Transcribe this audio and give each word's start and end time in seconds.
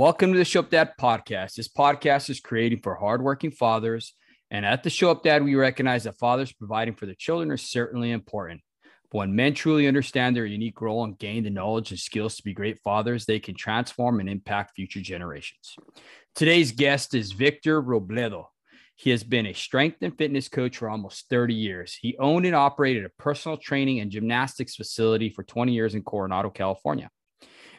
Welcome 0.00 0.32
to 0.32 0.38
the 0.38 0.46
Show 0.46 0.60
Up 0.60 0.70
Dad 0.70 0.92
podcast. 0.98 1.56
This 1.56 1.68
podcast 1.68 2.30
is 2.30 2.40
created 2.40 2.82
for 2.82 2.94
hardworking 2.94 3.50
fathers. 3.50 4.14
And 4.50 4.64
at 4.64 4.82
the 4.82 4.88
Show 4.88 5.10
Up 5.10 5.22
Dad, 5.22 5.44
we 5.44 5.56
recognize 5.56 6.04
that 6.04 6.18
fathers 6.18 6.54
providing 6.54 6.94
for 6.94 7.04
their 7.04 7.14
children 7.14 7.50
are 7.50 7.58
certainly 7.58 8.10
important. 8.10 8.62
But 9.12 9.18
when 9.18 9.36
men 9.36 9.52
truly 9.52 9.86
understand 9.86 10.34
their 10.34 10.46
unique 10.46 10.80
role 10.80 11.04
and 11.04 11.18
gain 11.18 11.44
the 11.44 11.50
knowledge 11.50 11.90
and 11.90 12.00
skills 12.00 12.36
to 12.36 12.42
be 12.42 12.54
great 12.54 12.78
fathers, 12.78 13.26
they 13.26 13.38
can 13.40 13.54
transform 13.54 14.20
and 14.20 14.30
impact 14.30 14.72
future 14.74 15.02
generations. 15.02 15.76
Today's 16.34 16.72
guest 16.72 17.14
is 17.14 17.32
Victor 17.32 17.82
Robledo. 17.82 18.46
He 18.94 19.10
has 19.10 19.22
been 19.22 19.44
a 19.44 19.52
strength 19.52 19.98
and 20.00 20.16
fitness 20.16 20.48
coach 20.48 20.78
for 20.78 20.88
almost 20.88 21.28
30 21.28 21.52
years. 21.52 21.98
He 22.00 22.16
owned 22.16 22.46
and 22.46 22.56
operated 22.56 23.04
a 23.04 23.22
personal 23.22 23.58
training 23.58 24.00
and 24.00 24.10
gymnastics 24.10 24.76
facility 24.76 25.28
for 25.28 25.42
20 25.42 25.74
years 25.74 25.94
in 25.94 26.02
Coronado, 26.02 26.48
California. 26.48 27.10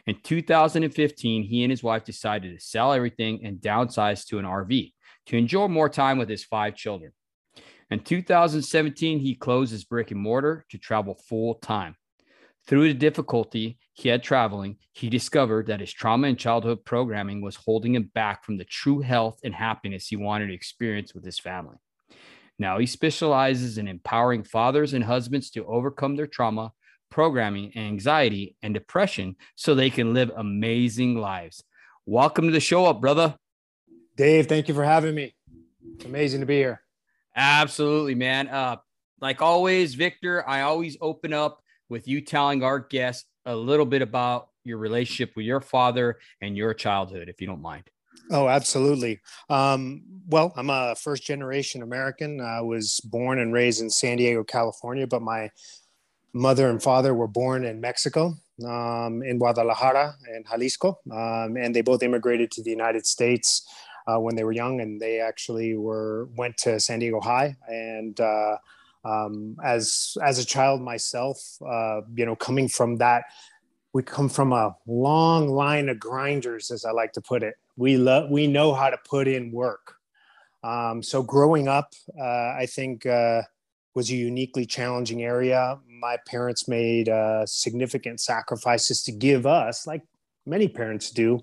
In 0.06 0.16
2015, 0.22 1.44
he 1.44 1.62
and 1.62 1.70
his 1.70 1.82
wife 1.82 2.04
decided 2.04 2.58
to 2.58 2.64
sell 2.64 2.92
everything 2.92 3.44
and 3.44 3.58
downsize 3.58 4.26
to 4.26 4.38
an 4.38 4.44
RV 4.44 4.92
to 5.26 5.36
enjoy 5.36 5.68
more 5.68 5.88
time 5.88 6.18
with 6.18 6.28
his 6.28 6.44
five 6.44 6.74
children. 6.74 7.12
In 7.90 8.00
2017, 8.00 9.20
he 9.20 9.34
closed 9.34 9.70
his 9.70 9.84
brick 9.84 10.10
and 10.10 10.20
mortar 10.20 10.64
to 10.70 10.78
travel 10.78 11.14
full 11.28 11.54
time. 11.56 11.94
Through 12.66 12.88
the 12.88 12.98
difficulty 12.98 13.78
he 13.92 14.08
had 14.08 14.22
traveling, 14.22 14.76
he 14.92 15.08
discovered 15.08 15.66
that 15.66 15.80
his 15.80 15.92
trauma 15.92 16.28
and 16.28 16.38
childhood 16.38 16.84
programming 16.84 17.40
was 17.40 17.56
holding 17.56 17.94
him 17.94 18.10
back 18.14 18.44
from 18.44 18.56
the 18.56 18.64
true 18.64 19.00
health 19.00 19.40
and 19.44 19.54
happiness 19.54 20.08
he 20.08 20.16
wanted 20.16 20.48
to 20.48 20.54
experience 20.54 21.14
with 21.14 21.24
his 21.24 21.38
family. 21.38 21.76
Now 22.58 22.78
he 22.78 22.86
specializes 22.86 23.78
in 23.78 23.88
empowering 23.88 24.44
fathers 24.44 24.94
and 24.94 25.04
husbands 25.04 25.50
to 25.50 25.66
overcome 25.66 26.16
their 26.16 26.26
trauma, 26.26 26.72
programming, 27.12 27.76
anxiety, 27.76 28.56
and 28.62 28.72
depression 28.72 29.36
so 29.54 29.74
they 29.74 29.90
can 29.90 30.14
live 30.14 30.32
amazing 30.34 31.16
lives. 31.16 31.62
Welcome 32.06 32.46
to 32.46 32.50
the 32.50 32.58
show 32.58 32.86
up, 32.86 33.00
brother. 33.00 33.36
Dave, 34.16 34.46
thank 34.48 34.66
you 34.66 34.74
for 34.74 34.82
having 34.82 35.14
me. 35.14 35.34
It's 35.94 36.06
amazing 36.06 36.40
to 36.40 36.46
be 36.46 36.56
here. 36.56 36.80
Absolutely, 37.36 38.14
man. 38.14 38.48
Uh, 38.48 38.76
like 39.20 39.42
always, 39.42 39.94
Victor, 39.94 40.48
I 40.48 40.62
always 40.62 40.96
open 41.00 41.32
up 41.34 41.62
with 41.90 42.08
you 42.08 42.22
telling 42.22 42.62
our 42.62 42.78
guests 42.78 43.28
a 43.44 43.54
little 43.54 43.86
bit 43.86 44.00
about 44.00 44.48
your 44.64 44.78
relationship 44.78 45.36
with 45.36 45.44
your 45.44 45.60
father 45.60 46.18
and 46.40 46.56
your 46.56 46.72
childhood, 46.72 47.28
if 47.28 47.40
you 47.40 47.46
don't 47.46 47.62
mind. 47.62 47.84
Oh, 48.30 48.48
absolutely. 48.48 49.20
Um, 49.50 50.02
well, 50.28 50.52
I'm 50.56 50.70
a 50.70 50.94
first 50.94 51.24
generation 51.24 51.82
American. 51.82 52.40
I 52.40 52.62
was 52.62 53.00
born 53.00 53.38
and 53.38 53.52
raised 53.52 53.82
in 53.82 53.90
San 53.90 54.16
Diego, 54.16 54.44
California, 54.44 55.06
but 55.06 55.20
my 55.20 55.50
mother 56.32 56.68
and 56.70 56.82
father 56.82 57.14
were 57.14 57.28
born 57.28 57.64
in 57.64 57.80
Mexico, 57.80 58.34
um, 58.66 59.22
in 59.22 59.38
Guadalajara 59.38 60.16
and 60.32 60.46
Jalisco. 60.46 60.98
Um, 61.10 61.56
and 61.56 61.74
they 61.74 61.82
both 61.82 62.02
immigrated 62.02 62.50
to 62.52 62.62
the 62.62 62.70
United 62.70 63.06
States 63.06 63.66
uh, 64.06 64.18
when 64.18 64.34
they 64.34 64.44
were 64.44 64.52
young, 64.52 64.80
and 64.80 65.00
they 65.00 65.20
actually 65.20 65.76
were 65.76 66.28
went 66.36 66.56
to 66.58 66.80
San 66.80 66.98
Diego 66.98 67.20
High 67.20 67.56
and 67.68 68.18
uh, 68.20 68.56
um, 69.04 69.56
as 69.62 70.16
as 70.22 70.38
a 70.38 70.44
child 70.44 70.80
myself, 70.80 71.38
uh, 71.66 72.02
you 72.14 72.24
know, 72.24 72.36
coming 72.36 72.68
from 72.68 72.98
that, 72.98 73.24
we 73.92 74.02
come 74.02 74.28
from 74.28 74.52
a 74.52 74.76
long 74.86 75.48
line 75.48 75.88
of 75.88 75.98
grinders, 75.98 76.70
as 76.70 76.84
I 76.84 76.92
like 76.92 77.12
to 77.14 77.20
put 77.20 77.42
it. 77.42 77.54
We 77.76 77.96
love 77.96 78.30
we 78.30 78.46
know 78.46 78.74
how 78.74 78.90
to 78.90 78.98
put 79.08 79.26
in 79.26 79.50
work. 79.50 79.96
Um, 80.62 81.02
so 81.02 81.22
growing 81.22 81.66
up, 81.66 81.92
uh, 82.18 82.54
I 82.54 82.66
think 82.68 83.04
uh, 83.04 83.42
was 83.94 84.10
a 84.10 84.14
uniquely 84.14 84.66
challenging 84.66 85.22
area. 85.22 85.78
My 86.00 86.16
parents 86.26 86.66
made 86.68 87.08
uh, 87.08 87.46
significant 87.46 88.20
sacrifices 88.20 89.02
to 89.04 89.12
give 89.12 89.46
us, 89.46 89.86
like 89.86 90.02
many 90.46 90.68
parents 90.68 91.10
do, 91.10 91.40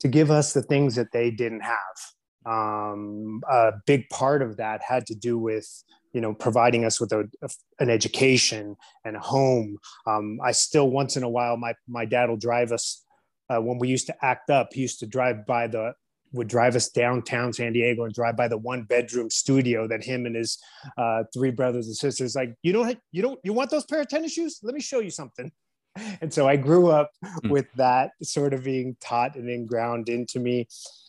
to 0.00 0.08
give 0.08 0.30
us 0.30 0.52
the 0.52 0.62
things 0.62 0.94
that 0.96 1.12
they 1.12 1.30
didn't 1.30 1.60
have. 1.60 1.96
Um, 2.44 3.40
a 3.48 3.72
big 3.86 4.08
part 4.08 4.42
of 4.42 4.56
that 4.56 4.80
had 4.82 5.06
to 5.06 5.14
do 5.14 5.38
with 5.38 5.84
you 6.12 6.20
know 6.20 6.34
providing 6.34 6.84
us 6.84 7.00
with 7.00 7.12
a, 7.12 7.28
a, 7.42 7.48
an 7.78 7.88
education 7.88 8.76
and 9.04 9.16
a 9.16 9.20
home 9.20 9.78
um, 10.06 10.38
i 10.42 10.52
still 10.52 10.90
once 10.90 11.16
in 11.16 11.22
a 11.22 11.28
while 11.28 11.56
my 11.56 11.72
my 11.88 12.04
dad 12.04 12.28
will 12.28 12.36
drive 12.36 12.72
us 12.72 13.04
uh, 13.48 13.60
when 13.60 13.78
we 13.78 13.88
used 13.88 14.06
to 14.06 14.14
act 14.24 14.50
up 14.50 14.72
he 14.72 14.82
used 14.82 14.98
to 14.98 15.06
drive 15.06 15.46
by 15.46 15.66
the 15.66 15.94
would 16.32 16.48
drive 16.48 16.76
us 16.76 16.88
downtown 16.88 17.52
san 17.52 17.72
diego 17.72 18.04
and 18.04 18.14
drive 18.14 18.36
by 18.36 18.48
the 18.48 18.58
one 18.58 18.82
bedroom 18.82 19.30
studio 19.30 19.86
that 19.86 20.02
him 20.02 20.26
and 20.26 20.36
his 20.36 20.58
uh, 20.98 21.22
three 21.32 21.50
brothers 21.50 21.86
and 21.86 21.96
sisters 21.96 22.34
like 22.34 22.54
you 22.62 22.72
don't 22.72 22.98
you 23.12 23.22
don't 23.22 23.38
you 23.44 23.52
want 23.52 23.70
those 23.70 23.84
pair 23.84 24.00
of 24.00 24.08
tennis 24.08 24.32
shoes 24.32 24.58
let 24.62 24.74
me 24.74 24.80
show 24.80 25.00
you 25.00 25.10
something 25.10 25.50
and 26.20 26.32
so 26.32 26.48
i 26.48 26.56
grew 26.56 26.90
up 26.90 27.10
mm. 27.24 27.50
with 27.50 27.66
that 27.74 28.10
sort 28.22 28.54
of 28.54 28.64
being 28.64 28.96
taught 29.00 29.36
and 29.36 29.48
inground 29.48 30.08
into 30.08 30.40
me 30.40 30.66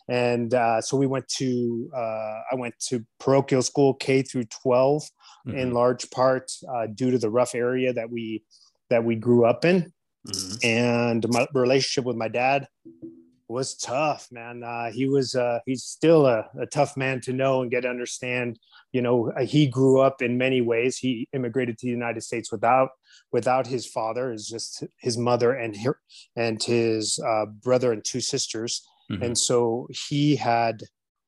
and 0.08 0.52
uh, 0.52 0.80
so 0.80 0.96
we 0.96 1.06
went 1.06 1.26
to 1.28 1.90
uh, 1.94 2.40
I 2.52 2.54
went 2.54 2.78
to 2.88 3.04
parochial 3.18 3.62
school 3.62 3.94
K 3.94 4.22
through 4.22 4.44
12 4.44 5.02
mm-hmm. 5.02 5.56
in 5.56 5.72
large 5.72 6.10
part 6.10 6.52
uh, 6.68 6.86
due 6.86 7.10
to 7.10 7.18
the 7.18 7.30
rough 7.30 7.54
area 7.54 7.92
that 7.92 8.10
we 8.10 8.44
that 8.90 9.02
we 9.02 9.16
grew 9.16 9.46
up 9.46 9.64
in, 9.64 9.92
mm-hmm. 10.28 10.56
and 10.62 11.26
my 11.30 11.46
relationship 11.54 12.04
with 12.04 12.16
my 12.16 12.28
dad 12.28 12.68
was 13.48 13.74
tough, 13.76 14.28
man. 14.32 14.62
Uh, 14.62 14.90
he 14.90 15.06
was 15.06 15.34
uh, 15.34 15.58
he's 15.66 15.84
still 15.84 16.26
a, 16.26 16.48
a, 16.58 16.66
tough 16.66 16.96
man 16.96 17.20
to 17.22 17.32
know 17.32 17.62
and 17.62 17.70
get 17.70 17.82
to 17.82 17.88
understand. 17.88 18.58
You 18.92 19.02
know, 19.02 19.30
uh, 19.32 19.44
he 19.44 19.66
grew 19.66 20.00
up 20.00 20.22
in 20.22 20.38
many 20.38 20.60
ways. 20.60 20.96
He 20.96 21.28
immigrated 21.32 21.78
to 21.78 21.86
the 21.86 21.92
United 21.92 22.22
States 22.22 22.50
without 22.50 22.90
without 23.32 23.66
his 23.66 23.86
father. 23.86 24.32
Is 24.32 24.48
just 24.48 24.84
his 24.98 25.18
mother 25.18 25.52
and 25.52 25.76
her, 25.76 25.98
and 26.36 26.62
his 26.62 27.18
brother 27.62 27.92
and 27.92 28.04
two 28.04 28.20
sisters 28.20 28.82
Mm-hmm. 29.10 29.22
And 29.22 29.38
so 29.38 29.88
he 30.08 30.36
had 30.36 30.82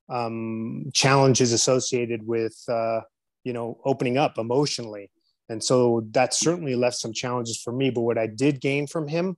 um, 0.09 0.87
challenges 0.93 1.53
associated 1.53 2.27
with, 2.27 2.57
uh, 2.69 3.01
you 3.45 3.53
know, 3.53 3.81
opening 3.85 4.19
up 4.19 4.39
emotionally. 4.39 5.11
And 5.49 5.63
so 5.63 6.07
that 6.11 6.35
certainly 6.35 6.75
left 6.75 6.97
some 6.97 7.13
challenges 7.13 7.61
for 7.63 7.73
me. 7.73 7.91
But 7.91 8.03
what 8.03 8.19
I 8.19 8.27
did 8.27 8.61
gain 8.61 8.87
from 8.87 9.09
him 9.09 9.37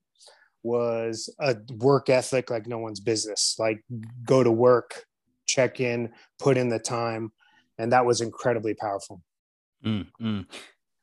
was 0.63 1.33
a 1.41 1.57
work 1.77 2.09
ethic 2.09 2.51
like 2.51 2.67
no 2.67 2.79
one's 2.79 3.01
business, 3.01 3.57
like 3.59 3.83
go 4.25 4.43
to 4.43 4.51
work, 4.51 5.05
check 5.47 5.81
in, 5.81 6.11
put 6.39 6.57
in 6.57 6.69
the 6.69 6.79
time. 6.79 7.33
And 7.79 7.93
that 7.93 8.05
was 8.05 8.21
incredibly 8.21 8.75
powerful. 8.75 9.23
Mm-hmm. 9.85 10.41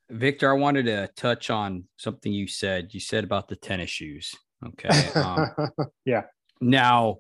Victor, 0.10 0.52
I 0.52 0.58
wanted 0.58 0.86
to 0.86 1.10
touch 1.16 1.50
on 1.50 1.86
something 1.98 2.32
you 2.32 2.48
said. 2.48 2.94
You 2.94 3.00
said 3.00 3.24
about 3.24 3.48
the 3.48 3.56
tennis 3.56 3.90
shoes. 3.90 4.36
Okay. 4.66 4.90
Um, 5.20 5.52
yeah. 6.06 6.24
Now, 6.62 7.20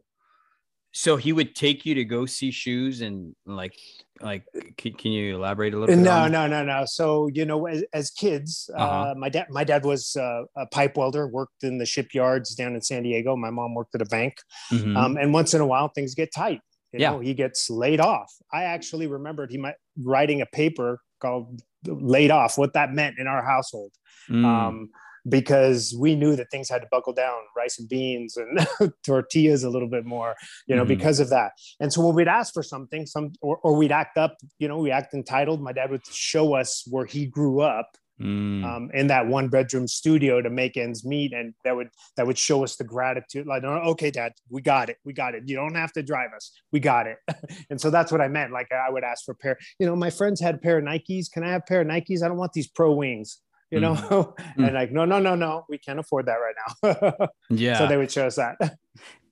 so 0.97 1.17
he 1.17 1.33
would 1.33 1.55
take 1.55 1.85
you 1.85 1.93
to 1.93 2.05
go 2.05 2.25
see 2.25 2.51
shoes 2.51 3.01
and 3.01 3.35
like 3.45 3.77
like 4.21 4.45
can, 4.77 4.93
can 4.93 5.11
you 5.11 5.35
elaborate 5.35 5.73
a 5.73 5.77
little 5.77 5.93
bit 5.93 6.01
no 6.01 6.25
no 6.25 6.47
no 6.47 6.63
no 6.63 6.85
so 6.85 7.27
you 7.33 7.43
know 7.43 7.67
as, 7.67 7.83
as 7.93 8.09
kids 8.11 8.69
uh-huh. 8.77 9.11
uh, 9.11 9.13
my 9.17 9.27
dad 9.27 9.45
my 9.49 9.65
dad 9.65 9.83
was 9.83 10.15
uh, 10.15 10.43
a 10.55 10.65
pipe 10.67 10.95
welder 10.95 11.27
worked 11.27 11.63
in 11.63 11.77
the 11.77 11.85
shipyards 11.85 12.55
down 12.55 12.75
in 12.75 12.81
san 12.81 13.03
diego 13.03 13.35
my 13.35 13.49
mom 13.49 13.75
worked 13.75 13.93
at 13.93 14.01
a 14.01 14.05
bank 14.05 14.37
mm-hmm. 14.71 14.95
um, 14.95 15.17
and 15.17 15.33
once 15.33 15.53
in 15.53 15.59
a 15.59 15.67
while 15.67 15.89
things 15.89 16.15
get 16.15 16.33
tight 16.33 16.61
you 16.93 16.99
yeah. 16.99 17.11
know 17.11 17.19
he 17.19 17.33
gets 17.33 17.69
laid 17.69 17.99
off 17.99 18.31
i 18.53 18.63
actually 18.63 19.05
remembered 19.05 19.51
he 19.51 19.57
might 19.57 19.75
writing 20.01 20.39
a 20.39 20.45
paper 20.45 21.01
called 21.19 21.61
laid 21.85 22.31
off 22.31 22.57
what 22.57 22.71
that 22.71 22.93
meant 22.93 23.19
in 23.19 23.27
our 23.27 23.43
household 23.45 23.91
mm. 24.29 24.45
um, 24.45 24.89
because 25.27 25.95
we 25.97 26.15
knew 26.15 26.35
that 26.35 26.51
things 26.51 26.69
had 26.69 26.81
to 26.81 26.87
buckle 26.91 27.13
down 27.13 27.35
rice 27.55 27.79
and 27.79 27.89
beans 27.89 28.37
and 28.37 28.93
tortillas 29.05 29.63
a 29.63 29.69
little 29.69 29.89
bit 29.89 30.05
more 30.05 30.35
you 30.67 30.75
know 30.75 30.83
mm-hmm. 30.83 30.89
because 30.89 31.19
of 31.19 31.29
that. 31.29 31.51
And 31.79 31.91
so 31.91 32.05
when 32.05 32.15
we'd 32.15 32.27
ask 32.27 32.53
for 32.53 32.63
something 32.63 33.05
some 33.05 33.33
or, 33.41 33.57
or, 33.57 33.75
we'd 33.75 33.91
act 33.91 34.17
up 34.17 34.37
you 34.59 34.67
know 34.67 34.77
we 34.77 34.91
act 34.91 35.13
entitled 35.13 35.61
my 35.61 35.73
dad 35.73 35.91
would 35.91 36.05
show 36.07 36.53
us 36.53 36.83
where 36.89 37.05
he 37.05 37.25
grew 37.25 37.61
up 37.61 37.89
mm. 38.21 38.63
um, 38.63 38.89
in 38.93 39.07
that 39.07 39.27
one 39.27 39.49
bedroom 39.49 39.87
studio 39.87 40.41
to 40.41 40.49
make 40.49 40.77
ends 40.77 41.05
meet 41.05 41.33
and 41.33 41.53
that 41.63 41.75
would 41.75 41.89
that 42.17 42.25
would 42.25 42.37
show 42.37 42.63
us 42.63 42.75
the 42.75 42.83
gratitude 42.83 43.45
like 43.47 43.63
okay 43.63 44.11
dad 44.11 44.31
we 44.49 44.61
got 44.61 44.89
it 44.89 44.97
we 45.03 45.13
got 45.13 45.35
it. 45.35 45.43
You 45.45 45.55
don't 45.55 45.75
have 45.75 45.91
to 45.93 46.03
drive 46.03 46.31
us. 46.35 46.51
We 46.71 46.79
got 46.79 47.07
it. 47.07 47.17
And 47.69 47.79
so 47.79 47.89
that's 47.89 48.11
what 48.11 48.21
i 48.21 48.27
meant 48.27 48.51
like 48.51 48.67
i 48.71 48.89
would 48.89 49.03
ask 49.03 49.25
for 49.25 49.31
a 49.31 49.35
pair 49.35 49.57
you 49.79 49.85
know 49.85 49.95
my 49.95 50.09
friends 50.09 50.39
had 50.39 50.55
a 50.55 50.57
pair 50.59 50.77
of 50.77 50.83
nikes. 50.83 51.31
Can 51.31 51.43
i 51.43 51.49
have 51.49 51.61
a 51.61 51.65
pair 51.67 51.81
of 51.81 51.87
nikes? 51.87 52.21
I 52.21 52.27
don't 52.27 52.37
want 52.37 52.53
these 52.53 52.67
pro 52.67 52.93
wings 52.93 53.41
you 53.71 53.79
know? 53.79 53.95
Mm. 54.57 54.67
and 54.67 54.73
like 54.73 54.91
no 54.91 55.03
no 55.03 55.19
no 55.19 55.35
no 55.35 55.65
we 55.67 55.77
can't 55.77 55.99
afford 55.99 56.27
that 56.27 56.35
right 56.35 56.55
now. 56.57 57.27
Yeah. 57.49 57.77
so 57.77 57.87
they 57.87 57.97
would 57.97 58.11
show 58.11 58.27
us 58.27 58.37
that. 58.37 58.57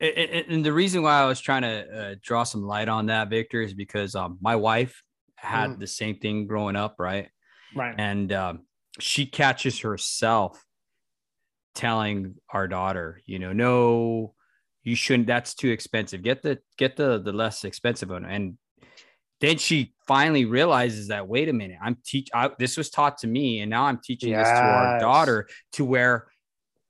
And 0.02 0.66
the 0.66 0.74
reason 0.74 1.02
why 1.02 1.22
i 1.22 1.26
was 1.26 1.40
trying 1.40 1.62
to 1.62 1.98
uh, 1.98 2.16
draw 2.22 2.44
some 2.44 2.64
light 2.64 2.90
on 2.90 3.06
that 3.06 3.30
victor 3.30 3.62
is 3.62 3.74
because 3.74 4.16
um, 4.16 4.38
my 4.42 4.58
wife 4.58 5.02
had 5.38 5.70
mm. 5.72 5.80
the 5.80 5.88
same 5.88 6.18
thing 6.18 6.46
growing 6.46 6.76
up 6.76 6.96
right? 7.00 7.30
Right. 7.74 7.96
And 7.98 8.34
um, 8.34 8.60
she 9.00 9.26
catches 9.26 9.80
herself 9.80 10.62
telling 11.74 12.36
our 12.50 12.68
daughter 12.68 13.22
you 13.26 13.40
know 13.40 13.54
no 13.54 14.36
you 14.84 14.96
shouldn't 14.96 15.28
that's 15.28 15.54
too 15.54 15.70
expensive. 15.70 16.22
Get 16.22 16.42
the 16.42 16.60
get 16.78 16.96
the 16.96 17.20
the 17.20 17.32
less 17.32 17.64
expensive 17.64 18.10
one. 18.10 18.26
And 18.26 18.58
then 19.44 19.58
she 19.58 19.94
finally 20.08 20.46
realizes 20.46 21.10
that 21.10 21.28
wait 21.28 21.50
a 21.50 21.54
minute 21.54 21.78
i'm 21.82 21.98
teach 22.04 22.30
I, 22.34 22.50
this 22.58 22.78
was 22.78 22.90
taught 22.90 23.20
to 23.20 23.28
me 23.28 23.60
and 23.60 23.70
now 23.70 23.84
i'm 23.84 24.00
teaching 24.04 24.32
yes. 24.32 24.48
this 24.48 24.60
to 24.60 24.66
our 24.66 25.00
daughter 25.00 25.48
to 25.74 25.86
where 25.86 26.28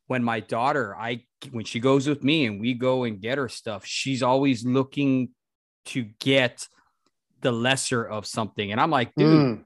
when 0.07 0.23
my 0.23 0.39
daughter, 0.39 0.95
I 0.95 1.23
when 1.51 1.65
she 1.65 1.79
goes 1.79 2.07
with 2.07 2.23
me 2.23 2.45
and 2.45 2.59
we 2.59 2.73
go 2.73 3.03
and 3.03 3.21
get 3.21 3.37
her 3.37 3.49
stuff, 3.49 3.85
she's 3.85 4.23
always 4.23 4.65
looking 4.65 5.29
to 5.85 6.03
get 6.19 6.67
the 7.41 7.51
lesser 7.51 8.03
of 8.03 8.25
something. 8.25 8.71
And 8.71 8.79
I'm 8.79 8.91
like, 8.91 9.13
dude, 9.15 9.27
mm. 9.27 9.65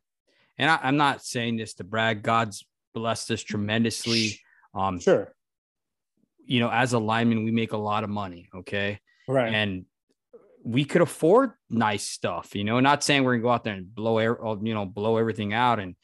and 0.57 0.71
I, 0.71 0.79
am 0.83 0.97
not 0.97 1.23
saying 1.23 1.57
this 1.57 1.73
to 1.75 1.83
brag. 1.83 2.23
God's 2.23 2.65
blessed 2.93 3.31
us 3.31 3.43
tremendously. 3.43 4.39
Um, 4.73 4.99
sure. 4.99 5.33
You 6.45 6.61
know, 6.61 6.69
as 6.69 6.93
a 6.93 6.99
lineman, 6.99 7.43
we 7.43 7.51
make 7.51 7.73
a 7.73 7.77
lot 7.77 8.03
of 8.03 8.09
money. 8.09 8.47
Okay. 8.55 8.99
Right. 9.27 9.53
And 9.53 9.85
we 10.67 10.83
could 10.83 11.01
afford 11.01 11.51
nice 11.69 12.03
stuff, 12.03 12.53
you 12.53 12.65
know, 12.65 12.81
not 12.81 13.01
saying 13.01 13.23
we're 13.23 13.35
gonna 13.35 13.43
go 13.43 13.49
out 13.51 13.63
there 13.63 13.73
and 13.73 13.95
blow 13.95 14.17
air, 14.17 14.45
uh, 14.45 14.57
you 14.61 14.73
know, 14.73 14.85
blow 14.85 15.15
everything 15.15 15.53
out 15.53 15.79
and 15.79 15.95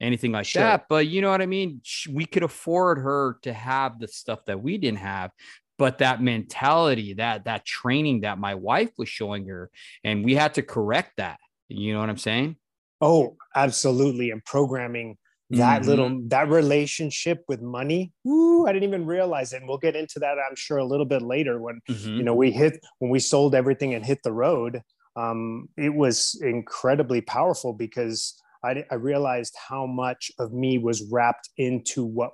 anything 0.00 0.32
like 0.32 0.44
sure. 0.44 0.60
that. 0.62 0.86
But 0.88 1.06
you 1.06 1.22
know 1.22 1.30
what 1.30 1.40
I 1.40 1.46
mean? 1.46 1.80
We 2.10 2.24
could 2.24 2.42
afford 2.42 2.98
her 2.98 3.38
to 3.42 3.52
have 3.52 4.00
the 4.00 4.08
stuff 4.08 4.44
that 4.46 4.60
we 4.60 4.76
didn't 4.76 4.98
have. 4.98 5.30
But 5.78 5.98
that 5.98 6.20
mentality, 6.20 7.14
that 7.14 7.44
that 7.44 7.64
training 7.64 8.22
that 8.22 8.38
my 8.38 8.56
wife 8.56 8.90
was 8.98 9.08
showing 9.08 9.46
her, 9.46 9.70
and 10.02 10.24
we 10.24 10.34
had 10.34 10.54
to 10.54 10.62
correct 10.62 11.18
that. 11.18 11.38
You 11.68 11.92
know 11.92 12.00
what 12.00 12.10
I'm 12.10 12.18
saying? 12.18 12.56
Oh, 13.00 13.36
absolutely. 13.54 14.32
And 14.32 14.44
programming 14.44 15.16
that 15.50 15.80
mm-hmm. 15.80 15.90
little 15.90 16.20
that 16.26 16.48
relationship 16.48 17.42
with 17.48 17.62
money 17.62 18.12
ooh, 18.26 18.66
i 18.66 18.72
didn't 18.72 18.86
even 18.86 19.06
realize 19.06 19.52
it 19.52 19.58
and 19.58 19.68
we'll 19.68 19.78
get 19.78 19.96
into 19.96 20.18
that 20.18 20.36
i'm 20.38 20.54
sure 20.54 20.78
a 20.78 20.84
little 20.84 21.06
bit 21.06 21.22
later 21.22 21.60
when 21.60 21.80
mm-hmm. 21.88 22.16
you 22.16 22.22
know 22.22 22.34
we 22.34 22.50
hit 22.50 22.78
when 22.98 23.10
we 23.10 23.18
sold 23.18 23.54
everything 23.54 23.94
and 23.94 24.04
hit 24.04 24.18
the 24.22 24.32
road 24.32 24.82
um, 25.16 25.68
it 25.76 25.92
was 25.92 26.40
incredibly 26.42 27.20
powerful 27.20 27.72
because 27.72 28.40
I, 28.62 28.84
I 28.88 28.94
realized 28.94 29.56
how 29.68 29.84
much 29.84 30.30
of 30.38 30.52
me 30.52 30.78
was 30.78 31.02
wrapped 31.10 31.48
into 31.56 32.04
what 32.04 32.32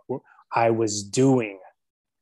i 0.52 0.70
was 0.70 1.04
doing 1.04 1.60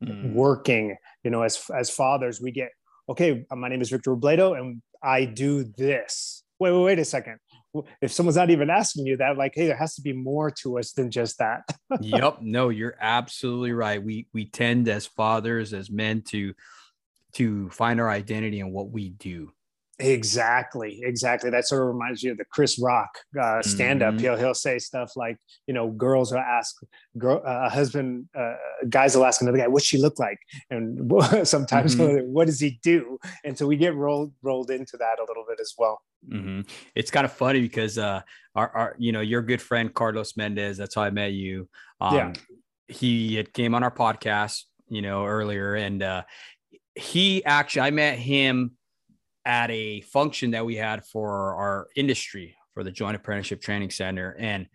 mm. 0.05 0.33
working 0.35 0.97
you 1.25 1.31
know 1.31 1.43
as 1.43 1.62
as 1.75 1.89
fathers 1.89 2.41
we 2.41 2.50
get 2.50 2.71
okay 3.09 3.44
my 3.50 3.69
name 3.69 3.81
is 3.81 3.89
victor 3.89 4.15
robledo 4.15 4.59
and 4.59 4.83
i 5.03 5.25
do 5.25 5.65
this 5.79 6.44
wait 6.59 6.73
wait 6.73 6.85
wait 6.85 6.99
a 6.99 7.05
second 7.05 7.39
if 8.01 8.13
someone's 8.13 8.37
not 8.37 8.51
even 8.51 8.71
asking 8.71 9.07
you 9.07 9.17
that 9.17 9.37
like 9.37 9.53
hey 9.55 9.67
there 9.67 9.77
has 9.77 9.95
to 9.95 10.03
be 10.03 10.13
more 10.13 10.51
to 10.51 10.79
us 10.79 10.93
than 10.93 11.11
just 11.11 11.39
that 11.39 11.63
yep 12.01 12.39
no 12.41 12.69
you're 12.69 12.97
absolutely 13.01 13.73
right 13.73 14.03
we 14.03 14.27
we 14.33 14.45
tend 14.45 14.89
as 14.89 15.07
fathers 15.07 15.73
as 15.73 15.91
men 15.91 16.23
to 16.23 16.55
to 17.33 17.71
find 17.71 18.01
our 18.01 18.11
identity 18.11 18.61
in 18.61 18.71
what 18.71 18.91
we 18.91 19.09
do 19.09 19.51
Exactly, 19.99 21.01
exactly. 21.03 21.51
That 21.51 21.67
sort 21.67 21.83
of 21.83 21.89
reminds 21.89 22.23
you 22.23 22.33
of 22.33 22.39
the 22.39 22.45
Chris 22.47 22.79
Rock 22.79 23.11
uh, 23.41 23.63
stand 23.63 24.03
up. 24.03 24.15
Mm-hmm. 24.15 24.23
He'll 24.23 24.37
he'll 24.37 24.55
say 24.55 24.79
stuff 24.79 25.13
like, 25.17 25.39
you 25.67 25.75
know, 25.75 25.91
girls 25.91 26.33
will 26.33 26.41
ask 26.41 26.77
girl, 27.19 27.43
uh, 27.47 27.67
a 27.67 27.69
husband, 27.69 28.29
uh, 28.37 28.55
guys 28.89 29.15
will 29.15 29.25
ask 29.25 29.43
another 29.43 29.59
guy, 29.59 29.69
"What's 29.69 29.85
she 29.85 29.99
look 29.99 30.19
like?" 30.19 30.39
And 30.71 31.13
sometimes, 31.45 31.95
mm-hmm. 31.95 32.27
"What 32.33 32.47
does 32.47 32.59
he 32.59 32.81
do?" 32.83 33.19
And 33.45 33.57
so 33.57 33.67
we 33.67 33.77
get 33.77 33.95
rolled 33.95 34.33
rolled 34.43 34.71
into 34.71 34.97
that 34.97 35.19
a 35.19 35.25
little 35.29 35.45
bit 35.47 35.59
as 35.61 35.75
well. 35.79 36.01
Mm-hmm. 36.29 36.61
It's 36.95 37.11
kind 37.11 37.25
of 37.25 37.33
funny 37.33 37.61
because 37.61 37.99
uh, 37.99 38.23
our, 38.55 38.69
our, 38.71 38.97
you 38.99 39.13
know, 39.13 39.21
your 39.21 39.43
good 39.43 39.61
friend 39.61 39.93
Carlos 39.93 40.37
Mendez. 40.37 40.77
That's 40.77 40.95
how 40.95 41.03
I 41.03 41.11
met 41.11 41.33
you. 41.33 41.69
Um, 42.01 42.15
yeah, 42.15 42.33
he 42.89 43.35
had 43.37 43.53
came 43.53 43.75
on 43.75 43.83
our 43.83 43.91
podcast, 43.91 44.63
you 44.89 45.03
know, 45.03 45.27
earlier, 45.27 45.75
and 45.75 46.03
uh, 46.03 46.23
he 46.95 47.45
actually 47.45 47.83
I 47.83 47.91
met 47.91 48.19
him 48.19 48.73
at 49.45 49.71
a 49.71 50.01
function 50.03 50.53
that 50.53 50.65
we 50.65 50.77
had 50.77 51.05
for 51.05 51.55
our 51.55 51.89
industry 51.97 52.57
for 52.75 52.85
the 52.85 52.91
Joint 52.91 53.17
Apprenticeship 53.17 53.61
Training 53.61 53.91
Center. 53.91 54.37
And 54.39 54.67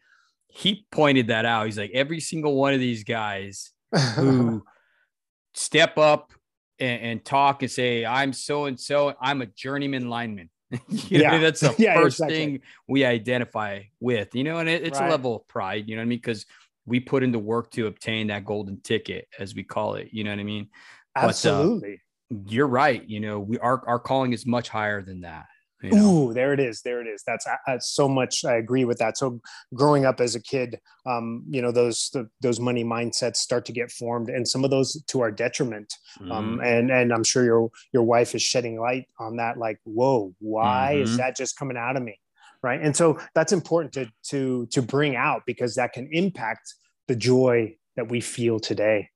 he 0.47 0.85
pointed 0.91 1.27
that 1.27 1.45
out. 1.45 1.65
He's 1.65 1.77
like, 1.77 1.91
every 1.93 2.19
single 2.19 2.55
one 2.55 2.73
of 2.73 2.79
these 2.79 3.03
guys 3.03 3.71
who 4.15 4.63
step 5.53 5.97
up 5.97 6.33
and, 6.79 7.01
and, 7.01 7.25
talk 7.25 7.63
and 7.63 7.71
say, 7.71 8.05
I'm 8.05 8.33
so 8.33 8.65
and 8.65 8.79
so, 8.79 9.13
I'm 9.21 9.41
a 9.41 9.45
journeyman 9.45 10.09
lineman. 10.09 10.49
yeah. 10.89 11.37
That's 11.39 11.61
the 11.61 11.75
yeah, 11.77 11.95
first 11.95 12.19
exactly. 12.19 12.35
thing 12.35 12.61
we 12.87 13.05
identify 13.05 13.83
with, 13.99 14.35
you 14.35 14.43
know, 14.43 14.57
and 14.57 14.67
it, 14.67 14.83
it's 14.83 14.99
right. 14.99 15.07
a 15.07 15.11
level 15.11 15.35
of 15.35 15.47
pride, 15.47 15.87
you 15.87 15.95
know 15.95 16.01
what 16.01 16.07
I 16.07 16.09
mean? 16.09 16.19
Because 16.19 16.45
we 16.85 16.99
put 16.99 17.23
into 17.23 17.39
work 17.39 17.71
to 17.71 17.87
obtain 17.87 18.27
that 18.27 18.45
golden 18.45 18.79
ticket, 18.81 19.27
as 19.39 19.55
we 19.55 19.63
call 19.63 19.95
it, 19.95 20.09
you 20.11 20.23
know 20.23 20.31
what 20.31 20.39
I 20.39 20.43
mean? 20.43 20.69
Absolutely. 21.15 22.01
But, 22.29 22.37
uh, 22.37 22.39
you're 22.47 22.67
right. 22.67 23.07
You 23.07 23.19
know, 23.21 23.39
we 23.39 23.57
our 23.59 23.81
our 23.87 23.99
calling 23.99 24.33
is 24.33 24.45
much 24.45 24.67
higher 24.67 25.01
than 25.01 25.21
that. 25.21 25.45
You 25.81 25.91
know? 25.91 26.29
Ooh, 26.29 26.33
there 26.33 26.53
it 26.53 26.59
is. 26.59 26.81
There 26.81 27.01
it 27.01 27.07
is. 27.07 27.23
That's, 27.25 27.45
that's 27.67 27.89
so 27.89 28.07
much. 28.07 28.43
I 28.43 28.55
agree 28.55 28.85
with 28.85 28.97
that. 28.97 29.17
So 29.17 29.39
growing 29.73 30.05
up 30.05 30.19
as 30.19 30.33
a 30.33 30.41
kid, 30.41 30.79
um, 31.05 31.43
you 31.49 31.61
know, 31.61 31.71
those 31.71 32.09
the, 32.13 32.27
those 32.41 32.59
money 32.59 32.83
mindsets 32.83 33.37
start 33.37 33.65
to 33.65 33.71
get 33.71 33.91
formed, 33.91 34.29
and 34.29 34.47
some 34.47 34.63
of 34.63 34.71
those 34.71 35.01
to 35.03 35.21
our 35.21 35.31
detriment. 35.31 35.93
Um, 36.21 36.27
mm. 36.27 36.31
Um, 36.31 36.59
and 36.61 36.91
and 36.91 37.13
I'm 37.13 37.23
sure 37.23 37.43
your 37.43 37.69
your 37.93 38.03
wife 38.03 38.35
is 38.35 38.41
shedding 38.41 38.79
light 38.79 39.07
on 39.19 39.37
that. 39.37 39.57
Like, 39.57 39.79
whoa, 39.83 40.33
why 40.39 40.93
mm-hmm. 40.95 41.03
is 41.03 41.17
that 41.17 41.35
just 41.35 41.57
coming 41.57 41.77
out 41.77 41.95
of 41.95 42.03
me? 42.03 42.19
Right. 42.63 42.81
And 42.81 42.95
so 42.95 43.19
that's 43.35 43.53
important 43.53 43.93
to 43.93 44.09
to 44.29 44.65
to 44.71 44.81
bring 44.81 45.15
out 45.15 45.43
because 45.45 45.75
that 45.75 45.93
can 45.93 46.09
impact 46.11 46.73
the 47.07 47.15
joy 47.15 47.75
that 47.95 48.09
we 48.09 48.19
feel 48.19 48.59
today. 48.59 49.09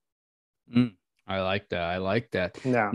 Mm. 0.74 0.94
I 1.28 1.42
like 1.42 1.70
that. 1.70 1.82
I 1.84 1.98
like 1.98 2.30
that. 2.32 2.58
Yeah. 2.64 2.92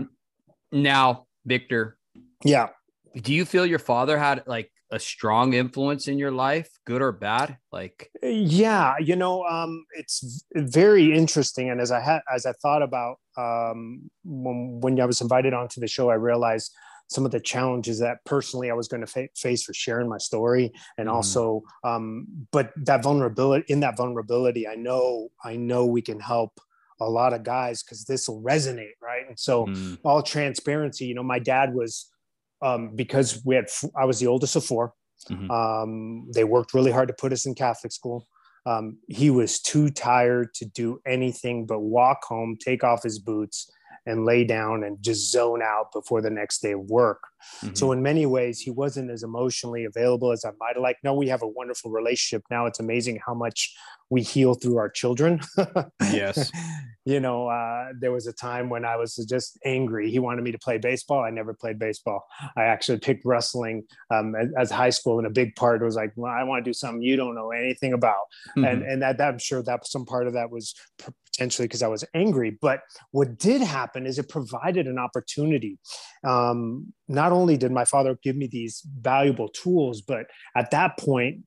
Now, 0.71 1.27
Victor. 1.45 1.97
Yeah. 2.43 2.69
Do 3.15 3.33
you 3.33 3.45
feel 3.45 3.65
your 3.65 3.79
father 3.79 4.17
had 4.17 4.43
like 4.47 4.71
a 4.91 4.99
strong 4.99 5.53
influence 5.53 6.07
in 6.07 6.17
your 6.17 6.31
life, 6.31 6.69
good 6.85 7.01
or 7.01 7.11
bad? 7.11 7.57
Like, 7.71 8.09
yeah, 8.21 8.95
you 8.99 9.15
know, 9.15 9.43
um, 9.43 9.85
it's 9.93 10.45
very 10.55 11.13
interesting. 11.13 11.69
And 11.69 11.81
as 11.81 11.91
I 11.91 11.99
had, 11.99 12.21
as 12.33 12.45
I 12.45 12.53
thought 12.53 12.81
about 12.81 13.17
um, 13.37 14.09
when 14.23 14.79
when 14.81 14.99
I 14.99 15.05
was 15.05 15.21
invited 15.21 15.53
onto 15.53 15.81
the 15.81 15.87
show, 15.87 16.09
I 16.09 16.15
realized 16.15 16.73
some 17.09 17.25
of 17.25 17.31
the 17.31 17.39
challenges 17.39 17.99
that 17.99 18.17
personally 18.25 18.69
I 18.69 18.73
was 18.73 18.87
going 18.87 19.01
to 19.01 19.07
fa- 19.07 19.29
face 19.35 19.63
for 19.63 19.73
sharing 19.73 20.09
my 20.09 20.17
story, 20.17 20.71
and 20.97 21.07
mm. 21.07 21.13
also, 21.13 21.63
um, 21.83 22.27
but 22.51 22.71
that 22.77 23.03
vulnerability 23.03 23.71
in 23.71 23.79
that 23.81 23.97
vulnerability, 23.97 24.67
I 24.67 24.75
know, 24.75 25.29
I 25.43 25.55
know 25.55 25.85
we 25.85 26.01
can 26.01 26.19
help 26.19 26.59
a 26.99 27.09
lot 27.09 27.33
of 27.33 27.43
guys 27.43 27.83
because 27.83 28.05
this 28.05 28.27
will 28.27 28.41
resonate, 28.41 28.97
right? 29.01 29.27
And 29.27 29.39
so, 29.39 29.67
mm. 29.67 29.97
all 30.03 30.21
transparency, 30.21 31.05
you 31.05 31.13
know, 31.13 31.23
my 31.23 31.39
dad 31.39 31.73
was 31.73 32.09
um, 32.61 32.95
because 32.95 33.41
we 33.45 33.55
had 33.55 33.65
I 33.95 34.05
was 34.05 34.19
the 34.19 34.27
oldest 34.27 34.55
of 34.55 34.65
4 34.65 34.93
mm-hmm. 35.29 35.51
um, 35.51 36.27
they 36.33 36.43
worked 36.43 36.73
really 36.73 36.91
hard 36.91 37.07
to 37.07 37.13
put 37.13 37.33
us 37.33 37.45
in 37.45 37.55
Catholic 37.55 37.91
school. 37.91 38.27
Um, 38.65 38.97
he 39.07 39.29
was 39.29 39.61
too 39.61 39.89
tired 39.89 40.53
to 40.55 40.65
do 40.65 40.99
anything 41.05 41.65
but 41.65 41.79
walk 41.79 42.25
home, 42.25 42.57
take 42.59 42.83
off 42.83 43.03
his 43.03 43.17
boots, 43.17 43.71
and 44.07 44.25
lay 44.25 44.43
down 44.43 44.83
and 44.83 45.01
just 45.01 45.31
zone 45.31 45.61
out 45.61 45.91
before 45.91 46.21
the 46.21 46.29
next 46.29 46.61
day 46.61 46.71
of 46.71 46.81
work. 46.89 47.19
Mm-hmm. 47.61 47.75
So 47.75 47.91
in 47.91 48.01
many 48.01 48.25
ways, 48.25 48.59
he 48.59 48.71
wasn't 48.71 49.11
as 49.11 49.23
emotionally 49.23 49.85
available 49.85 50.31
as 50.31 50.43
I 50.45 50.51
might 50.59 50.75
have 50.75 50.81
liked. 50.81 51.03
No, 51.03 51.13
we 51.13 51.27
have 51.27 51.43
a 51.43 51.47
wonderful 51.47 51.91
relationship 51.91 52.43
now. 52.49 52.65
It's 52.65 52.79
amazing 52.79 53.19
how 53.25 53.33
much 53.33 53.75
we 54.09 54.21
heal 54.21 54.53
through 54.53 54.77
our 54.77 54.89
children. 54.89 55.41
yes. 56.01 56.49
you 57.05 57.19
know, 57.19 57.47
uh, 57.47 57.89
there 57.99 58.11
was 58.11 58.27
a 58.27 58.33
time 58.33 58.69
when 58.69 58.85
I 58.85 58.95
was 58.95 59.15
just 59.29 59.59
angry. 59.65 60.09
He 60.09 60.19
wanted 60.19 60.43
me 60.43 60.51
to 60.51 60.59
play 60.59 60.77
baseball. 60.77 61.23
I 61.23 61.29
never 61.29 61.53
played 61.53 61.77
baseball. 61.77 62.25
I 62.55 62.63
actually 62.63 62.99
picked 62.99 63.25
wrestling 63.25 63.83
um, 64.11 64.35
as, 64.35 64.49
as, 64.57 64.71
high 64.71 64.89
school, 64.89 65.17
and 65.17 65.27
a 65.27 65.31
big 65.31 65.55
part 65.55 65.81
was 65.81 65.95
like, 65.95 66.11
well, 66.15 66.31
I 66.31 66.43
want 66.43 66.63
to 66.63 66.69
do 66.69 66.73
something 66.73 67.01
you 67.01 67.15
don't 67.15 67.35
know 67.35 67.51
anything 67.51 67.93
about, 67.93 68.25
mm-hmm. 68.49 68.65
and 68.65 68.83
and 68.83 69.01
that, 69.01 69.17
that 69.17 69.29
I'm 69.29 69.39
sure 69.39 69.63
that 69.63 69.87
some 69.87 70.05
part 70.05 70.27
of 70.27 70.33
that 70.33 70.51
was 70.51 70.75
potentially 71.37 71.67
because 71.67 71.83
I 71.83 71.87
was 71.87 72.03
angry. 72.13 72.57
But 72.61 72.81
what 73.11 73.37
did 73.37 73.61
happen 73.61 74.05
is 74.05 74.17
it 74.17 74.29
provided 74.29 74.87
an 74.87 74.97
opportunity. 74.97 75.77
Um, 76.23 76.93
not 77.07 77.31
only 77.31 77.57
did 77.57 77.71
my 77.71 77.85
father 77.85 78.17
give 78.23 78.35
me 78.35 78.47
these 78.47 78.81
valuable 78.99 79.49
tools, 79.49 80.01
but 80.01 80.25
at 80.55 80.71
that 80.71 80.97
point, 80.97 81.43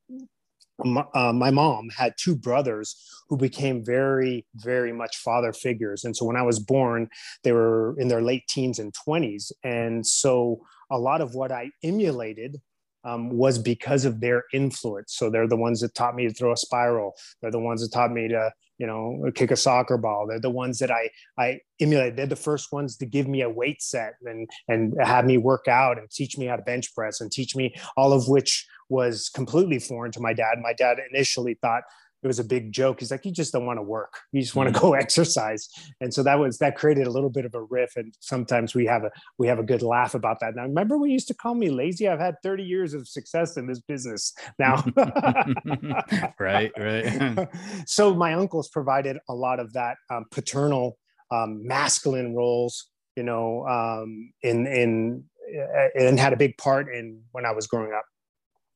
uh, 1.14 1.32
my 1.32 1.50
mom 1.50 1.90
had 1.94 2.14
two 2.18 2.35
brothers 2.35 2.97
who 3.28 3.37
became 3.37 3.85
very, 3.85 4.47
very 4.54 4.92
much 4.92 5.18
father 5.18 5.52
figures. 5.52 6.04
And 6.04 6.16
so 6.16 6.25
when 6.25 6.37
I 6.37 6.42
was 6.42 6.59
born, 6.59 7.09
they 7.44 7.52
were 7.52 7.94
in 7.99 8.09
their 8.09 8.23
late 8.23 8.44
teens 8.49 8.78
and 8.78 8.94
20s. 9.06 9.52
And 9.62 10.06
so 10.06 10.61
a 10.90 10.99
lot 10.99 11.20
of 11.20 11.35
what 11.35 11.52
I 11.52 11.70
emulated 11.82 12.56
um, 13.04 13.30
was 13.30 13.59
because 13.59 14.04
of 14.04 14.21
their 14.21 14.45
influence. 14.52 15.14
So 15.14 15.30
they're 15.30 15.49
the 15.49 15.57
ones 15.57 15.80
that 15.80 15.95
taught 15.95 16.14
me 16.14 16.28
to 16.28 16.35
throw 16.35 16.52
a 16.52 16.57
spiral. 16.57 17.14
They're 17.40 17.50
the 17.50 17.59
ones 17.61 17.83
that 17.83 17.92
taught 17.92 18.12
me 18.12 18.28
to, 18.28 18.50
you 18.78 18.87
know, 18.87 19.30
kick 19.35 19.50
a 19.50 19.57
soccer 19.57 19.97
ball. 19.97 20.26
They're 20.28 20.40
the 20.40 20.50
ones 20.50 20.78
that 20.78 20.90
I 20.90 21.09
I 21.38 21.61
emulate. 21.80 22.16
They're 22.16 22.26
the 22.26 22.37
first 22.37 22.73
ones 22.73 22.97
to 22.99 23.07
give 23.07 23.28
me 23.28 23.42
a 23.42 23.50
weight 23.50 23.83
set 23.83 24.14
and 24.23 24.49
and 24.69 24.95
have 25.02 25.25
me 25.25 25.38
work 25.38 25.69
out 25.69 25.99
and 25.99 26.11
teach 26.11 26.37
me 26.38 26.47
how 26.47 26.57
to 26.57 26.62
bench 26.62 26.95
press 26.95 27.21
and 27.21 27.30
teach 27.30 27.57
me 27.57 27.75
all 27.97 28.12
of 28.12 28.28
which 28.28 28.66
was 28.88 29.30
completely 29.30 29.78
foreign 29.78 30.12
to 30.12 30.21
my 30.21 30.33
dad. 30.33 30.59
My 30.61 30.73
dad 30.73 30.99
initially 31.12 31.54
thought 31.62 31.83
it 32.23 32.27
was 32.27 32.39
a 32.39 32.45
big 32.45 32.73
joke. 32.73 33.00
He's 33.00 33.11
like, 33.11 33.25
you 33.25 33.33
just 33.33 33.53
don't 33.53 33.65
want 33.65 33.79
to 33.79 33.83
work. 33.83 34.15
You 34.33 34.43
just 34.43 34.55
want 34.55 34.73
to 34.73 34.79
go 34.79 34.93
exercise. 35.05 35.69
And 36.00 36.12
so 36.12 36.23
that 36.23 36.39
was 36.39 36.59
that 36.59 36.77
created 36.77 37.07
a 37.07 37.11
little 37.11 37.31
bit 37.31 37.45
of 37.45 37.55
a 37.55 37.62
riff. 37.62 37.97
And 37.97 38.15
sometimes 38.21 38.75
we 38.75 38.87
have 38.87 39.05
a 39.05 39.11
we 39.39 39.47
have 39.47 39.59
a 39.59 39.62
good 39.62 39.83
laugh 39.83 40.15
about 40.15 40.41
that. 40.41 40.55
Now 40.55 40.62
remember 40.65 40.99
when 40.99 41.11
you 41.11 41.15
used 41.15 41.29
to 41.29 41.35
call 41.35 41.55
me 41.55 41.71
lazy? 41.71 42.09
I've 42.09 42.21
had 42.21 42.37
30 42.43 42.62
years 42.62 42.95
of 42.95 43.09
success 43.09 43.57
in 43.57 43.67
this 43.67 43.81
business 43.81 44.35
now. 44.59 44.85
right, 46.39 46.71
right. 46.79 47.49
so 47.87 48.15
my 48.15 48.35
uncles 48.35 48.69
provided 48.69 49.19
a 49.29 49.35
lot 49.35 49.61
of 49.61 49.73
that 49.73 49.97
um, 50.11 50.27
paternal 50.31 50.99
um, 51.31 51.67
masculine 51.67 52.35
roles, 52.35 52.89
you 53.17 53.23
know, 53.23 53.67
um, 53.67 54.33
in 54.43 54.67
in 54.67 55.25
uh, 55.57 55.89
and 55.99 56.19
had 56.19 56.33
a 56.33 56.37
big 56.37 56.57
part 56.59 56.95
in 56.95 57.21
when 57.33 57.47
I 57.47 57.53
was 57.53 57.67
growing 57.67 57.93
up. 57.93 58.05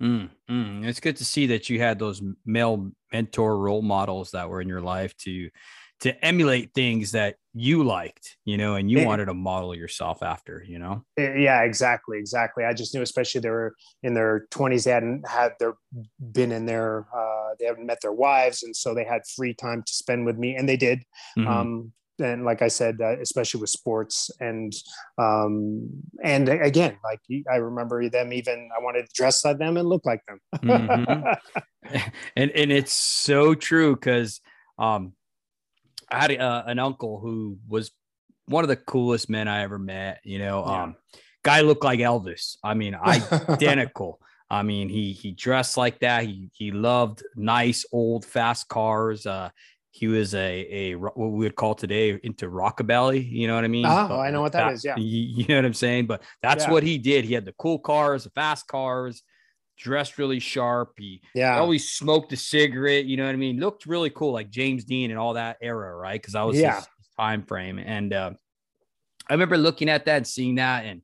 Mm, 0.02 0.30
mm. 0.50 0.86
It's 0.86 1.00
good 1.00 1.16
to 1.16 1.24
see 1.24 1.46
that 1.46 1.70
you 1.70 1.78
had 1.78 1.98
those 1.98 2.22
male 2.44 2.90
mentor 3.12 3.58
role 3.58 3.82
models 3.82 4.32
that 4.32 4.48
were 4.48 4.60
in 4.60 4.68
your 4.68 4.80
life 4.80 5.16
to 5.18 5.50
to 6.00 6.24
emulate 6.24 6.74
things 6.74 7.12
that 7.12 7.36
you 7.54 7.84
liked, 7.84 8.36
you 8.44 8.58
know, 8.58 8.74
and 8.74 8.90
you 8.90 8.98
it, 8.98 9.06
wanted 9.06 9.26
to 9.26 9.32
model 9.32 9.74
yourself 9.74 10.22
after, 10.22 10.62
you 10.66 10.78
know. 10.78 11.04
Yeah, 11.16 11.62
exactly, 11.62 12.18
exactly. 12.18 12.64
I 12.64 12.74
just 12.74 12.92
knew, 12.94 13.00
especially 13.00 13.40
they 13.40 13.50
were 13.50 13.74
in 14.02 14.12
their 14.12 14.46
twenties, 14.50 14.84
they 14.84 14.90
hadn't 14.90 15.26
had 15.26 15.52
their 15.60 15.74
been 16.18 16.52
in 16.52 16.66
their, 16.66 17.06
uh, 17.14 17.54
they 17.58 17.66
haven't 17.66 17.86
met 17.86 18.00
their 18.02 18.12
wives, 18.12 18.62
and 18.62 18.74
so 18.74 18.92
they 18.92 19.04
had 19.04 19.22
free 19.36 19.54
time 19.54 19.82
to 19.82 19.92
spend 19.92 20.26
with 20.26 20.36
me, 20.36 20.56
and 20.56 20.68
they 20.68 20.76
did. 20.76 21.04
Mm-hmm. 21.38 21.48
Um, 21.48 21.92
and 22.18 22.44
like 22.44 22.62
I 22.62 22.68
said, 22.68 23.00
uh, 23.00 23.18
especially 23.20 23.60
with 23.60 23.70
sports 23.70 24.30
and 24.40 24.72
um, 25.18 25.88
and 26.22 26.48
again, 26.48 26.96
like 27.02 27.20
I 27.50 27.56
remember 27.56 28.08
them 28.08 28.32
even 28.32 28.68
I 28.76 28.82
wanted 28.82 29.06
to 29.06 29.12
dress 29.14 29.44
like 29.44 29.58
them 29.58 29.76
and 29.76 29.88
look 29.88 30.04
like 30.04 30.20
them. 30.26 30.40
mm-hmm. 30.56 31.32
And 32.36 32.50
and 32.52 32.72
it's 32.72 32.94
so 32.94 33.54
true 33.54 33.94
because 33.94 34.40
um, 34.78 35.12
I 36.10 36.20
had 36.20 36.40
uh, 36.40 36.62
an 36.66 36.78
uncle 36.78 37.20
who 37.20 37.58
was 37.68 37.90
one 38.46 38.64
of 38.64 38.68
the 38.68 38.76
coolest 38.76 39.28
men 39.28 39.48
I 39.48 39.62
ever 39.62 39.78
met. 39.78 40.20
You 40.24 40.38
know, 40.38 40.64
yeah. 40.66 40.82
um, 40.84 40.96
guy 41.42 41.60
looked 41.60 41.84
like 41.84 42.00
Elvis. 42.00 42.56
I 42.64 42.74
mean, 42.74 42.94
identical. 43.04 44.20
I 44.50 44.62
mean, 44.62 44.88
he 44.88 45.12
he 45.12 45.32
dressed 45.32 45.76
like 45.76 46.00
that. 46.00 46.24
He 46.24 46.50
he 46.52 46.70
loved 46.70 47.22
nice 47.34 47.84
old 47.92 48.24
fast 48.24 48.68
cars. 48.68 49.26
Uh, 49.26 49.50
he 49.94 50.08
was 50.08 50.34
a 50.34 50.66
a 50.72 50.94
what 50.96 51.16
we 51.16 51.44
would 51.44 51.54
call 51.54 51.76
today 51.76 52.18
into 52.24 52.50
rockabilly. 52.50 53.30
You 53.30 53.46
know 53.46 53.54
what 53.54 53.62
I 53.62 53.68
mean? 53.68 53.86
Oh, 53.86 54.18
I 54.18 54.32
know 54.32 54.42
what 54.42 54.50
that, 54.50 54.64
that 54.64 54.72
is. 54.72 54.84
Yeah, 54.84 54.96
you, 54.98 55.46
know 55.46 55.54
what 55.54 55.64
I'm 55.64 55.72
saying. 55.72 56.06
But 56.06 56.24
that's 56.42 56.64
yeah. 56.64 56.72
what 56.72 56.82
he 56.82 56.98
did. 56.98 57.24
He 57.24 57.32
had 57.32 57.44
the 57.44 57.54
cool 57.58 57.78
cars, 57.78 58.24
the 58.24 58.30
fast 58.30 58.66
cars, 58.66 59.22
dressed 59.78 60.18
really 60.18 60.40
sharp. 60.40 60.94
He 60.98 61.22
yeah 61.32 61.60
always 61.60 61.92
smoked 61.92 62.32
a 62.32 62.36
cigarette. 62.36 63.04
You 63.04 63.16
know 63.16 63.24
what 63.24 63.34
I 63.34 63.36
mean? 63.36 63.60
Looked 63.60 63.86
really 63.86 64.10
cool, 64.10 64.32
like 64.32 64.50
James 64.50 64.84
Dean 64.84 65.12
and 65.12 65.18
all 65.18 65.34
that 65.34 65.58
era, 65.62 65.94
right? 65.94 66.20
Because 66.20 66.34
I 66.34 66.42
was 66.42 66.58
yeah. 66.58 66.74
his 66.74 66.88
time 67.16 67.44
frame, 67.44 67.78
and 67.78 68.12
uh, 68.12 68.30
I 69.30 69.34
remember 69.34 69.56
looking 69.56 69.88
at 69.88 70.06
that 70.06 70.16
and 70.16 70.26
seeing 70.26 70.56
that, 70.56 70.86
and 70.86 71.02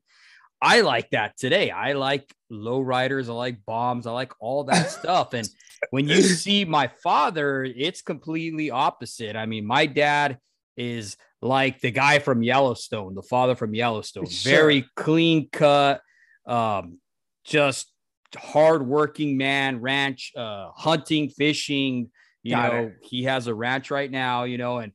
I 0.61 0.81
like 0.81 1.11
that 1.11 1.37
today. 1.37 1.71
I 1.71 1.93
like 1.93 2.29
low 2.49 2.81
riders. 2.81 3.29
I 3.29 3.33
like 3.33 3.65
bombs. 3.65 4.05
I 4.05 4.11
like 4.11 4.33
all 4.41 4.65
that 4.65 4.91
stuff. 4.99 5.33
And 5.33 5.47
when 5.89 6.07
you 6.07 6.21
see 6.21 6.65
my 6.65 6.87
father, 7.03 7.63
it's 7.63 8.01
completely 8.01 8.71
opposite. 8.71 9.35
I 9.35 9.45
mean, 9.45 9.65
my 9.65 9.85
dad 9.85 10.37
is 10.77 11.17
like 11.41 11.81
the 11.81 11.91
guy 11.91 12.19
from 12.19 12.43
Yellowstone, 12.43 13.15
the 13.15 13.23
father 13.23 13.55
from 13.55 13.73
Yellowstone, 13.73 14.27
sure. 14.27 14.51
very 14.51 14.85
clean 14.95 15.49
cut, 15.51 16.01
um, 16.45 16.99
just 17.43 17.91
hardworking 18.37 19.37
man, 19.37 19.81
ranch, 19.81 20.31
uh, 20.35 20.69
hunting, 20.75 21.29
fishing. 21.29 22.11
You 22.43 22.55
Got 22.55 22.73
know, 22.73 22.79
it. 22.85 22.95
he 23.01 23.23
has 23.23 23.47
a 23.47 23.53
ranch 23.53 23.91
right 23.91 24.09
now, 24.09 24.43
you 24.43 24.57
know, 24.57 24.79
and 24.79 24.91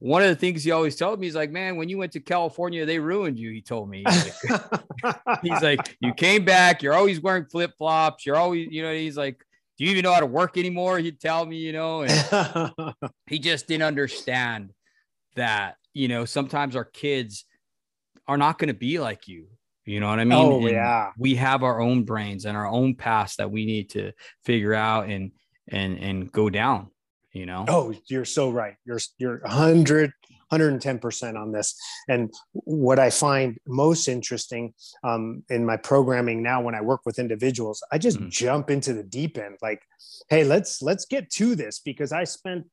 one 0.00 0.22
of 0.22 0.28
the 0.28 0.36
things 0.36 0.64
he 0.64 0.70
always 0.70 0.96
told 0.96 1.20
me 1.20 1.26
is 1.26 1.34
like, 1.34 1.50
man, 1.50 1.76
when 1.76 1.90
you 1.90 1.98
went 1.98 2.12
to 2.12 2.20
California, 2.20 2.86
they 2.86 2.98
ruined 2.98 3.38
you. 3.38 3.50
He 3.50 3.60
told 3.60 3.88
me, 3.88 4.02
he's 4.06 4.50
like, 4.50 4.70
he's 5.42 5.62
like 5.62 5.96
you 6.00 6.14
came 6.14 6.44
back, 6.44 6.82
you're 6.82 6.94
always 6.94 7.20
wearing 7.20 7.44
flip 7.44 7.72
flops, 7.78 8.24
you're 8.26 8.36
always, 8.36 8.68
you 8.70 8.82
know, 8.82 8.92
he's 8.92 9.16
like, 9.16 9.44
do 9.80 9.86
you 9.86 9.92
even 9.92 10.02
know 10.02 10.12
how 10.12 10.20
to 10.20 10.26
work 10.26 10.58
anymore? 10.58 10.98
He'd 10.98 11.18
tell 11.18 11.46
me, 11.46 11.56
you 11.56 11.72
know, 11.72 12.02
and 12.06 12.94
he 13.26 13.38
just 13.38 13.66
didn't 13.66 13.84
understand 13.84 14.74
that, 15.36 15.76
you 15.94 16.06
know, 16.06 16.26
sometimes 16.26 16.76
our 16.76 16.84
kids 16.84 17.46
are 18.28 18.36
not 18.36 18.58
going 18.58 18.68
to 18.68 18.74
be 18.74 18.98
like 18.98 19.26
you. 19.26 19.46
You 19.86 19.98
know 19.98 20.08
what 20.08 20.20
I 20.20 20.24
mean? 20.24 20.38
Oh, 20.38 20.58
and 20.58 20.70
yeah. 20.70 21.12
We 21.16 21.34
have 21.36 21.62
our 21.62 21.80
own 21.80 22.04
brains 22.04 22.44
and 22.44 22.58
our 22.58 22.66
own 22.66 22.94
past 22.94 23.38
that 23.38 23.50
we 23.50 23.64
need 23.64 23.88
to 23.90 24.12
figure 24.44 24.74
out 24.74 25.08
and 25.08 25.32
and 25.68 25.98
and 25.98 26.30
go 26.30 26.50
down 26.50 26.90
you 27.32 27.46
know 27.46 27.64
oh 27.68 27.94
you're 28.06 28.24
so 28.24 28.50
right 28.50 28.76
you're 28.84 28.98
you're 29.18 29.38
100 29.40 30.12
110% 30.52 31.40
on 31.40 31.52
this 31.52 31.74
and 32.08 32.32
what 32.52 32.98
i 32.98 33.10
find 33.10 33.58
most 33.66 34.08
interesting 34.08 34.72
um, 35.04 35.42
in 35.48 35.64
my 35.64 35.76
programming 35.76 36.42
now 36.42 36.60
when 36.60 36.74
i 36.74 36.80
work 36.80 37.00
with 37.04 37.18
individuals 37.18 37.82
i 37.92 37.98
just 37.98 38.18
mm. 38.18 38.30
jump 38.30 38.70
into 38.70 38.92
the 38.92 39.02
deep 39.02 39.38
end 39.38 39.56
like 39.62 39.82
hey 40.28 40.44
let's 40.44 40.82
let's 40.82 41.04
get 41.04 41.30
to 41.30 41.54
this 41.54 41.80
because 41.80 42.12
i 42.12 42.24
spent 42.24 42.66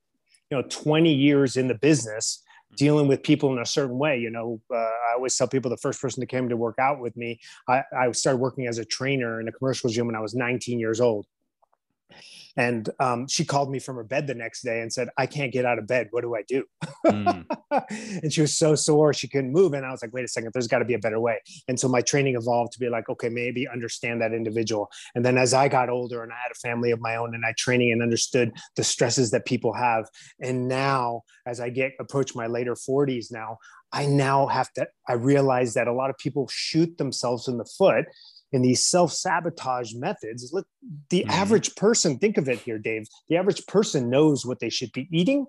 you 0.49 0.57
know 0.57 0.63
20 0.69 1.13
years 1.13 1.57
in 1.57 1.67
the 1.67 1.75
business 1.75 2.43
mm. 2.71 2.77
dealing 2.77 3.07
with 3.07 3.23
people 3.23 3.51
in 3.53 3.59
a 3.59 3.65
certain 3.65 3.97
way. 3.97 4.19
You 4.19 4.29
know, 4.29 4.61
uh, 4.73 4.77
I 4.77 5.13
always 5.15 5.35
tell 5.35 5.47
people 5.47 5.69
the 5.69 5.77
first 5.77 6.01
person 6.01 6.21
that 6.21 6.27
came 6.27 6.49
to 6.49 6.57
work 6.57 6.79
out 6.79 6.99
with 6.99 7.15
me, 7.17 7.39
I, 7.67 7.83
I 7.97 8.11
started 8.11 8.39
working 8.39 8.67
as 8.67 8.77
a 8.77 8.85
trainer 8.85 9.41
in 9.41 9.47
a 9.47 9.51
commercial 9.51 9.89
gym 9.89 10.07
when 10.07 10.15
I 10.15 10.21
was 10.21 10.35
19 10.35 10.79
years 10.79 11.01
old. 11.01 11.25
And 12.57 12.89
um, 12.99 13.27
she 13.27 13.45
called 13.45 13.69
me 13.69 13.77
from 13.77 13.95
her 13.95 14.03
bed 14.03 14.25
the 14.25 14.33
next 14.33 14.63
day 14.63 14.81
and 14.81 14.91
said, 14.91 15.09
I 15.17 15.27
can't 15.27 15.53
get 15.53 15.63
out 15.63 15.77
of 15.77 15.85
bed. 15.85 16.07
What 16.09 16.21
do 16.21 16.35
I 16.35 16.41
do? 16.41 16.65
Mm. 17.05 17.45
and 18.23 18.33
she 18.33 18.41
was 18.41 18.57
so 18.57 18.73
sore 18.73 19.13
she 19.13 19.27
couldn't 19.27 19.51
move. 19.51 19.73
And 19.73 19.85
I 19.85 19.91
was 19.91 20.01
like, 20.01 20.11
wait 20.11 20.25
a 20.25 20.27
second, 20.27 20.51
there's 20.53 20.67
got 20.67 20.79
to 20.79 20.85
be 20.85 20.95
a 20.95 20.99
better 20.99 21.19
way. 21.19 21.39
And 21.67 21.79
so 21.79 21.87
my 21.87 22.01
training 22.01 22.35
evolved 22.35 22.73
to 22.73 22.79
be 22.79 22.89
like, 22.89 23.07
okay, 23.09 23.29
maybe 23.29 23.67
understand 23.67 24.21
that 24.21 24.33
individual. 24.33 24.89
And 25.13 25.23
then 25.23 25.37
as 25.37 25.53
I 25.53 25.67
got 25.67 25.89
older 25.89 26.23
and 26.23 26.33
I 26.33 26.37
had 26.41 26.51
a 26.51 26.55
family 26.55 26.91
of 26.91 26.99
my 26.99 27.15
own 27.15 27.35
and 27.35 27.45
I 27.45 27.53
training 27.57 27.91
and 27.91 28.01
understood 28.01 28.51
the 28.75 28.83
stresses 28.83 29.31
that 29.31 29.45
people 29.45 29.73
have. 29.73 30.09
And 30.41 30.67
now 30.67 31.21
as 31.45 31.59
I 31.59 31.69
get 31.69 31.93
approach 31.99 32.35
my 32.35 32.47
later 32.47 32.73
40s 32.73 33.31
now, 33.31 33.59
I 33.93 34.05
now 34.05 34.47
have 34.47 34.71
to, 34.73 34.87
I 35.07 35.13
realize 35.13 35.73
that 35.75 35.87
a 35.87 35.93
lot 35.93 36.09
of 36.09 36.17
people 36.17 36.49
shoot 36.51 36.97
themselves 36.97 37.47
in 37.47 37.57
the 37.57 37.65
foot 37.65 38.05
in 38.51 38.61
these 38.61 38.87
self-sabotage 38.87 39.93
methods 39.93 40.49
let 40.53 40.65
the 41.09 41.21
mm-hmm. 41.21 41.29
average 41.31 41.75
person 41.75 42.17
think 42.17 42.37
of 42.37 42.47
it 42.47 42.59
here 42.59 42.77
dave 42.77 43.05
the 43.29 43.37
average 43.37 43.65
person 43.67 44.09
knows 44.09 44.45
what 44.45 44.59
they 44.59 44.69
should 44.69 44.91
be 44.91 45.07
eating 45.11 45.45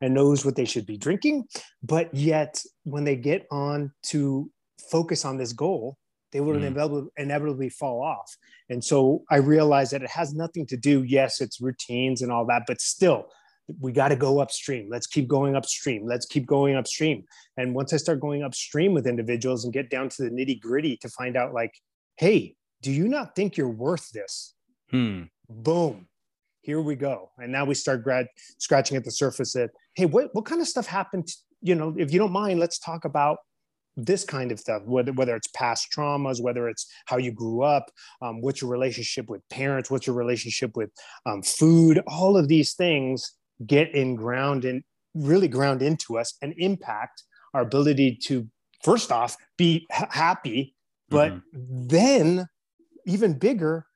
and 0.00 0.14
knows 0.14 0.44
what 0.44 0.56
they 0.56 0.64
should 0.64 0.86
be 0.86 0.96
drinking 0.96 1.44
but 1.82 2.12
yet 2.14 2.62
when 2.84 3.04
they 3.04 3.16
get 3.16 3.46
on 3.50 3.90
to 4.02 4.50
focus 4.90 5.24
on 5.24 5.36
this 5.36 5.52
goal 5.52 5.96
they 6.32 6.40
will 6.40 6.54
mm-hmm. 6.54 6.64
inevitably, 6.64 7.10
inevitably 7.16 7.68
fall 7.68 8.02
off 8.02 8.36
and 8.68 8.82
so 8.82 9.22
i 9.30 9.36
realize 9.36 9.90
that 9.90 10.02
it 10.02 10.10
has 10.10 10.34
nothing 10.34 10.66
to 10.66 10.76
do 10.76 11.02
yes 11.02 11.40
it's 11.40 11.60
routines 11.60 12.22
and 12.22 12.30
all 12.30 12.46
that 12.46 12.62
but 12.66 12.80
still 12.80 13.26
we 13.80 13.92
got 13.92 14.08
to 14.08 14.16
go 14.16 14.40
upstream. 14.40 14.88
Let's 14.90 15.06
keep 15.06 15.28
going 15.28 15.56
upstream. 15.56 16.06
Let's 16.06 16.26
keep 16.26 16.46
going 16.46 16.76
upstream. 16.76 17.24
And 17.56 17.74
once 17.74 17.92
I 17.92 17.96
start 17.96 18.20
going 18.20 18.42
upstream 18.42 18.92
with 18.92 19.06
individuals 19.06 19.64
and 19.64 19.72
get 19.72 19.90
down 19.90 20.08
to 20.10 20.22
the 20.22 20.30
nitty 20.30 20.60
gritty 20.60 20.96
to 20.98 21.08
find 21.08 21.36
out, 21.36 21.54
like, 21.54 21.72
hey, 22.22 22.54
do 22.82 22.92
you 22.92 23.08
not 23.08 23.34
think 23.34 23.56
you're 23.56 23.68
worth 23.68 24.12
this? 24.12 24.54
Hmm. 24.92 25.22
Boom. 25.50 26.06
Here 26.60 26.80
we 26.80 26.94
go. 26.94 27.30
And 27.36 27.50
now 27.50 27.64
we 27.64 27.74
start 27.74 28.04
grad 28.04 28.28
scratching 28.60 28.96
at 28.96 29.02
the 29.02 29.10
surface 29.10 29.54
that, 29.54 29.70
hey, 29.96 30.06
what, 30.06 30.28
what 30.32 30.44
kind 30.44 30.60
of 30.60 30.68
stuff 30.68 30.86
happened? 30.86 31.26
To, 31.26 31.36
you 31.62 31.74
know, 31.74 31.92
if 31.98 32.12
you 32.12 32.20
don't 32.20 32.30
mind, 32.30 32.60
let's 32.60 32.78
talk 32.78 33.04
about 33.04 33.38
this 33.96 34.22
kind 34.22 34.52
of 34.52 34.60
stuff, 34.60 34.82
whether, 34.84 35.12
whether 35.12 35.34
it's 35.34 35.48
past 35.48 35.88
traumas, 35.90 36.40
whether 36.40 36.68
it's 36.68 36.86
how 37.06 37.16
you 37.16 37.32
grew 37.32 37.62
up, 37.62 37.90
um, 38.22 38.40
what's 38.40 38.62
your 38.62 38.70
relationship 38.70 39.28
with 39.28 39.42
parents, 39.50 39.90
what's 39.90 40.06
your 40.06 40.14
relationship 40.14 40.76
with 40.76 40.90
um, 41.26 41.42
food, 41.42 42.00
all 42.06 42.36
of 42.36 42.46
these 42.46 42.74
things 42.74 43.32
get 43.66 43.92
in 43.96 44.14
ground 44.14 44.64
and 44.64 44.84
really 45.14 45.48
ground 45.48 45.82
into 45.82 46.16
us 46.16 46.34
and 46.40 46.54
impact 46.56 47.24
our 47.52 47.62
ability 47.62 48.16
to 48.26 48.46
first 48.84 49.10
off 49.10 49.36
be 49.58 49.88
happy 49.90 50.76
but 51.12 51.32
mm-hmm. 51.32 51.86
then, 51.88 52.46
even 53.06 53.38
bigger, 53.38 53.86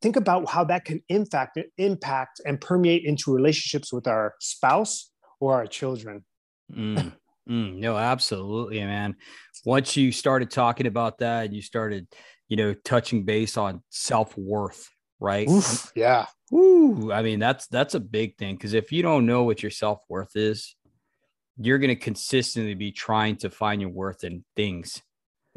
think 0.00 0.16
about 0.16 0.48
how 0.48 0.64
that 0.64 0.84
can 0.84 1.02
impact 1.08 1.58
impact 1.78 2.40
and 2.44 2.60
permeate 2.60 3.04
into 3.04 3.34
relationships 3.34 3.92
with 3.92 4.06
our 4.06 4.34
spouse 4.40 5.10
or 5.40 5.54
our 5.54 5.66
children. 5.66 6.24
Mm. 6.72 7.12
Mm, 7.48 7.78
no, 7.78 7.96
absolutely, 7.96 8.78
man. 8.80 9.16
Once 9.64 9.96
you 9.96 10.12
started 10.12 10.50
talking 10.50 10.86
about 10.86 11.18
that, 11.18 11.52
you 11.52 11.62
started, 11.62 12.06
you 12.48 12.56
know, 12.56 12.74
touching 12.84 13.24
base 13.24 13.56
on 13.56 13.82
self 13.88 14.36
worth, 14.36 14.88
right? 15.18 15.48
Oof, 15.48 15.90
yeah. 15.96 16.26
Ooh, 16.52 17.10
I 17.12 17.22
mean, 17.22 17.40
that's 17.40 17.66
that's 17.66 17.94
a 17.94 18.00
big 18.00 18.36
thing 18.36 18.54
because 18.54 18.74
if 18.74 18.92
you 18.92 19.02
don't 19.02 19.26
know 19.26 19.42
what 19.42 19.62
your 19.62 19.70
self 19.70 20.00
worth 20.08 20.36
is, 20.36 20.76
you're 21.56 21.78
going 21.78 21.88
to 21.88 21.96
consistently 21.96 22.74
be 22.74 22.92
trying 22.92 23.36
to 23.36 23.50
find 23.50 23.80
your 23.80 23.90
worth 23.90 24.22
in 24.22 24.44
things 24.54 25.02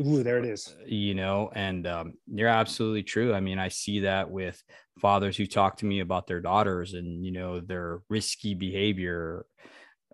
Ooh, 0.01 0.23
there 0.23 0.39
it 0.39 0.45
is. 0.45 0.73
You 0.85 1.13
know, 1.13 1.51
and 1.53 1.85
um, 1.85 2.13
you're 2.27 2.47
absolutely 2.47 3.03
true. 3.03 3.33
I 3.33 3.39
mean, 3.39 3.59
I 3.59 3.67
see 3.67 3.99
that 4.01 4.29
with 4.29 4.61
fathers 4.99 5.37
who 5.37 5.45
talk 5.45 5.77
to 5.77 5.85
me 5.85 5.99
about 5.99 6.27
their 6.27 6.39
daughters 6.39 6.93
and 6.93 7.25
you 7.25 7.31
know 7.31 7.59
their 7.59 8.01
risky 8.09 8.53
behavior 8.53 9.45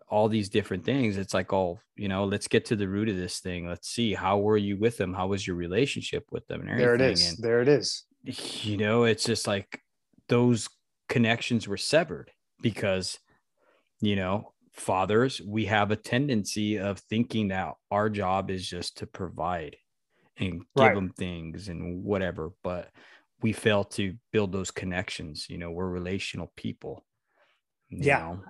all 0.09 0.27
these 0.27 0.49
different 0.49 0.83
things. 0.83 1.17
It's 1.17 1.33
like 1.33 1.53
oh 1.53 1.79
you 1.95 2.07
know 2.07 2.25
let's 2.25 2.47
get 2.47 2.65
to 2.65 2.75
the 2.75 2.87
root 2.87 3.09
of 3.09 3.15
this 3.15 3.39
thing. 3.39 3.67
Let's 3.67 3.89
see 3.89 4.13
how 4.13 4.39
were 4.39 4.57
you 4.57 4.77
with 4.77 4.97
them? 4.97 5.13
How 5.13 5.27
was 5.27 5.45
your 5.45 5.55
relationship 5.55 6.25
with 6.31 6.47
them 6.47 6.67
and 6.67 6.79
there 6.79 6.95
it 6.95 7.01
is. 7.01 7.29
And, 7.29 7.37
there 7.39 7.61
it 7.61 7.67
is. 7.67 8.03
you 8.23 8.77
know 8.77 9.03
it's 9.03 9.23
just 9.23 9.47
like 9.47 9.81
those 10.27 10.67
connections 11.07 11.67
were 11.67 11.77
severed 11.77 12.31
because 12.61 13.19
you 14.01 14.15
know 14.15 14.53
fathers 14.73 15.41
we 15.45 15.65
have 15.65 15.91
a 15.91 15.95
tendency 15.95 16.77
of 16.77 16.99
thinking 16.99 17.49
that 17.49 17.73
our 17.91 18.09
job 18.09 18.49
is 18.49 18.67
just 18.67 18.97
to 18.97 19.07
provide 19.07 19.75
and 20.37 20.53
give 20.53 20.65
right. 20.75 20.95
them 20.95 21.09
things 21.17 21.69
and 21.69 22.03
whatever 22.03 22.51
but 22.63 22.89
we 23.41 23.51
fail 23.51 23.83
to 23.83 24.15
build 24.31 24.51
those 24.51 24.71
connections 24.71 25.47
you 25.49 25.57
know 25.57 25.71
we're 25.71 25.87
relational 25.87 26.51
people 26.55 27.05
yeah 27.89 28.19
know? 28.19 28.43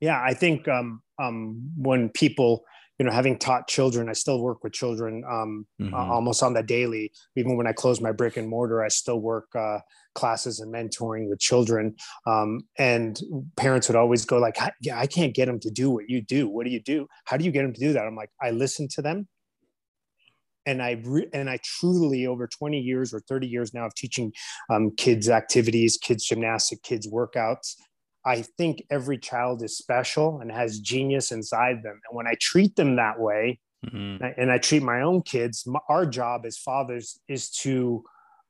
yeah 0.00 0.22
i 0.22 0.34
think 0.34 0.66
um 0.68 1.02
um 1.18 1.70
when 1.76 2.08
people 2.08 2.64
you 3.00 3.06
know 3.06 3.12
having 3.12 3.38
taught 3.38 3.66
children 3.66 4.10
i 4.10 4.12
still 4.12 4.42
work 4.42 4.62
with 4.62 4.74
children 4.74 5.24
um 5.26 5.66
mm-hmm. 5.80 5.94
uh, 5.94 6.04
almost 6.04 6.42
on 6.42 6.52
the 6.52 6.62
daily. 6.62 7.10
Even 7.34 7.56
when 7.56 7.66
i 7.66 7.72
close 7.72 7.98
my 7.98 8.12
brick 8.12 8.36
and 8.36 8.46
mortar 8.46 8.84
i 8.84 8.88
still 8.88 9.18
work 9.18 9.46
uh 9.56 9.78
classes 10.14 10.60
and 10.60 10.74
mentoring 10.74 11.28
with 11.28 11.38
children. 11.38 11.94
Um 12.26 12.60
and 12.78 13.18
parents 13.56 13.88
would 13.88 13.96
always 13.96 14.26
go 14.26 14.36
like 14.36 14.58
yeah 14.82 15.00
i 15.00 15.06
can't 15.06 15.34
get 15.34 15.46
them 15.46 15.58
to 15.60 15.70
do 15.70 15.88
what 15.90 16.10
you 16.10 16.20
do. 16.20 16.46
What 16.46 16.66
do 16.66 16.70
you 16.70 16.82
do? 16.82 17.08
How 17.24 17.38
do 17.38 17.44
you 17.44 17.50
get 17.50 17.62
them 17.62 17.72
to 17.72 17.80
do 17.80 17.94
that? 17.94 18.06
I'm 18.06 18.16
like 18.16 18.30
i 18.42 18.50
listen 18.50 18.86
to 18.96 19.02
them. 19.02 19.26
And 20.66 20.82
I 20.82 21.00
re- 21.02 21.30
and 21.32 21.48
I 21.48 21.58
truly 21.64 22.26
over 22.26 22.46
20 22.46 22.78
years 22.78 23.14
or 23.14 23.20
30 23.20 23.46
years 23.46 23.72
now 23.72 23.86
of 23.86 23.94
teaching 23.94 24.30
um, 24.68 24.90
kids 24.94 25.30
activities, 25.30 25.96
kids 25.96 26.26
gymnastic, 26.26 26.82
kids 26.82 27.08
workouts. 27.08 27.76
I 28.24 28.42
think 28.42 28.84
every 28.90 29.18
child 29.18 29.62
is 29.62 29.78
special 29.78 30.40
and 30.40 30.52
has 30.52 30.80
genius 30.80 31.32
inside 31.32 31.82
them. 31.82 32.00
And 32.08 32.16
when 32.16 32.26
I 32.26 32.34
treat 32.40 32.76
them 32.76 32.96
that 32.96 33.18
way, 33.18 33.58
mm-hmm. 33.84 34.24
and 34.36 34.52
I 34.52 34.58
treat 34.58 34.82
my 34.82 35.02
own 35.02 35.22
kids, 35.22 35.66
our 35.88 36.04
job 36.04 36.44
as 36.44 36.58
fathers 36.58 37.18
is 37.28 37.50
to, 37.62 38.04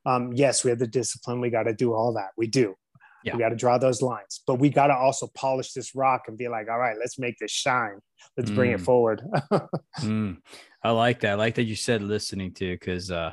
um, 0.06 0.32
yes, 0.32 0.64
we 0.64 0.70
have 0.70 0.78
the 0.78 0.86
discipline. 0.86 1.40
We 1.40 1.50
got 1.50 1.64
to 1.64 1.74
do 1.74 1.94
all 1.94 2.14
that. 2.14 2.30
We 2.36 2.48
do. 2.48 2.74
Yeah. 3.22 3.34
We 3.34 3.40
got 3.40 3.50
to 3.50 3.56
draw 3.56 3.76
those 3.76 4.00
lines, 4.00 4.40
but 4.46 4.54
we 4.54 4.70
got 4.70 4.86
to 4.86 4.94
also 4.94 5.28
polish 5.34 5.72
this 5.72 5.94
rock 5.94 6.22
and 6.26 6.38
be 6.38 6.48
like, 6.48 6.68
all 6.70 6.78
right, 6.78 6.96
let's 6.98 7.18
make 7.18 7.38
this 7.38 7.50
shine. 7.50 7.98
Let's 8.36 8.50
mm. 8.50 8.54
bring 8.54 8.70
it 8.72 8.80
mm. 8.80 8.84
forward. 8.84 9.22
mm. 10.00 10.38
I 10.82 10.90
like 10.90 11.20
that. 11.20 11.32
I 11.32 11.34
like 11.34 11.56
that 11.56 11.64
you 11.64 11.76
said 11.76 12.02
listening 12.02 12.54
to 12.54 12.72
because 12.72 13.10
uh, 13.10 13.32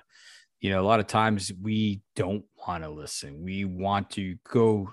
you 0.59 0.71
know, 0.71 0.81
a 0.81 0.85
lot 0.85 0.99
of 0.99 1.07
times 1.07 1.51
we 1.61 2.01
don't 2.15 2.43
want 2.67 2.83
to 2.83 2.89
listen. 2.89 3.43
We 3.43 3.65
want 3.65 4.09
to 4.11 4.35
go 4.49 4.89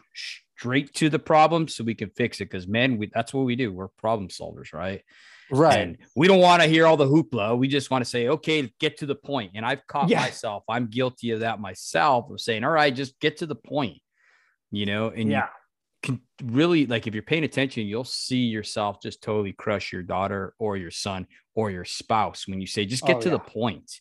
straight 0.56 0.92
to 0.94 1.08
the 1.08 1.18
problem 1.18 1.68
so 1.68 1.84
we 1.84 1.94
can 1.94 2.10
fix 2.10 2.40
it. 2.40 2.50
Because 2.50 2.66
men, 2.66 2.98
we, 2.98 3.10
that's 3.12 3.34
what 3.34 3.44
we 3.44 3.56
do. 3.56 3.72
We're 3.72 3.88
problem 3.88 4.28
solvers, 4.28 4.72
right? 4.72 5.02
Right. 5.50 5.80
And 5.80 5.98
we 6.16 6.26
don't 6.26 6.40
want 6.40 6.62
to 6.62 6.68
hear 6.68 6.86
all 6.86 6.96
the 6.96 7.06
hoopla. 7.06 7.58
We 7.58 7.68
just 7.68 7.90
want 7.90 8.04
to 8.04 8.10
say, 8.10 8.28
okay, 8.28 8.72
get 8.80 8.98
to 8.98 9.06
the 9.06 9.14
point. 9.14 9.52
And 9.54 9.64
I've 9.64 9.86
caught 9.86 10.08
yeah. 10.08 10.20
myself. 10.20 10.64
I'm 10.68 10.88
guilty 10.88 11.32
of 11.32 11.40
that 11.40 11.60
myself 11.60 12.30
of 12.30 12.40
saying, 12.40 12.64
all 12.64 12.70
right, 12.70 12.94
just 12.94 13.18
get 13.20 13.38
to 13.38 13.46
the 13.46 13.54
point. 13.54 13.98
You 14.70 14.86
know, 14.86 15.10
and 15.10 15.30
yeah 15.30 15.46
can 16.04 16.20
really 16.44 16.86
like 16.86 17.06
if 17.06 17.14
you're 17.14 17.22
paying 17.22 17.44
attention, 17.44 17.86
you'll 17.86 18.04
see 18.04 18.44
yourself 18.44 19.00
just 19.02 19.22
totally 19.22 19.52
crush 19.52 19.92
your 19.92 20.02
daughter 20.02 20.54
or 20.58 20.76
your 20.76 20.90
son 20.90 21.26
or 21.54 21.70
your 21.70 21.84
spouse 21.84 22.46
when 22.46 22.60
you 22.60 22.66
say 22.66 22.84
just 22.84 23.04
get 23.06 23.16
oh, 23.16 23.20
to 23.20 23.28
yeah. 23.28 23.32
the 23.32 23.38
point. 23.38 24.00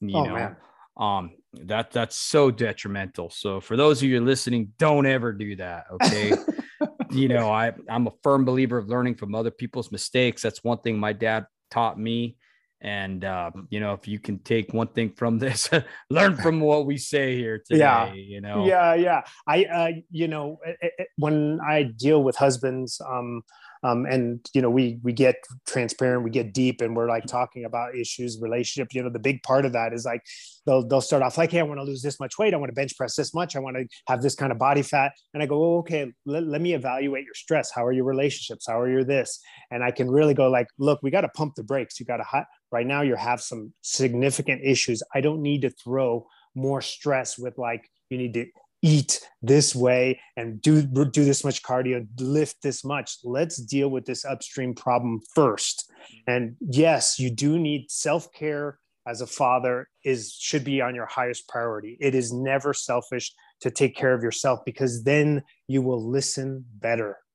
You 0.00 0.16
oh, 0.16 0.24
know, 0.24 0.34
man. 0.34 0.56
Um, 0.96 1.32
that 1.54 1.90
that's 1.90 2.16
so 2.16 2.50
detrimental. 2.50 3.30
So 3.30 3.60
for 3.60 3.76
those 3.76 4.02
of 4.02 4.08
you 4.08 4.20
listening, 4.20 4.72
don't 4.78 5.06
ever 5.06 5.32
do 5.32 5.56
that. 5.56 5.86
Okay. 5.90 6.32
you 7.10 7.28
know, 7.28 7.50
I 7.50 7.72
I'm 7.88 8.06
a 8.06 8.12
firm 8.22 8.44
believer 8.44 8.78
of 8.78 8.88
learning 8.88 9.16
from 9.16 9.34
other 9.34 9.50
people's 9.50 9.90
mistakes. 9.90 10.42
That's 10.42 10.62
one 10.62 10.78
thing 10.78 10.98
my 10.98 11.12
dad 11.12 11.46
taught 11.70 11.98
me. 11.98 12.36
And 12.80 13.24
uh, 13.24 13.50
you 13.70 13.80
know, 13.80 13.94
if 13.94 14.06
you 14.06 14.18
can 14.18 14.38
take 14.40 14.74
one 14.74 14.88
thing 14.88 15.10
from 15.16 15.38
this, 15.44 15.70
learn 16.10 16.36
from 16.36 16.60
what 16.60 16.86
we 16.86 16.98
say 16.98 17.36
here 17.36 17.58
today. 17.66 17.80
Yeah, 17.80 18.12
you 18.12 18.40
know. 18.40 18.66
Yeah, 18.66 18.94
yeah. 18.94 19.22
I, 19.48 19.64
uh, 19.64 19.90
you 20.10 20.28
know, 20.28 20.58
it, 20.64 20.92
it, 20.98 21.08
when 21.16 21.60
I 21.66 21.84
deal 21.84 22.22
with 22.22 22.36
husbands, 22.36 23.00
um, 23.08 23.42
um, 23.84 24.06
and 24.06 24.44
you 24.54 24.60
know 24.60 24.70
we 24.70 24.98
we 25.02 25.12
get 25.12 25.36
transparent 25.66 26.24
we 26.24 26.30
get 26.30 26.52
deep 26.52 26.80
and 26.80 26.96
we're 26.96 27.08
like 27.08 27.26
talking 27.26 27.64
about 27.64 27.94
issues 27.94 28.38
relationship 28.40 28.88
you 28.92 29.02
know 29.02 29.10
the 29.10 29.18
big 29.18 29.42
part 29.42 29.64
of 29.64 29.72
that 29.72 29.92
is 29.92 30.04
like 30.04 30.22
they'll 30.66 30.86
they'll 30.86 31.00
start 31.00 31.22
off 31.22 31.38
like 31.38 31.52
hey 31.52 31.60
i 31.60 31.62
want 31.62 31.78
to 31.78 31.84
lose 31.84 32.02
this 32.02 32.18
much 32.18 32.38
weight. 32.38 32.54
I 32.54 32.56
want 32.56 32.70
to 32.70 32.74
bench 32.74 32.96
press 32.96 33.14
this 33.14 33.34
much. 33.34 33.54
I 33.54 33.58
want 33.60 33.76
to 33.76 33.86
have 34.08 34.22
this 34.22 34.34
kind 34.34 34.50
of 34.50 34.58
body 34.58 34.82
fat. 34.82 35.12
And 35.32 35.42
i 35.42 35.46
go 35.46 35.62
oh, 35.62 35.78
okay. 35.78 36.10
Let, 36.26 36.46
let 36.46 36.60
me 36.60 36.74
evaluate 36.74 37.24
your 37.24 37.34
stress. 37.34 37.70
How 37.72 37.84
are 37.84 37.92
your 37.92 38.04
relationships? 38.04 38.66
How 38.66 38.80
are 38.80 38.90
your 38.90 39.04
this? 39.04 39.40
And 39.70 39.84
i 39.84 39.90
can 39.90 40.10
really 40.10 40.34
go 40.34 40.48
like 40.50 40.68
look 40.78 41.00
we 41.02 41.10
got 41.10 41.22
to 41.22 41.28
pump 41.28 41.54
the 41.54 41.62
brakes. 41.62 42.00
You 42.00 42.06
got 42.06 42.16
to 42.18 42.24
hot 42.24 42.46
right 42.72 42.86
now 42.86 43.02
you 43.02 43.14
have 43.14 43.40
some 43.40 43.72
significant 43.82 44.62
issues. 44.64 45.02
I 45.14 45.20
don't 45.20 45.42
need 45.42 45.62
to 45.62 45.70
throw 45.70 46.26
more 46.54 46.80
stress 46.80 47.38
with 47.38 47.58
like 47.58 47.88
you 48.10 48.18
need 48.18 48.34
to 48.34 48.46
eat 48.84 49.18
this 49.40 49.74
way 49.74 50.20
and 50.36 50.60
do 50.60 50.82
do 50.82 51.24
this 51.24 51.42
much 51.42 51.62
cardio 51.62 52.06
lift 52.20 52.62
this 52.62 52.84
much. 52.84 53.16
Let's 53.24 53.56
deal 53.56 53.88
with 53.88 54.04
this 54.04 54.26
upstream 54.26 54.74
problem 54.74 55.20
first. 55.34 55.90
And 56.26 56.56
yes 56.60 57.18
you 57.18 57.30
do 57.30 57.58
need 57.58 57.90
self-care 57.90 58.78
as 59.08 59.22
a 59.22 59.26
father 59.26 59.88
is 60.04 60.36
should 60.38 60.64
be 60.64 60.82
on 60.82 60.94
your 60.94 61.06
highest 61.06 61.48
priority. 61.48 61.96
It 61.98 62.14
is 62.14 62.30
never 62.30 62.74
selfish 62.74 63.32
to 63.62 63.70
take 63.70 63.96
care 63.96 64.12
of 64.12 64.22
yourself 64.22 64.60
because 64.66 65.02
then 65.02 65.42
you 65.66 65.80
will 65.80 66.02
listen 66.06 66.64
better. 66.78 67.18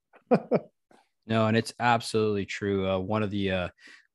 No 1.29 1.45
and 1.45 1.55
it's 1.55 1.73
absolutely 1.79 2.47
true. 2.47 2.89
Uh, 2.89 2.97
one 2.97 3.21
of 3.21 3.29
the 3.29 3.51
uh, 3.51 3.67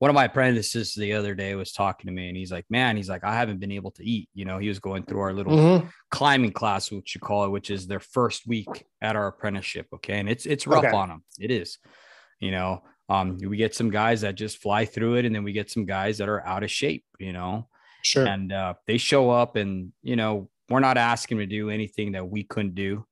one 0.05 0.11
of 0.11 0.14
my 0.14 0.27
apprentices 0.27 0.93
the 0.93 1.14
other 1.14 1.35
day 1.35 1.55
was 1.55 1.73
talking 1.73 2.09
to 2.09 2.12
me 2.12 2.29
and 2.29 2.37
he's 2.37 2.53
like, 2.53 2.67
man, 2.69 2.95
he's 2.95 3.09
like, 3.09 3.25
I 3.25 3.33
haven't 3.33 3.59
been 3.59 3.73
able 3.73 3.90
to 3.93 4.05
eat. 4.05 4.29
You 4.35 4.45
know, 4.45 4.59
he 4.59 4.69
was 4.69 4.79
going 4.79 5.05
through 5.05 5.21
our 5.21 5.33
little 5.33 5.57
mm-hmm. 5.57 5.87
climbing 6.11 6.53
class, 6.53 6.90
which 6.90 7.14
you 7.14 7.23
call 7.23 7.47
it, 7.47 7.49
which 7.49 7.71
is 7.71 7.87
their 7.87 8.01
first 8.01 8.47
week 8.47 8.85
at 9.01 9.17
our 9.17 9.29
apprenticeship. 9.29 9.87
Okay. 9.95 10.19
And 10.19 10.29
it's, 10.29 10.45
it's 10.45 10.67
rough 10.67 10.85
okay. 10.85 10.95
on 10.95 11.09
them. 11.09 11.25
It 11.40 11.51
is, 11.51 11.79
you 12.38 12.51
know, 12.51 12.83
um, 13.09 13.38
we 13.38 13.57
get 13.57 13.75
some 13.75 13.88
guys 13.88 14.21
that 14.21 14.35
just 14.35 14.59
fly 14.59 14.85
through 14.85 15.14
it. 15.14 15.25
And 15.25 15.35
then 15.35 15.43
we 15.43 15.53
get 15.53 15.71
some 15.71 15.87
guys 15.87 16.19
that 16.19 16.29
are 16.29 16.47
out 16.47 16.64
of 16.64 16.71
shape, 16.71 17.07
you 17.19 17.33
know, 17.33 17.69
sure. 18.03 18.27
And, 18.27 18.53
uh, 18.53 18.75
they 18.87 18.99
show 18.99 19.31
up 19.31 19.57
and, 19.57 19.95
you 20.03 20.17
know, 20.17 20.51
we're 20.69 20.81
not 20.81 20.99
asking 20.99 21.38
them 21.38 21.49
to 21.49 21.57
do 21.57 21.71
anything 21.71 22.12
that 22.12 22.29
we 22.29 22.45
couldn't 22.45 22.75
do. 22.75 23.07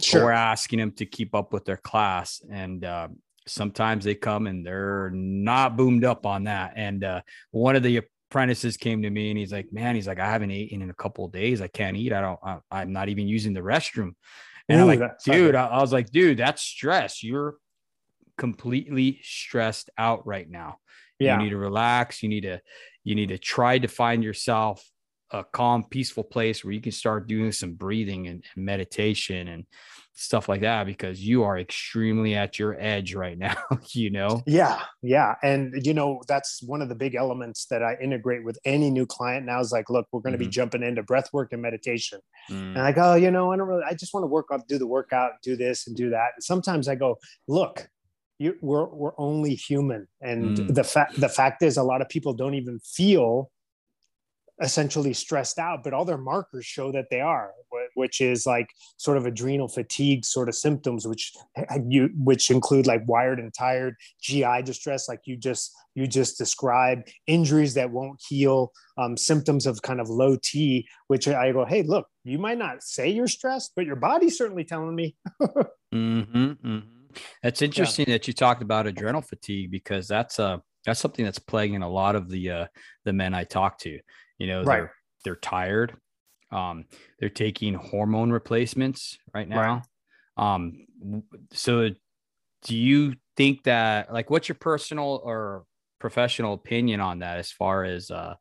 Sure. 0.00 0.24
We're 0.24 0.32
asking 0.32 0.80
them 0.80 0.90
to 0.94 1.06
keep 1.06 1.32
up 1.32 1.52
with 1.52 1.64
their 1.64 1.76
class. 1.76 2.42
And, 2.50 2.84
uh, 2.84 3.06
sometimes 3.46 4.04
they 4.04 4.14
come 4.14 4.46
and 4.46 4.64
they're 4.64 5.10
not 5.12 5.76
boomed 5.76 6.04
up 6.04 6.26
on 6.26 6.44
that. 6.44 6.74
And 6.76 7.04
uh, 7.04 7.20
one 7.50 7.76
of 7.76 7.82
the 7.82 8.02
apprentices 8.30 8.76
came 8.76 9.02
to 9.02 9.10
me 9.10 9.30
and 9.30 9.38
he's 9.38 9.52
like, 9.52 9.72
"Man, 9.72 9.94
he's 9.94 10.06
like, 10.06 10.20
I 10.20 10.30
haven't 10.30 10.50
eaten 10.50 10.82
in 10.82 10.90
a 10.90 10.94
couple 10.94 11.24
of 11.24 11.32
days. 11.32 11.60
I 11.60 11.68
can't 11.68 11.96
eat. 11.96 12.12
I 12.12 12.20
don't. 12.20 12.40
I, 12.70 12.82
am 12.82 12.92
not 12.92 13.08
even 13.08 13.28
using 13.28 13.52
the 13.52 13.60
restroom." 13.60 14.12
And 14.68 14.80
Ooh, 14.80 14.90
I'm 14.90 14.98
like, 14.98 15.18
"Dude," 15.24 15.54
I, 15.54 15.66
I 15.66 15.80
was 15.80 15.92
like, 15.92 16.10
"Dude, 16.10 16.38
that's 16.38 16.62
stress. 16.62 17.22
You're 17.22 17.56
completely 18.36 19.20
stressed 19.22 19.90
out 19.96 20.26
right 20.26 20.48
now. 20.48 20.78
Yeah. 21.18 21.36
You 21.36 21.44
need 21.44 21.50
to 21.50 21.56
relax. 21.56 22.22
You 22.22 22.28
need 22.28 22.42
to 22.42 22.60
you 23.04 23.14
need 23.14 23.28
to 23.28 23.38
try 23.38 23.78
to 23.78 23.88
find 23.88 24.24
yourself 24.24 24.84
a 25.30 25.44
calm, 25.44 25.84
peaceful 25.84 26.24
place 26.24 26.64
where 26.64 26.72
you 26.72 26.80
can 26.80 26.92
start 26.92 27.26
doing 27.26 27.52
some 27.52 27.74
breathing 27.74 28.26
and, 28.28 28.44
and 28.54 28.64
meditation 28.64 29.48
and 29.48 29.66
stuff 30.16 30.48
like 30.48 30.60
that 30.60 30.86
because 30.86 31.20
you 31.20 31.42
are 31.42 31.58
extremely 31.58 32.36
at 32.36 32.58
your 32.58 32.76
edge 32.78 33.14
right 33.14 33.36
now 33.44 33.56
you 33.92 34.10
know 34.10 34.42
yeah 34.46 34.82
yeah 35.02 35.34
and 35.42 35.74
you 35.84 35.92
know 35.92 36.20
that's 36.28 36.62
one 36.62 36.80
of 36.80 36.88
the 36.88 36.94
big 36.94 37.14
elements 37.14 37.66
that 37.66 37.82
i 37.82 37.96
integrate 38.00 38.44
with 38.44 38.58
any 38.64 38.90
new 38.90 39.04
client 39.04 39.44
now 39.44 39.60
is 39.60 39.72
like 39.72 39.90
look 39.90 40.06
we're 40.12 40.20
going 40.20 40.32
to 40.32 40.38
mm-hmm. 40.38 40.46
be 40.46 40.50
jumping 40.50 40.82
into 40.82 41.02
breath 41.02 41.32
work 41.32 41.52
and 41.52 41.60
meditation 41.60 42.20
mm. 42.50 42.54
and 42.54 42.80
i 42.80 42.92
go 42.92 43.14
you 43.14 43.30
know 43.30 43.52
i 43.52 43.56
don't 43.56 43.66
really 43.66 43.82
i 43.88 43.92
just 43.92 44.14
want 44.14 44.22
to 44.22 44.28
work 44.28 44.46
up 44.52 44.66
do 44.68 44.78
the 44.78 44.86
workout 44.86 45.32
do 45.42 45.56
this 45.56 45.86
and 45.86 45.96
do 45.96 46.10
that 46.10 46.30
and 46.36 46.42
sometimes 46.42 46.88
i 46.88 46.94
go 46.94 47.16
look 47.48 47.88
you, 48.38 48.56
we're, 48.60 48.86
we're 48.86 49.12
only 49.16 49.54
human 49.54 50.08
and 50.20 50.58
mm. 50.58 50.74
the 50.74 50.82
fact 50.84 51.20
the 51.20 51.28
fact 51.28 51.62
is 51.62 51.76
a 51.76 51.82
lot 51.82 52.00
of 52.00 52.08
people 52.08 52.32
don't 52.32 52.54
even 52.54 52.80
feel 52.80 53.50
essentially 54.60 55.12
stressed 55.12 55.58
out, 55.58 55.82
but 55.82 55.92
all 55.92 56.04
their 56.04 56.18
markers 56.18 56.64
show 56.64 56.92
that 56.92 57.06
they 57.10 57.20
are, 57.20 57.50
which 57.94 58.20
is 58.20 58.46
like 58.46 58.68
sort 58.96 59.16
of 59.16 59.26
adrenal 59.26 59.68
fatigue 59.68 60.24
sort 60.24 60.48
of 60.48 60.54
symptoms, 60.54 61.06
which 61.06 61.32
you 61.86 62.10
which 62.16 62.50
include 62.50 62.86
like 62.86 63.02
wired 63.06 63.40
and 63.40 63.52
tired, 63.52 63.96
GI 64.20 64.62
distress, 64.64 65.08
like 65.08 65.20
you 65.24 65.36
just 65.36 65.72
you 65.94 66.06
just 66.06 66.38
described, 66.38 67.12
injuries 67.26 67.74
that 67.74 67.90
won't 67.90 68.20
heal, 68.26 68.72
um, 68.96 69.16
symptoms 69.16 69.66
of 69.66 69.82
kind 69.82 70.00
of 70.00 70.08
low 70.08 70.36
T, 70.42 70.86
which 71.08 71.26
I 71.28 71.52
go, 71.52 71.64
hey, 71.64 71.82
look, 71.82 72.06
you 72.24 72.38
might 72.38 72.58
not 72.58 72.82
say 72.82 73.08
you're 73.08 73.28
stressed, 73.28 73.72
but 73.74 73.86
your 73.86 73.96
body's 73.96 74.38
certainly 74.38 74.64
telling 74.64 74.94
me. 74.94 75.16
mm-hmm, 75.42 76.34
mm-hmm. 76.34 76.78
That's 77.42 77.62
interesting 77.62 78.06
yeah. 78.08 78.14
that 78.14 78.26
you 78.26 78.34
talked 78.34 78.62
about 78.62 78.86
adrenal 78.86 79.22
fatigue 79.22 79.70
because 79.70 80.08
that's 80.08 80.38
a 80.38 80.44
uh, 80.44 80.58
that's 80.84 81.00
something 81.00 81.24
that's 81.24 81.38
plaguing 81.38 81.82
a 81.82 81.88
lot 81.88 82.14
of 82.14 82.28
the 82.28 82.50
uh, 82.50 82.66
the 83.04 83.12
men 83.12 83.34
I 83.34 83.44
talk 83.44 83.78
to 83.80 83.98
You 84.38 84.46
know, 84.48 84.64
Right. 84.64 84.78
they're 84.78 84.94
they're 85.24 85.36
tired. 85.36 85.96
Um, 86.50 86.86
they're 87.18 87.28
taking 87.28 87.74
hormone 87.74 88.30
replacements 88.30 89.18
right 89.34 89.48
now. 89.48 89.82
Um, 90.36 90.86
so 91.52 91.90
do 92.62 92.76
you 92.76 93.14
think 93.36 93.64
that 93.64 94.12
like 94.12 94.30
what's 94.30 94.48
your 94.48 94.56
personal 94.56 95.20
or 95.24 95.64
professional 95.98 96.54
opinion 96.54 97.00
on 97.00 97.20
that 97.20 97.38
as 97.38 97.50
far 97.50 97.84
as 97.84 98.10
uh 98.10 98.34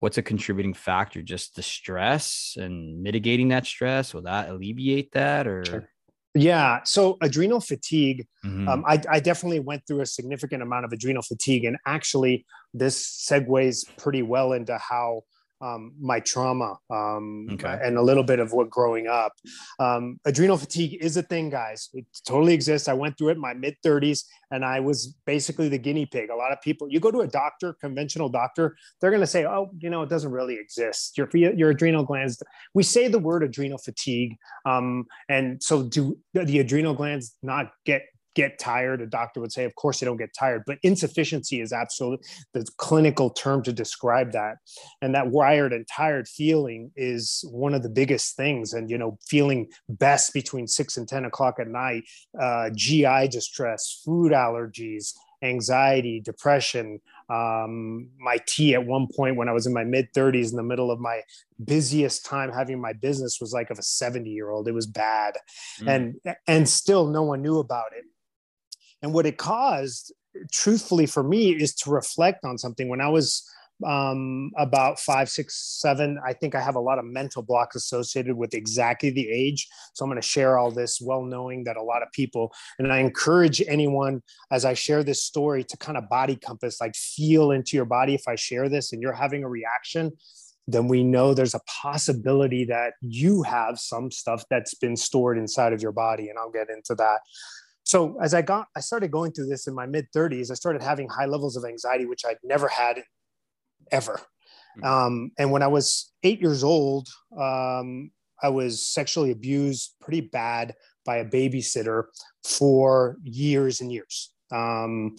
what's 0.00 0.18
a 0.18 0.22
contributing 0.22 0.74
factor? 0.74 1.22
Just 1.22 1.56
the 1.56 1.62
stress 1.62 2.56
and 2.56 3.02
mitigating 3.02 3.48
that 3.48 3.66
stress? 3.66 4.14
Will 4.14 4.22
that 4.22 4.48
alleviate 4.48 5.12
that 5.12 5.46
or 5.46 5.62
Sure. 5.64 5.88
Yeah. 6.34 6.80
So 6.84 7.16
adrenal 7.20 7.60
fatigue 7.60 8.26
Mhm. 8.44 8.68
Um, 8.68 8.84
I, 8.86 9.00
I 9.10 9.20
definitely 9.20 9.60
went 9.60 9.86
through 9.86 10.00
a 10.00 10.06
significant 10.06 10.62
amount 10.62 10.84
of 10.84 10.92
adrenal 10.92 11.22
fatigue, 11.22 11.64
and 11.64 11.76
actually, 11.86 12.44
this 12.72 13.26
segues 13.28 13.84
pretty 13.96 14.22
well 14.22 14.52
into 14.52 14.78
how 14.78 15.22
um, 15.60 15.92
my 16.00 16.20
trauma 16.20 16.76
um, 16.90 17.48
Okay. 17.52 17.78
and 17.82 17.96
a 17.96 18.02
little 18.02 18.22
bit 18.22 18.38
of 18.38 18.52
what 18.52 18.70
growing 18.70 19.06
up. 19.06 19.32
Um, 19.78 20.20
adrenal 20.24 20.56
fatigue 20.56 20.98
is 21.00 21.16
a 21.16 21.22
thing, 21.22 21.50
guys. 21.50 21.88
It 21.92 22.06
totally 22.26 22.54
exists. 22.54 22.88
I 22.88 22.94
went 22.94 23.18
through 23.18 23.30
it 23.30 23.32
in 23.32 23.40
my 23.40 23.54
mid 23.54 23.76
30s, 23.84 24.24
and 24.50 24.64
I 24.64 24.80
was 24.80 25.14
basically 25.26 25.68
the 25.68 25.78
guinea 25.78 26.06
pig. 26.06 26.30
A 26.30 26.36
lot 26.36 26.52
of 26.52 26.60
people, 26.60 26.88
you 26.90 27.00
go 27.00 27.10
to 27.10 27.20
a 27.20 27.26
doctor, 27.26 27.74
conventional 27.80 28.28
doctor, 28.28 28.76
they're 29.00 29.10
going 29.10 29.20
to 29.20 29.26
say, 29.26 29.44
"Oh, 29.44 29.70
you 29.78 29.90
know, 29.90 30.02
it 30.02 30.08
doesn't 30.08 30.30
really 30.30 30.54
exist. 30.56 31.18
Your 31.18 31.28
your 31.34 31.70
adrenal 31.70 32.04
glands." 32.04 32.42
We 32.74 32.82
say 32.82 33.08
the 33.08 33.18
word 33.18 33.42
adrenal 33.42 33.78
fatigue, 33.78 34.36
um, 34.64 35.06
and 35.28 35.62
so 35.62 35.82
do 35.82 36.18
the 36.34 36.60
adrenal 36.60 36.94
glands 36.94 37.36
not 37.42 37.72
get 37.84 38.02
get 38.42 38.58
tired 38.58 39.00
a 39.00 39.06
doctor 39.06 39.40
would 39.40 39.52
say 39.52 39.64
of 39.64 39.74
course 39.74 39.96
they 39.98 40.06
don't 40.06 40.22
get 40.24 40.32
tired 40.38 40.62
but 40.66 40.78
insufficiency 40.82 41.60
is 41.60 41.72
absolutely 41.72 42.26
the 42.52 42.66
clinical 42.76 43.30
term 43.30 43.62
to 43.62 43.72
describe 43.72 44.32
that. 44.32 44.56
And 45.02 45.14
that 45.14 45.30
wired 45.30 45.72
and 45.72 45.86
tired 45.86 46.28
feeling 46.28 46.90
is 46.96 47.44
one 47.50 47.74
of 47.74 47.82
the 47.82 47.88
biggest 47.88 48.36
things. 48.36 48.72
And 48.72 48.90
you 48.90 48.98
know 48.98 49.18
feeling 49.26 49.68
best 49.88 50.32
between 50.32 50.66
six 50.66 50.96
and 50.96 51.08
ten 51.08 51.24
o'clock 51.24 51.56
at 51.60 51.68
night 51.68 52.04
uh, 52.40 52.70
gi 52.74 53.28
distress 53.28 54.00
food 54.04 54.32
allergies 54.32 55.14
anxiety 55.40 56.20
depression. 56.20 57.00
Um, 57.30 58.08
my 58.18 58.38
T 58.46 58.74
at 58.74 58.84
one 58.84 59.06
point 59.14 59.36
when 59.36 59.48
i 59.48 59.52
was 59.52 59.66
in 59.66 59.72
my 59.74 59.84
mid 59.84 60.12
30s 60.14 60.50
in 60.50 60.56
the 60.56 60.62
middle 60.62 60.90
of 60.90 60.98
my 60.98 61.20
busiest 61.62 62.24
time 62.24 62.50
having 62.50 62.80
my 62.80 62.94
business 62.94 63.38
was 63.40 63.52
like 63.52 63.70
of 63.70 63.78
a 63.78 63.82
70 63.82 64.30
year 64.30 64.50
old. 64.50 64.66
It 64.66 64.72
was 64.72 64.86
bad. 64.86 65.34
Mm. 65.80 65.88
and 65.94 66.36
and 66.46 66.68
still 66.68 67.06
no 67.06 67.22
one 67.22 67.42
knew 67.42 67.58
about 67.58 67.92
it 67.96 68.04
and 69.02 69.12
what 69.12 69.26
it 69.26 69.38
caused 69.38 70.12
truthfully 70.52 71.06
for 71.06 71.22
me 71.22 71.50
is 71.50 71.74
to 71.74 71.90
reflect 71.90 72.44
on 72.44 72.58
something. 72.58 72.88
When 72.88 73.00
i 73.00 73.08
was 73.08 73.48
um, 73.86 74.50
about 74.56 74.98
five 74.98 75.28
six 75.28 75.78
seven 75.80 76.18
i 76.26 76.32
think 76.32 76.56
i 76.56 76.60
have 76.60 76.74
a 76.74 76.80
lot 76.80 76.98
of 76.98 77.04
mental 77.04 77.42
blocks 77.42 77.76
associated 77.76 78.36
with 78.36 78.52
exactly 78.52 79.10
the 79.10 79.28
age. 79.30 79.68
So 79.94 80.04
i'm 80.04 80.10
going 80.10 80.20
to 80.20 80.26
share 80.26 80.58
all 80.58 80.72
this 80.72 81.00
well 81.00 81.22
knowing 81.22 81.62
that 81.64 81.76
a 81.76 81.82
lot 81.82 82.02
of 82.02 82.10
people 82.12 82.52
and 82.78 82.92
i 82.92 82.98
encourage 82.98 83.62
anyone 83.68 84.22
as 84.50 84.64
i 84.64 84.74
share 84.74 85.04
this 85.04 85.22
story 85.22 85.62
to 85.62 85.76
kind 85.76 85.96
of 85.96 86.08
body 86.08 86.34
compass 86.34 86.80
like 86.80 86.96
feel 86.96 87.52
into 87.52 87.76
your 87.76 87.86
body. 87.86 88.14
If 88.14 88.26
i 88.26 88.34
share 88.34 88.68
this 88.68 88.92
and 88.92 89.00
you're 89.00 89.12
having 89.12 89.44
a 89.44 89.48
reaction 89.48 90.12
then 90.70 90.86
we 90.86 91.02
know 91.02 91.32
there's 91.32 91.54
a 91.54 91.60
possibility 91.66 92.64
that 92.64 92.92
you 93.00 93.42
have 93.42 93.78
some 93.78 94.10
stuff 94.10 94.44
that's 94.50 94.74
been 94.74 94.96
stored 94.96 95.38
inside 95.38 95.72
of 95.72 95.80
your 95.80 95.92
body 95.92 96.28
and 96.28 96.38
i'll 96.38 96.50
get 96.50 96.68
into 96.68 96.96
that 96.96 97.20
so 97.88 98.16
as 98.20 98.34
i 98.34 98.42
got 98.42 98.68
i 98.76 98.80
started 98.80 99.10
going 99.10 99.32
through 99.32 99.46
this 99.46 99.66
in 99.66 99.74
my 99.74 99.86
mid 99.86 100.06
30s 100.14 100.50
i 100.50 100.54
started 100.54 100.82
having 100.82 101.08
high 101.08 101.26
levels 101.26 101.56
of 101.56 101.64
anxiety 101.64 102.06
which 102.06 102.24
i'd 102.24 102.36
never 102.42 102.68
had 102.68 103.02
ever. 103.90 104.20
Um, 104.82 105.32
and 105.38 105.50
when 105.50 105.62
i 105.62 105.66
was 105.66 106.12
eight 106.22 106.40
years 106.40 106.62
old 106.62 107.08
um, 107.36 108.10
i 108.42 108.48
was 108.48 108.86
sexually 108.86 109.32
abused 109.32 109.94
pretty 110.00 110.20
bad 110.20 110.74
by 111.04 111.16
a 111.16 111.24
babysitter 111.24 112.04
for 112.44 113.16
years 113.24 113.80
and 113.80 113.90
years. 113.90 114.30
Um, 114.52 115.16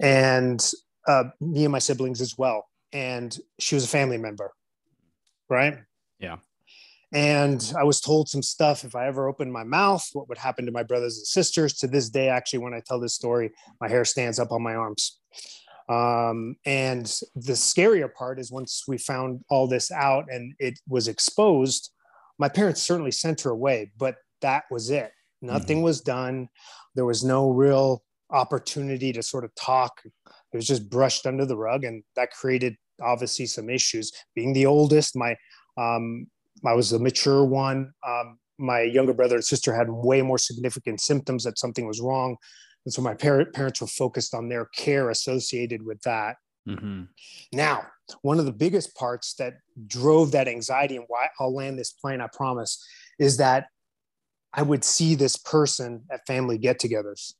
and 0.00 0.58
uh, 1.06 1.24
me 1.40 1.64
and 1.64 1.72
my 1.72 1.78
siblings 1.78 2.22
as 2.22 2.36
well. 2.38 2.66
And 2.92 3.38
she 3.58 3.74
was 3.74 3.84
a 3.84 3.88
family 3.88 4.16
member 4.16 4.52
right? 5.48 5.78
Yeah. 6.18 6.36
And 7.12 7.72
i 7.78 7.82
was 7.82 8.00
told 8.00 8.28
some 8.28 8.42
stuff 8.42 8.84
if 8.84 8.94
i 8.94 9.06
ever 9.06 9.28
opened 9.28 9.52
my 9.52 9.64
mouth 9.64 10.06
what 10.12 10.28
would 10.28 10.38
happen 10.38 10.66
to 10.66 10.72
my 10.72 10.82
brothers 10.82 11.16
and 11.16 11.26
sisters. 11.26 11.74
To 11.74 11.86
this 11.86 12.10
day 12.10 12.28
actually 12.28 12.60
when 12.60 12.74
i 12.74 12.82
tell 12.84 13.00
this 13.00 13.14
story 13.14 13.50
my 13.80 13.88
hair 13.88 14.04
stands 14.04 14.38
up 14.38 14.52
on 14.52 14.62
my 14.62 14.74
arms. 14.74 15.18
Um, 15.88 16.56
and 16.66 17.06
the 17.34 17.54
scarier 17.54 18.12
part 18.12 18.38
is 18.38 18.52
once 18.52 18.84
we 18.86 18.98
found 18.98 19.42
all 19.48 19.66
this 19.66 19.90
out 19.90 20.26
and 20.28 20.52
it 20.58 20.78
was 20.86 21.08
exposed 21.08 21.92
my 22.38 22.48
parents 22.48 22.82
certainly 22.82 23.10
sent 23.10 23.40
her 23.40 23.50
away 23.50 23.90
but 23.96 24.16
that 24.42 24.64
was 24.70 24.90
it. 24.90 25.10
Nothing 25.40 25.82
was 25.82 26.00
done. 26.00 26.48
There 26.94 27.04
was 27.04 27.24
no 27.24 27.50
real 27.50 28.02
opportunity 28.30 29.12
to 29.12 29.22
sort 29.22 29.44
of 29.44 29.54
talk. 29.54 30.00
It 30.04 30.56
was 30.56 30.66
just 30.66 30.90
brushed 30.90 31.26
under 31.26 31.46
the 31.46 31.56
rug 31.56 31.84
and 31.84 32.02
that 32.16 32.32
created 32.32 32.76
obviously 33.00 33.46
some 33.46 33.70
issues. 33.70 34.12
Being 34.34 34.52
the 34.52 34.66
oldest 34.66 35.16
my 35.16 35.36
um, 35.76 36.26
i 36.66 36.74
was 36.74 36.90
the 36.90 36.98
mature 36.98 37.44
one. 37.44 37.92
Um, 38.06 38.38
my 38.58 38.80
younger 38.82 39.14
brother 39.14 39.36
and 39.36 39.44
sister 39.44 39.74
had 39.74 39.88
way 39.88 40.20
more 40.22 40.38
significant 40.38 41.00
symptoms 41.00 41.44
that 41.44 41.58
something 41.58 41.86
was 41.86 42.00
wrong. 42.00 42.36
And 42.84 42.92
so 42.92 43.02
my 43.02 43.14
par- 43.14 43.44
parents 43.54 43.80
were 43.80 43.86
focused 43.86 44.34
on 44.34 44.48
their 44.48 44.66
care 44.74 45.10
associated 45.10 45.84
with 45.84 46.00
that. 46.02 46.36
Mhm. 46.68 47.08
now 47.52 47.86
one 48.22 48.38
of 48.38 48.44
the 48.44 48.52
biggest 48.52 48.94
parts 48.94 49.34
that 49.34 49.54
drove 49.86 50.32
that 50.32 50.48
anxiety 50.48 50.96
and 50.96 51.06
why 51.08 51.28
i'll 51.38 51.54
land 51.54 51.78
this 51.78 51.92
plane 51.92 52.20
i 52.20 52.28
promise 52.40 52.84
is 53.18 53.38
that 53.38 53.68
i 54.52 54.60
would 54.60 54.84
see 54.84 55.14
this 55.14 55.36
person 55.36 56.04
at 56.10 56.26
family 56.26 56.58
get-togethers. 56.58 57.34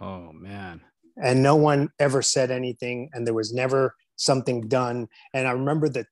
Oh 0.00 0.32
man. 0.32 0.80
And 1.22 1.42
no 1.42 1.56
one 1.56 1.90
ever 1.98 2.22
said 2.22 2.50
anything 2.50 3.10
and 3.12 3.26
there 3.26 3.34
was 3.34 3.52
never 3.52 3.94
something 4.16 4.68
done. 4.68 5.08
And 5.34 5.46
i 5.46 5.52
remember 5.52 5.88
the 5.88 6.06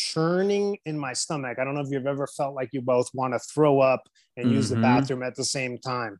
churning 0.00 0.78
in 0.84 0.98
my 0.98 1.12
stomach. 1.12 1.58
I 1.58 1.64
don't 1.64 1.74
know 1.74 1.80
if 1.80 1.88
you've 1.90 2.06
ever 2.06 2.26
felt 2.26 2.54
like 2.54 2.70
you 2.72 2.80
both 2.80 3.08
want 3.14 3.34
to 3.34 3.38
throw 3.38 3.80
up 3.80 4.02
and 4.36 4.50
use 4.50 4.68
the 4.70 4.76
Mhm. 4.76 4.82
bathroom 4.82 5.22
at 5.22 5.34
the 5.34 5.44
same 5.44 5.78
time. 5.78 6.18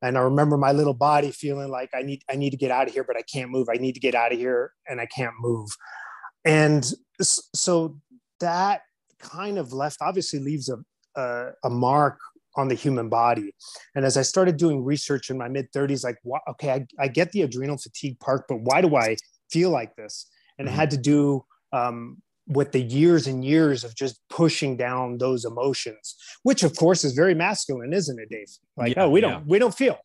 And 0.00 0.16
i 0.16 0.20
remember 0.20 0.56
my 0.56 0.70
little 0.70 0.94
body 0.94 1.32
feeling 1.32 1.70
like 1.78 1.90
i 1.92 2.02
need 2.02 2.20
i 2.32 2.36
need 2.36 2.50
to 2.50 2.56
get 2.64 2.70
out 2.70 2.86
of 2.86 2.94
here 2.94 3.02
but 3.02 3.16
i 3.16 3.22
can't 3.22 3.50
move. 3.50 3.66
I 3.68 3.78
need 3.84 3.94
to 3.98 4.00
get 4.08 4.14
out 4.14 4.32
of 4.32 4.38
here 4.38 4.72
and 4.88 5.00
i 5.00 5.06
can't 5.06 5.34
move. 5.40 5.68
And 6.44 6.84
so 7.20 7.74
that 8.38 8.82
kind 9.18 9.58
of 9.58 9.72
left 9.72 9.98
obviously 10.00 10.38
leaves 10.38 10.68
a, 10.68 10.78
a, 11.20 11.50
a 11.64 11.70
mark 11.70 12.18
on 12.54 12.68
the 12.68 12.74
human 12.84 13.08
body. 13.08 13.48
And 13.94 14.04
as 14.04 14.16
i 14.16 14.22
started 14.22 14.56
doing 14.56 14.84
research 14.84 15.30
in 15.30 15.36
my 15.36 15.48
mid 15.48 15.66
30s 15.72 16.04
like 16.04 16.18
wha- 16.22 16.46
okay 16.52 16.70
I, 16.76 16.86
I 17.04 17.08
get 17.08 17.32
the 17.32 17.42
adrenal 17.42 17.78
fatigue 17.78 18.18
part 18.20 18.42
but 18.48 18.60
why 18.68 18.80
do 18.80 18.94
i 18.96 19.16
feel 19.50 19.70
like 19.70 19.96
this? 19.96 20.14
And 20.58 20.68
it 20.68 20.72
had 20.80 20.90
to 20.92 20.96
do 21.14 21.44
um, 21.72 21.98
with 22.48 22.72
the 22.72 22.80
years 22.80 23.26
and 23.26 23.44
years 23.44 23.84
of 23.84 23.94
just 23.94 24.20
pushing 24.30 24.76
down 24.76 25.18
those 25.18 25.44
emotions 25.44 26.16
which 26.42 26.62
of 26.62 26.74
course 26.76 27.04
is 27.04 27.12
very 27.12 27.34
masculine 27.34 27.92
isn't 27.92 28.18
it 28.18 28.28
dave 28.30 28.48
like 28.76 28.96
Yeah, 28.96 29.04
oh 29.04 29.10
we 29.10 29.20
yeah. 29.20 29.30
don't 29.32 29.46
we 29.46 29.58
don't 29.58 29.74
feel 29.74 29.98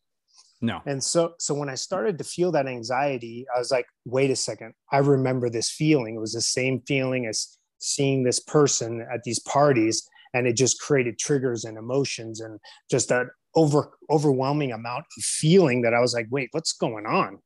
no 0.60 0.80
and 0.86 1.02
so 1.02 1.34
so 1.38 1.54
when 1.54 1.68
I 1.68 1.74
started 1.74 2.16
to 2.18 2.24
feel 2.24 2.52
that 2.52 2.66
anxiety, 2.66 3.44
I 3.54 3.58
was 3.58 3.70
like, 3.70 3.86
wait 4.06 4.30
a 4.30 4.36
second, 4.36 4.72
I 4.90 4.98
remember 4.98 5.50
this 5.50 5.70
feeling. 5.70 6.14
It 6.14 6.20
was 6.20 6.32
the 6.32 6.40
same 6.40 6.80
feeling 6.86 7.26
as 7.26 7.58
seeing 7.80 8.22
this 8.24 8.40
person 8.40 9.06
at 9.12 9.24
these 9.24 9.40
parties, 9.40 10.08
and 10.32 10.46
it 10.46 10.56
just 10.56 10.80
created 10.80 11.18
triggers 11.18 11.64
and 11.64 11.76
emotions 11.76 12.40
and 12.40 12.58
just 12.90 13.08
that 13.10 13.26
over 13.54 13.90
overwhelming 14.10 14.72
amount 14.72 15.04
of 15.18 15.24
feeling 15.24 15.82
that 15.82 15.92
I 15.92 16.00
was 16.00 16.14
like, 16.14 16.28
wait, 16.30 16.48
what's 16.52 16.72
going 16.72 17.04
on? 17.04 17.38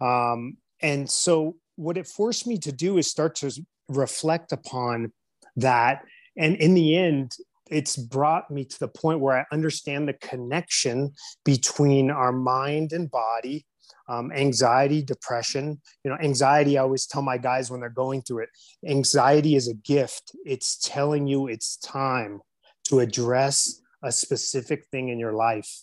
Um, 0.00 0.58
and 0.82 1.08
so 1.08 1.56
what 1.76 1.96
it 1.96 2.06
forced 2.06 2.46
me 2.46 2.58
to 2.58 2.72
do 2.72 2.98
is 2.98 3.06
start 3.10 3.36
to 3.36 3.50
reflect 3.88 4.52
upon 4.52 5.12
that. 5.56 6.04
And 6.36 6.56
in 6.56 6.74
the 6.74 6.96
end, 6.96 7.32
it's 7.70 7.96
brought 7.96 8.50
me 8.50 8.64
to 8.64 8.78
the 8.78 8.88
point 8.88 9.20
where 9.20 9.38
I 9.38 9.44
understand 9.52 10.08
the 10.08 10.14
connection 10.14 11.12
between 11.44 12.10
our 12.10 12.32
mind 12.32 12.92
and 12.92 13.10
body, 13.10 13.66
um, 14.08 14.30
anxiety, 14.32 15.02
depression. 15.02 15.80
You 16.04 16.10
know, 16.10 16.18
anxiety, 16.18 16.78
I 16.78 16.82
always 16.82 17.06
tell 17.06 17.22
my 17.22 17.38
guys 17.38 17.70
when 17.70 17.80
they're 17.80 17.90
going 17.90 18.22
through 18.22 18.44
it 18.44 18.50
anxiety 18.86 19.56
is 19.56 19.68
a 19.68 19.74
gift. 19.74 20.32
It's 20.44 20.78
telling 20.78 21.26
you 21.26 21.48
it's 21.48 21.76
time 21.78 22.40
to 22.84 23.00
address 23.00 23.80
a 24.02 24.12
specific 24.12 24.86
thing 24.92 25.08
in 25.08 25.18
your 25.18 25.32
life. 25.32 25.82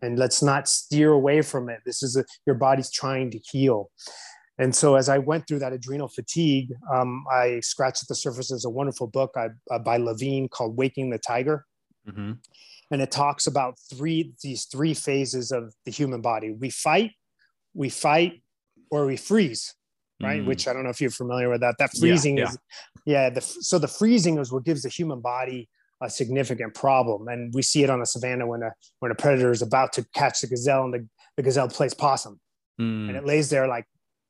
And 0.00 0.18
let's 0.18 0.42
not 0.42 0.68
steer 0.68 1.10
away 1.10 1.42
from 1.42 1.68
it. 1.68 1.80
This 1.84 2.02
is 2.02 2.16
a, 2.16 2.24
your 2.46 2.54
body's 2.54 2.90
trying 2.90 3.30
to 3.32 3.38
heal. 3.38 3.90
And 4.58 4.74
so, 4.74 4.96
as 4.96 5.08
I 5.08 5.18
went 5.18 5.46
through 5.46 5.60
that 5.60 5.72
adrenal 5.72 6.08
fatigue, 6.08 6.72
um, 6.92 7.24
I 7.30 7.60
scratched 7.60 8.02
at 8.02 8.08
the 8.08 8.14
surface. 8.14 8.48
There's 8.48 8.64
a 8.64 8.70
wonderful 8.70 9.06
book 9.06 9.32
I, 9.36 9.48
uh, 9.70 9.78
by 9.78 9.98
Levine 9.98 10.48
called 10.48 10.76
"Waking 10.76 11.10
the 11.10 11.18
Tiger," 11.18 11.64
Mhm. 12.08 12.38
and 12.90 13.02
it 13.02 13.10
talks 13.10 13.46
about 13.46 13.78
three 13.78 14.34
these 14.42 14.64
three 14.64 14.94
phases 14.94 15.52
of 15.52 15.74
the 15.84 15.90
human 15.90 16.20
body 16.20 16.50
we 16.50 16.70
fight 16.70 17.12
we 17.74 17.88
fight 17.88 18.42
or 18.90 19.06
we 19.06 19.16
freeze 19.16 19.74
right? 20.22 20.42
Mm. 20.42 20.46
Which 20.46 20.66
I 20.66 20.72
don't 20.72 20.84
know 20.84 20.90
if 20.90 21.00
you're 21.00 21.10
familiar 21.10 21.48
with 21.48 21.60
that. 21.60 21.76
That 21.78 21.90
freezing 21.98 22.38
yeah, 22.38 22.44
yeah. 22.44 22.50
is, 22.50 22.58
yeah. 23.06 23.30
The, 23.30 23.40
so 23.40 23.78
the 23.78 23.88
freezing 23.88 24.38
is 24.38 24.52
what 24.52 24.64
gives 24.64 24.82
the 24.82 24.88
human 24.88 25.20
body 25.20 25.68
a 26.00 26.08
significant 26.08 26.74
problem, 26.74 27.28
and 27.28 27.52
we 27.54 27.62
see 27.62 27.82
it 27.82 27.90
on 27.90 28.00
the 28.00 28.06
savannah 28.06 28.46
when 28.46 28.62
a 28.62 28.72
when 29.00 29.10
a 29.10 29.14
predator 29.14 29.50
is 29.50 29.62
about 29.62 29.92
to 29.94 30.04
catch 30.14 30.40
the 30.40 30.46
gazelle 30.46 30.84
and 30.84 30.94
the, 30.94 31.08
the 31.36 31.42
gazelle 31.42 31.68
plays 31.68 31.94
possum, 31.94 32.40
mm. 32.80 33.08
and 33.08 33.16
it 33.16 33.24
lays 33.24 33.50
there 33.50 33.66
like, 33.66 33.84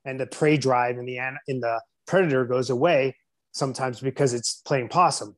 and 0.04 0.18
the 0.18 0.26
prey 0.26 0.56
drive 0.56 0.98
in 0.98 1.06
the 1.06 1.18
in 1.46 1.60
the 1.60 1.80
predator 2.06 2.44
goes 2.44 2.70
away 2.70 3.14
sometimes 3.52 4.00
because 4.00 4.34
it's 4.34 4.62
playing 4.64 4.88
possum. 4.88 5.36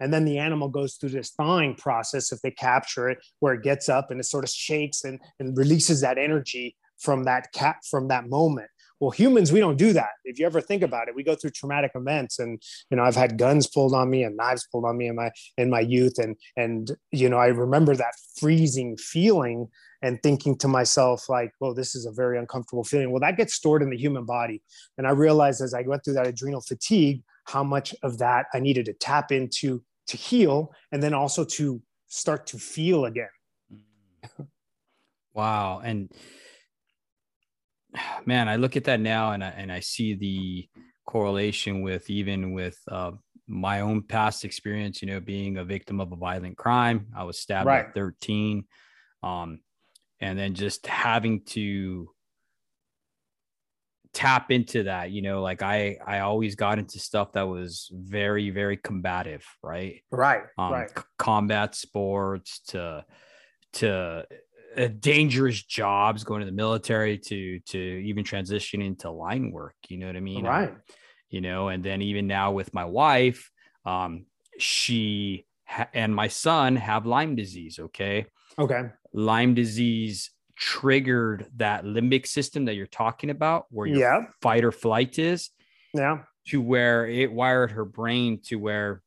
And 0.00 0.12
then 0.12 0.24
the 0.24 0.38
animal 0.38 0.68
goes 0.68 0.94
through 0.94 1.10
this 1.10 1.30
thawing 1.30 1.76
process 1.76 2.32
if 2.32 2.40
they 2.42 2.50
capture 2.50 3.08
it, 3.08 3.18
where 3.40 3.54
it 3.54 3.62
gets 3.62 3.88
up 3.88 4.10
and 4.10 4.20
it 4.20 4.24
sort 4.24 4.44
of 4.44 4.50
shakes 4.50 5.04
and, 5.04 5.20
and 5.38 5.56
releases 5.56 6.00
that 6.00 6.18
energy 6.18 6.76
from 6.98 7.24
that 7.24 7.52
cat 7.52 7.76
from 7.88 8.08
that 8.08 8.28
moment. 8.28 8.68
Well, 9.04 9.10
humans, 9.10 9.52
we 9.52 9.60
don't 9.60 9.76
do 9.76 9.92
that. 9.92 10.12
If 10.24 10.38
you 10.38 10.46
ever 10.46 10.62
think 10.62 10.82
about 10.82 11.08
it, 11.08 11.14
we 11.14 11.22
go 11.22 11.34
through 11.34 11.50
traumatic 11.50 11.90
events, 11.94 12.38
and 12.38 12.58
you 12.90 12.96
know, 12.96 13.02
I've 13.02 13.14
had 13.14 13.36
guns 13.36 13.66
pulled 13.66 13.92
on 13.92 14.08
me 14.08 14.22
and 14.22 14.34
knives 14.34 14.66
pulled 14.72 14.86
on 14.86 14.96
me 14.96 15.08
in 15.08 15.14
my 15.14 15.30
in 15.58 15.68
my 15.68 15.80
youth, 15.80 16.18
and 16.18 16.36
and 16.56 16.90
you 17.12 17.28
know, 17.28 17.36
I 17.36 17.48
remember 17.48 17.94
that 17.96 18.14
freezing 18.40 18.96
feeling 18.96 19.68
and 20.00 20.22
thinking 20.22 20.56
to 20.56 20.68
myself 20.68 21.28
like, 21.28 21.52
"Well, 21.60 21.74
this 21.74 21.94
is 21.94 22.06
a 22.06 22.12
very 22.12 22.38
uncomfortable 22.38 22.82
feeling." 22.82 23.10
Well, 23.10 23.20
that 23.20 23.36
gets 23.36 23.52
stored 23.52 23.82
in 23.82 23.90
the 23.90 23.98
human 23.98 24.24
body, 24.24 24.62
and 24.96 25.06
I 25.06 25.10
realized 25.10 25.60
as 25.60 25.74
I 25.74 25.82
went 25.82 26.02
through 26.02 26.14
that 26.14 26.26
adrenal 26.26 26.62
fatigue, 26.62 27.22
how 27.44 27.62
much 27.62 27.94
of 28.02 28.16
that 28.20 28.46
I 28.54 28.58
needed 28.58 28.86
to 28.86 28.94
tap 28.94 29.32
into 29.32 29.84
to 30.06 30.16
heal, 30.16 30.72
and 30.92 31.02
then 31.02 31.12
also 31.12 31.44
to 31.44 31.82
start 32.06 32.46
to 32.46 32.58
feel 32.58 33.04
again. 33.04 33.28
wow, 35.34 35.82
and 35.84 36.10
man, 38.26 38.48
I 38.48 38.56
look 38.56 38.76
at 38.76 38.84
that 38.84 39.00
now 39.00 39.32
and 39.32 39.42
I, 39.42 39.48
and 39.48 39.72
I 39.72 39.80
see 39.80 40.14
the 40.14 40.68
correlation 41.06 41.82
with 41.82 42.08
even 42.10 42.52
with 42.52 42.78
uh, 42.90 43.12
my 43.46 43.80
own 43.80 44.02
past 44.02 44.44
experience, 44.44 45.02
you 45.02 45.08
know, 45.08 45.20
being 45.20 45.58
a 45.58 45.64
victim 45.64 46.00
of 46.00 46.12
a 46.12 46.16
violent 46.16 46.56
crime. 46.56 47.06
I 47.16 47.24
was 47.24 47.38
stabbed 47.38 47.66
right. 47.66 47.86
at 47.86 47.94
13. 47.94 48.64
Um, 49.22 49.60
and 50.20 50.38
then 50.38 50.54
just 50.54 50.86
having 50.86 51.42
to 51.46 52.10
tap 54.12 54.50
into 54.50 54.84
that, 54.84 55.10
you 55.10 55.22
know, 55.22 55.42
like 55.42 55.60
I, 55.60 55.98
I 56.06 56.20
always 56.20 56.54
got 56.54 56.78
into 56.78 56.98
stuff 56.98 57.32
that 57.32 57.48
was 57.48 57.90
very, 57.92 58.50
very 58.50 58.76
combative, 58.76 59.44
right? 59.62 60.02
Right. 60.10 60.42
Um, 60.56 60.72
right. 60.72 60.90
C- 60.90 61.04
combat 61.18 61.74
sports 61.74 62.60
to, 62.68 63.04
to 63.74 64.24
uh, 64.76 64.88
dangerous 65.00 65.62
jobs 65.62 66.24
going 66.24 66.40
to 66.40 66.46
the 66.46 66.52
military 66.52 67.18
to 67.18 67.58
to 67.60 67.78
even 67.78 68.24
transitioning 68.24 68.98
to 68.98 69.10
line 69.10 69.50
work 69.50 69.76
you 69.88 69.98
know 69.98 70.06
what 70.06 70.16
i 70.16 70.20
mean? 70.20 70.44
Right. 70.44 70.68
um, 70.68 70.82
you 71.30 71.40
know 71.40 71.68
and 71.68 71.84
then 71.84 72.02
even 72.02 72.26
now 72.26 72.52
with 72.52 72.72
my 72.74 72.84
wife 72.84 73.50
um 73.84 74.26
she 74.58 75.46
ha- 75.66 75.88
and 75.92 76.14
my 76.14 76.28
son 76.28 76.76
have 76.76 77.06
lyme 77.06 77.36
disease 77.36 77.78
okay? 77.78 78.26
Okay. 78.58 78.82
Lyme 79.12 79.54
disease 79.54 80.30
triggered 80.56 81.46
that 81.56 81.84
limbic 81.84 82.26
system 82.26 82.66
that 82.66 82.74
you're 82.74 82.86
talking 82.86 83.30
about 83.30 83.66
where 83.70 83.86
your 83.86 83.98
yeah. 83.98 84.20
fight 84.40 84.64
or 84.64 84.72
flight 84.72 85.18
is 85.18 85.50
yeah. 85.92 86.18
to 86.46 86.60
where 86.60 87.06
it 87.06 87.32
wired 87.32 87.72
her 87.72 87.84
brain 87.84 88.40
to 88.44 88.56
where 88.56 89.02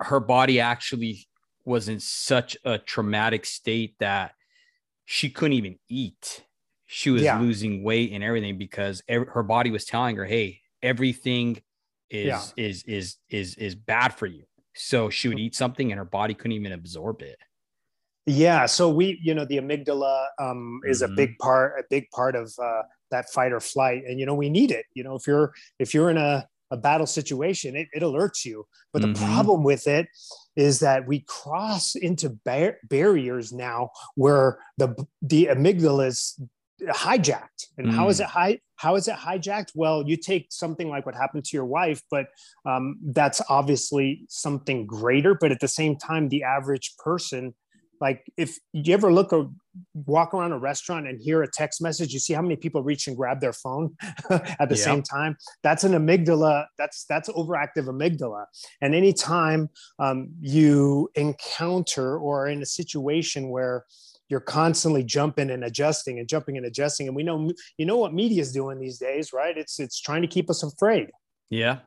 her 0.00 0.20
body 0.20 0.60
actually 0.60 1.26
was 1.64 1.88
in 1.88 2.00
such 2.00 2.56
a 2.64 2.78
traumatic 2.78 3.46
state 3.46 3.94
that 3.98 4.32
she 5.06 5.30
couldn't 5.30 5.54
even 5.54 5.78
eat. 5.88 6.44
She 6.84 7.10
was 7.10 7.22
yeah. 7.22 7.40
losing 7.40 7.82
weight 7.82 8.12
and 8.12 8.22
everything 8.22 8.58
because 8.58 9.02
every, 9.08 9.26
her 9.28 9.42
body 9.42 9.70
was 9.70 9.84
telling 9.84 10.16
her, 10.16 10.24
"Hey, 10.24 10.60
everything 10.82 11.62
is 12.10 12.26
yeah. 12.26 12.42
is 12.56 12.82
is 12.84 13.16
is 13.30 13.54
is 13.54 13.74
bad 13.74 14.14
for 14.14 14.26
you." 14.26 14.44
So 14.74 15.08
she 15.08 15.28
would 15.28 15.38
eat 15.38 15.54
something 15.54 15.90
and 15.90 15.98
her 15.98 16.04
body 16.04 16.34
couldn't 16.34 16.52
even 16.52 16.72
absorb 16.72 17.22
it. 17.22 17.38
Yeah, 18.26 18.66
so 18.66 18.90
we, 18.90 19.20
you 19.22 19.34
know, 19.34 19.44
the 19.44 19.58
amygdala 19.58 20.26
um, 20.40 20.80
is 20.84 21.00
mm-hmm. 21.00 21.12
a 21.12 21.16
big 21.16 21.38
part, 21.38 21.78
a 21.78 21.84
big 21.88 22.10
part 22.10 22.34
of 22.34 22.52
uh, 22.60 22.82
that 23.12 23.30
fight 23.30 23.52
or 23.52 23.60
flight, 23.60 24.02
and 24.06 24.18
you 24.18 24.26
know, 24.26 24.34
we 24.34 24.50
need 24.50 24.72
it. 24.72 24.84
You 24.94 25.04
know, 25.04 25.14
if 25.14 25.26
you're 25.26 25.54
if 25.78 25.94
you're 25.94 26.10
in 26.10 26.18
a 26.18 26.46
a 26.72 26.76
battle 26.76 27.06
situation, 27.06 27.76
it, 27.76 27.86
it 27.92 28.02
alerts 28.02 28.44
you. 28.44 28.66
But 28.92 29.02
the 29.02 29.08
mm-hmm. 29.08 29.24
problem 29.24 29.62
with 29.62 29.86
it 29.86 30.08
is 30.56 30.80
that 30.80 31.06
we 31.06 31.20
cross 31.20 31.94
into 31.94 32.30
bar- 32.30 32.78
barriers 32.84 33.52
now 33.52 33.90
where 34.14 34.58
the 34.78 34.94
the 35.22 35.46
amygdala 35.46 36.06
is 36.06 36.40
hijacked. 36.82 37.66
And 37.78 37.88
mm. 37.88 37.94
how 37.94 38.08
is 38.08 38.18
mm. 38.18 38.24
it 38.24 38.26
high? 38.28 38.60
How 38.76 38.96
is 38.96 39.08
it 39.08 39.16
hijacked? 39.16 39.72
Well, 39.74 40.04
you 40.06 40.16
take 40.16 40.48
something 40.50 40.88
like 40.88 41.06
what 41.06 41.14
happened 41.14 41.44
to 41.46 41.56
your 41.56 41.64
wife, 41.64 42.02
but 42.10 42.26
um, 42.64 42.98
that's 43.02 43.40
obviously 43.48 44.24
something 44.28 44.86
greater. 44.86 45.34
But 45.34 45.52
at 45.52 45.60
the 45.60 45.68
same 45.68 45.96
time, 45.96 46.28
the 46.28 46.42
average 46.42 46.94
person 46.98 47.54
like 48.00 48.24
if 48.36 48.58
you 48.72 48.94
ever 48.94 49.12
look 49.12 49.32
or 49.32 49.50
walk 49.94 50.32
around 50.32 50.52
a 50.52 50.58
restaurant 50.58 51.06
and 51.06 51.20
hear 51.20 51.42
a 51.42 51.50
text 51.50 51.82
message 51.82 52.12
you 52.12 52.18
see 52.18 52.32
how 52.32 52.42
many 52.42 52.56
people 52.56 52.82
reach 52.82 53.06
and 53.06 53.16
grab 53.16 53.40
their 53.40 53.52
phone 53.52 53.94
at 54.30 54.68
the 54.68 54.76
same 54.76 55.02
time? 55.02 55.36
That's 55.62 55.84
an 55.84 55.92
amygdala 55.92 56.66
that's 56.78 57.04
that's 57.04 57.28
overactive 57.30 57.86
amygdala. 57.86 58.46
And 58.80 58.94
anytime 58.94 59.68
um, 59.98 60.30
you 60.40 61.10
encounter 61.14 62.18
or 62.18 62.48
in 62.48 62.62
a 62.62 62.66
situation 62.66 63.48
where 63.48 63.84
you're 64.28 64.40
constantly 64.40 65.04
jumping 65.04 65.50
and 65.50 65.64
adjusting 65.64 66.18
and 66.18 66.28
jumping 66.28 66.56
and 66.56 66.66
adjusting 66.66 67.06
and 67.06 67.14
we 67.14 67.22
know 67.22 67.52
you 67.78 67.86
know 67.86 67.96
what 67.96 68.12
media 68.12 68.40
is 68.40 68.52
doing 68.52 68.78
these 68.80 68.98
days 68.98 69.32
right? 69.32 69.56
It's 69.56 69.78
it's 69.78 70.00
trying 70.00 70.22
to 70.22 70.28
keep 70.28 70.50
us 70.50 70.62
afraid. 70.62 71.10
Yeah. 71.50 71.78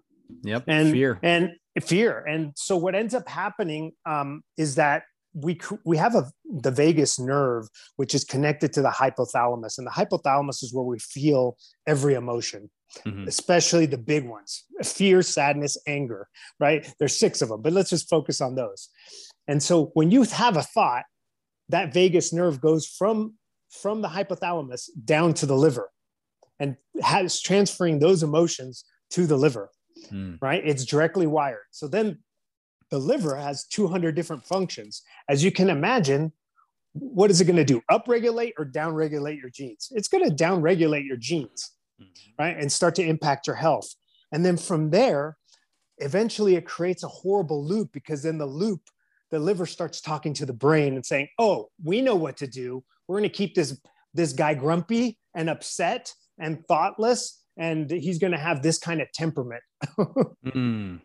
Yep. 0.44 0.64
And 0.68 0.92
fear. 0.92 1.20
and 1.24 1.52
fear. 1.82 2.20
And 2.20 2.54
so 2.56 2.78
what 2.78 2.96
ends 2.96 3.14
up 3.14 3.28
happening 3.28 3.94
um, 4.06 4.44
is 4.58 4.76
that 4.76 5.04
we 5.34 5.60
we 5.86 5.98
have 5.98 6.16
a 6.16 6.32
the 6.46 6.72
vagus 6.72 7.20
nerve 7.20 7.68
which 7.98 8.16
is 8.16 8.24
connected 8.24 8.74
to 8.74 8.82
the 8.82 8.90
hypothalamus 8.90 9.78
and 9.78 9.86
the 9.86 9.92
hypothalamus 9.92 10.64
is 10.64 10.74
where 10.74 10.86
we 10.86 10.98
feel 11.00 11.56
every 11.88 12.16
emotion 12.16 12.70
mm-hmm. 13.06 13.28
especially 13.28 13.86
the 13.86 13.98
big 13.98 14.28
ones 14.28 14.66
fear 14.84 15.22
sadness 15.22 15.78
anger 15.88 16.28
right 16.60 16.92
there's 16.98 17.18
six 17.18 17.42
of 17.42 17.50
them 17.50 17.62
but 17.62 17.74
let's 17.74 17.92
just 17.92 18.10
focus 18.10 18.42
on 18.42 18.56
those 18.56 18.90
and 19.48 19.62
so 19.62 19.92
when 19.94 20.10
you 20.10 20.24
have 20.24 20.58
a 20.58 20.64
thought 20.64 21.06
that 21.70 21.94
vagus 21.94 22.34
nerve 22.34 22.60
goes 22.60 22.88
from 22.88 23.36
from 23.70 24.02
the 24.02 24.08
hypothalamus 24.08 24.90
down 25.06 25.34
to 25.34 25.46
the 25.46 25.56
liver 25.56 25.92
and 26.60 26.76
has 27.02 27.40
transferring 27.40 28.00
those 28.00 28.24
emotions 28.24 28.84
to 29.12 29.28
the 29.28 29.38
liver 29.38 29.70
mm. 30.12 30.38
right 30.42 30.64
it's 30.66 30.86
directly 30.86 31.28
wired 31.28 31.66
so 31.70 31.88
then 31.88 32.18
the 32.90 33.00
liver 33.00 33.36
has 33.36 33.66
200 33.66 34.16
different 34.16 34.46
functions. 34.46 35.04
As 35.28 35.44
you 35.44 35.52
can 35.52 35.70
imagine, 35.70 36.32
what 36.94 37.30
is 37.30 37.40
it 37.40 37.46
going 37.46 37.56
to 37.56 37.66
do? 37.66 37.82
Upregulate 37.92 38.54
or 38.58 38.66
downregulate 38.66 39.40
your 39.40 39.50
genes? 39.50 39.90
It's 39.92 40.08
going 40.08 40.28
to 40.28 40.36
downregulate 40.36 41.06
your 41.06 41.18
genes, 41.18 41.72
mm-hmm. 42.02 42.32
right? 42.44 42.58
And 42.58 42.72
start 42.72 42.96
to 42.96 43.04
impact 43.04 43.48
your 43.48 43.56
health. 43.56 43.94
And 44.32 44.46
then 44.46 44.58
from 44.58 44.90
there, 44.90 45.38
eventually 45.98 46.56
it 46.56 46.66
creates 46.66 47.04
a 47.04 47.08
horrible 47.08 47.64
loop 47.64 47.92
because 47.92 48.24
then 48.24 48.38
the 48.38 48.46
loop, 48.46 48.82
the 49.32 49.40
liver 49.40 49.66
starts 49.66 50.02
talking 50.02 50.34
to 50.36 50.46
the 50.46 50.54
brain 50.54 50.96
and 50.96 51.06
saying, 51.06 51.28
"Oh, 51.38 51.70
we 51.84 52.02
know 52.02 52.16
what 52.16 52.38
to 52.38 52.48
do. 52.48 52.84
We're 53.08 53.20
going 53.20 53.30
to 53.30 53.36
keep 53.36 53.54
this 53.54 53.80
this 54.14 54.34
guy 54.34 54.56
grumpy 54.56 55.20
and 55.36 55.50
upset 55.50 56.14
and 56.40 56.66
thoughtless, 56.68 57.44
and 57.58 57.90
he's 57.90 58.18
going 58.18 58.32
to 58.32 58.40
have 58.40 58.64
this 58.64 58.80
kind 58.80 59.02
of 59.02 59.12
temperament." 59.12 59.62
mm. 60.00 61.02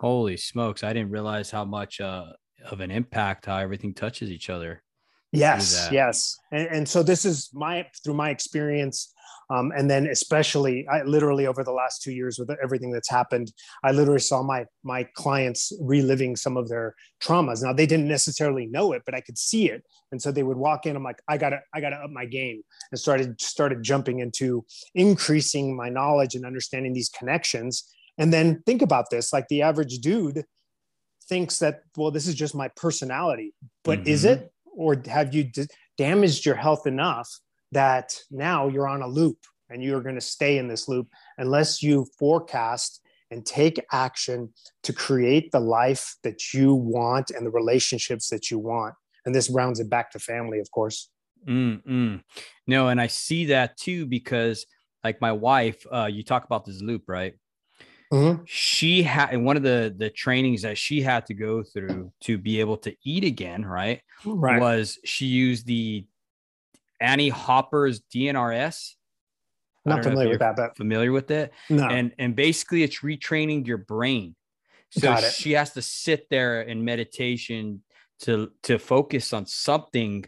Holy 0.00 0.38
smokes! 0.38 0.82
I 0.82 0.94
didn't 0.94 1.10
realize 1.10 1.50
how 1.50 1.66
much 1.66 2.00
uh, 2.00 2.24
of 2.70 2.80
an 2.80 2.90
impact 2.90 3.44
how 3.44 3.58
everything 3.58 3.92
touches 3.92 4.30
each 4.30 4.48
other. 4.48 4.82
Yes, 5.30 5.90
yes, 5.92 6.38
and, 6.50 6.68
and, 6.68 6.88
so 6.88 7.02
this 7.02 7.26
is 7.26 7.50
my 7.52 7.86
through 8.02 8.14
my 8.14 8.30
experience, 8.30 9.12
um, 9.50 9.72
and 9.76 9.90
then 9.90 10.06
especially 10.06 10.88
I 10.90 11.02
literally 11.02 11.46
over 11.46 11.62
the 11.62 11.72
last 11.72 12.00
two 12.00 12.12
years 12.12 12.38
with 12.38 12.50
everything 12.62 12.90
that's 12.90 13.10
happened, 13.10 13.52
I 13.84 13.92
literally 13.92 14.20
saw 14.20 14.42
my 14.42 14.64
my 14.84 15.04
clients 15.16 15.70
reliving 15.82 16.34
some 16.34 16.56
of 16.56 16.70
their 16.70 16.94
traumas. 17.22 17.62
Now 17.62 17.74
they 17.74 17.86
didn't 17.86 18.08
necessarily 18.08 18.66
know 18.68 18.94
it, 18.94 19.02
but 19.04 19.14
I 19.14 19.20
could 19.20 19.36
see 19.36 19.68
it, 19.68 19.84
and 20.12 20.22
so 20.22 20.32
they 20.32 20.42
would 20.42 20.56
walk 20.56 20.86
in. 20.86 20.96
I'm 20.96 21.04
like, 21.04 21.20
I 21.28 21.36
gotta 21.36 21.60
I 21.74 21.82
gotta 21.82 21.96
up 21.96 22.10
my 22.10 22.24
game, 22.24 22.62
and 22.90 22.98
started 22.98 23.38
started 23.38 23.82
jumping 23.82 24.20
into 24.20 24.64
increasing 24.94 25.76
my 25.76 25.90
knowledge 25.90 26.36
and 26.36 26.46
understanding 26.46 26.94
these 26.94 27.10
connections 27.10 27.84
and 28.18 28.32
then 28.32 28.62
think 28.66 28.82
about 28.82 29.10
this 29.10 29.32
like 29.32 29.48
the 29.48 29.62
average 29.62 29.98
dude 29.98 30.44
thinks 31.28 31.58
that, 31.60 31.82
well, 31.96 32.10
this 32.10 32.26
is 32.26 32.34
just 32.34 32.54
my 32.54 32.68
personality, 32.76 33.54
but 33.84 34.00
mm-hmm. 34.00 34.08
is 34.08 34.24
it? 34.24 34.52
Or 34.76 35.00
have 35.06 35.34
you 35.34 35.44
d- 35.44 35.66
damaged 35.96 36.44
your 36.44 36.54
health 36.54 36.86
enough 36.86 37.28
that 37.72 38.18
now 38.30 38.68
you're 38.68 38.88
on 38.88 39.02
a 39.02 39.08
loop 39.08 39.38
and 39.68 39.82
you're 39.82 40.02
going 40.02 40.16
to 40.16 40.20
stay 40.20 40.58
in 40.58 40.68
this 40.68 40.88
loop 40.88 41.08
unless 41.38 41.82
you 41.82 42.06
forecast 42.18 43.00
and 43.30 43.46
take 43.46 43.80
action 43.92 44.52
to 44.82 44.92
create 44.92 45.52
the 45.52 45.60
life 45.60 46.16
that 46.24 46.52
you 46.52 46.74
want 46.74 47.30
and 47.30 47.46
the 47.46 47.50
relationships 47.50 48.28
that 48.28 48.50
you 48.50 48.58
want. 48.58 48.94
And 49.24 49.34
this 49.34 49.50
rounds 49.50 49.78
it 49.78 49.88
back 49.88 50.10
to 50.12 50.18
family, 50.18 50.58
of 50.58 50.70
course. 50.72 51.10
Mm-mm. 51.46 52.22
No, 52.66 52.88
and 52.88 53.00
I 53.00 53.06
see 53.06 53.46
that 53.46 53.76
too 53.76 54.06
because 54.06 54.66
like 55.04 55.20
my 55.20 55.32
wife, 55.32 55.86
uh, 55.92 56.08
you 56.10 56.22
talk 56.22 56.44
about 56.44 56.64
this 56.64 56.82
loop, 56.82 57.04
right? 57.06 57.34
Mhm. 58.12 58.42
She 58.46 59.02
had 59.02 59.36
one 59.36 59.56
of 59.56 59.62
the 59.62 59.94
the 59.96 60.10
trainings 60.10 60.62
that 60.62 60.76
she 60.76 61.00
had 61.00 61.26
to 61.26 61.34
go 61.34 61.62
through 61.62 62.12
to 62.22 62.38
be 62.38 62.60
able 62.60 62.76
to 62.78 62.94
eat 63.04 63.24
again, 63.24 63.64
right? 63.64 64.02
Right. 64.24 64.60
Was 64.60 64.98
she 65.04 65.26
used 65.26 65.66
the 65.66 66.06
Annie 67.00 67.28
Hopper's 67.28 68.00
DNRS? 68.12 68.96
Not 69.84 69.96
don't 69.96 69.96
know 69.96 70.00
if 70.00 70.04
familiar 70.12 70.30
with 70.30 70.38
that, 70.40 70.56
but 70.56 70.76
Familiar 70.76 71.12
with 71.12 71.30
it? 71.30 71.52
no. 71.70 71.88
and 71.88 72.12
and 72.18 72.34
basically 72.36 72.82
it's 72.82 73.00
retraining 73.00 73.66
your 73.66 73.78
brain 73.78 74.34
so 74.90 75.16
she 75.16 75.52
has 75.52 75.72
to 75.72 75.82
sit 75.82 76.28
there 76.30 76.62
in 76.62 76.84
meditation 76.84 77.82
to 78.20 78.52
to 78.64 78.78
focus 78.78 79.32
on 79.32 79.46
something 79.46 80.24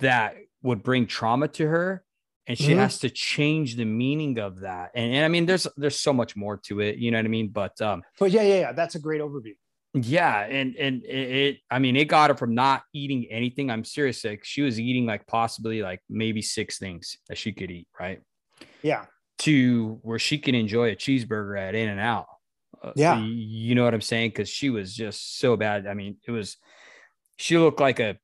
that 0.00 0.34
would 0.62 0.82
bring 0.82 1.06
trauma 1.06 1.48
to 1.48 1.66
her 1.66 2.04
and 2.48 2.56
she 2.56 2.72
Mhm. 2.72 2.76
has 2.78 2.98
to 3.00 3.10
change 3.10 3.76
the 3.76 3.84
meaning 3.84 4.38
of 4.38 4.60
that 4.60 4.90
and, 4.94 5.12
and 5.14 5.24
i 5.24 5.28
mean 5.28 5.46
there's 5.46 5.66
there's 5.76 5.98
so 5.98 6.12
much 6.12 6.36
more 6.36 6.56
to 6.58 6.80
it 6.80 6.96
you 6.96 7.10
know 7.10 7.18
what 7.18 7.24
i 7.24 7.28
mean 7.28 7.48
but 7.48 7.80
um 7.80 8.02
but 8.18 8.30
yeah, 8.30 8.42
yeah, 8.42 8.60
yeah. 8.60 8.72
That's 8.72 8.94
a 8.94 8.98
great 9.00 9.20
overview. 9.20 9.54
yeah 9.94 10.40
and 10.40 10.76
and 10.76 11.02
it, 11.04 11.30
it 11.46 11.56
i 11.70 11.78
mean 11.78 11.96
it 11.96 12.04
got 12.06 12.30
her 12.30 12.36
from 12.36 12.54
not 12.54 12.82
eating 12.92 13.26
anything 13.30 13.70
i'm 13.70 13.84
serious 13.84 14.24
like 14.24 14.44
she 14.44 14.62
was 14.62 14.78
eating 14.78 15.06
like 15.06 15.26
possibly 15.26 15.82
like 15.82 16.00
maybe 16.08 16.42
six 16.42 16.78
things 16.78 17.16
that 17.28 17.38
she 17.38 17.52
could 17.52 17.70
eat 17.70 17.88
right 17.98 18.20
Yeah. 18.82 19.06
to 19.38 19.98
where 20.02 20.18
she 20.18 20.38
can 20.38 20.54
enjoy 20.54 20.90
a 20.92 20.96
cheeseburger 20.96 21.58
at 21.60 21.74
In-N-Out. 21.74 22.26
Uh, 22.82 22.92
Yeah. 22.96 23.18
you 23.20 23.74
know 23.74 23.84
what 23.84 23.92
I'm 23.94 24.00
saying? 24.12 24.30
Because 24.30 24.48
she 24.48 24.70
was 24.70 24.94
just 24.94 25.38
so 25.38 25.56
bad. 25.56 25.86
I 25.86 25.94
mean, 25.94 26.16
it 26.26 26.30
was 26.30 26.56
she 27.36 27.58
looked 27.58 27.80
like 27.80 28.00
a 28.00 28.16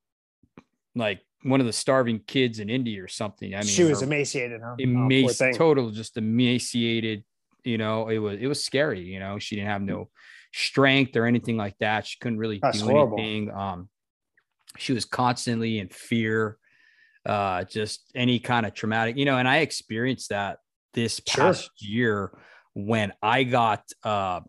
like 0.94 1.20
one 1.42 1.60
of 1.60 1.66
the 1.66 1.72
starving 1.72 2.20
kids 2.26 2.58
in 2.60 2.70
India 2.70 3.02
or 3.02 3.08
something. 3.08 3.54
I 3.54 3.58
mean, 3.58 3.66
she 3.66 3.84
was 3.84 4.02
emaciated, 4.02 4.60
huh? 4.62 4.72
Oh, 4.72 4.76
poor 4.76 4.86
emaci- 4.86 5.38
thing. 5.38 5.54
total, 5.54 5.90
just 5.90 6.16
emaciated. 6.16 7.24
You 7.64 7.78
know, 7.78 8.08
it 8.08 8.18
was 8.18 8.38
it 8.40 8.46
was 8.46 8.64
scary. 8.64 9.00
You 9.00 9.20
know, 9.20 9.38
she 9.38 9.56
didn't 9.56 9.70
have 9.70 9.82
no 9.82 10.08
strength 10.52 11.16
or 11.16 11.26
anything 11.26 11.56
like 11.56 11.76
that. 11.78 12.06
She 12.06 12.18
couldn't 12.20 12.38
really 12.38 12.58
That's 12.62 12.80
do 12.80 12.86
horrible. 12.88 13.18
anything. 13.18 13.50
Um, 13.54 13.88
she 14.78 14.92
was 14.92 15.04
constantly 15.04 15.78
in 15.78 15.88
fear, 15.88 16.58
uh, 17.26 17.64
just 17.64 18.10
any 18.14 18.38
kind 18.38 18.66
of 18.66 18.74
traumatic, 18.74 19.16
you 19.16 19.24
know, 19.24 19.38
and 19.38 19.46
I 19.46 19.58
experienced 19.58 20.30
that 20.30 20.58
this 20.94 21.20
Sure. 21.28 21.44
past 21.44 21.70
year 21.78 22.32
when 22.74 23.12
I 23.22 23.44
got 23.44 23.84
uh 24.02 24.40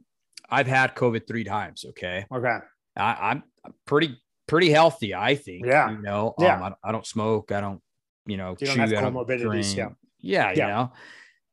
I've 0.50 0.68
had 0.68 0.96
COVID 0.96 1.28
three 1.28 1.44
times. 1.44 1.84
Okay. 1.90 2.26
Okay. 2.34 2.58
I, 2.96 3.32
I'm 3.32 3.44
pretty 3.86 4.18
pretty 4.54 4.70
healthy, 4.70 5.16
I 5.16 5.36
think. 5.36 5.66
Yeah. 5.66 5.90
You 5.92 5.98
know, 6.02 6.36
Yeah. 6.40 6.58
um, 6.66 6.76
I, 6.84 6.90
I 6.90 6.92
don't 6.92 7.06
smoke, 7.08 7.52
I 7.52 7.60
don't, 7.60 7.82
you 8.28 8.38
know, 8.38 8.56
You 8.60 8.68
don't 8.68 8.76
chew, 8.76 8.82
have 8.82 8.94
I 8.94 9.02
don't 9.02 9.14
comorbidities, 9.14 9.74
drink. 9.74 9.78
yeah. 9.78 9.90
Yeah, 10.20 10.52
you 10.52 10.68
know. 10.74 10.94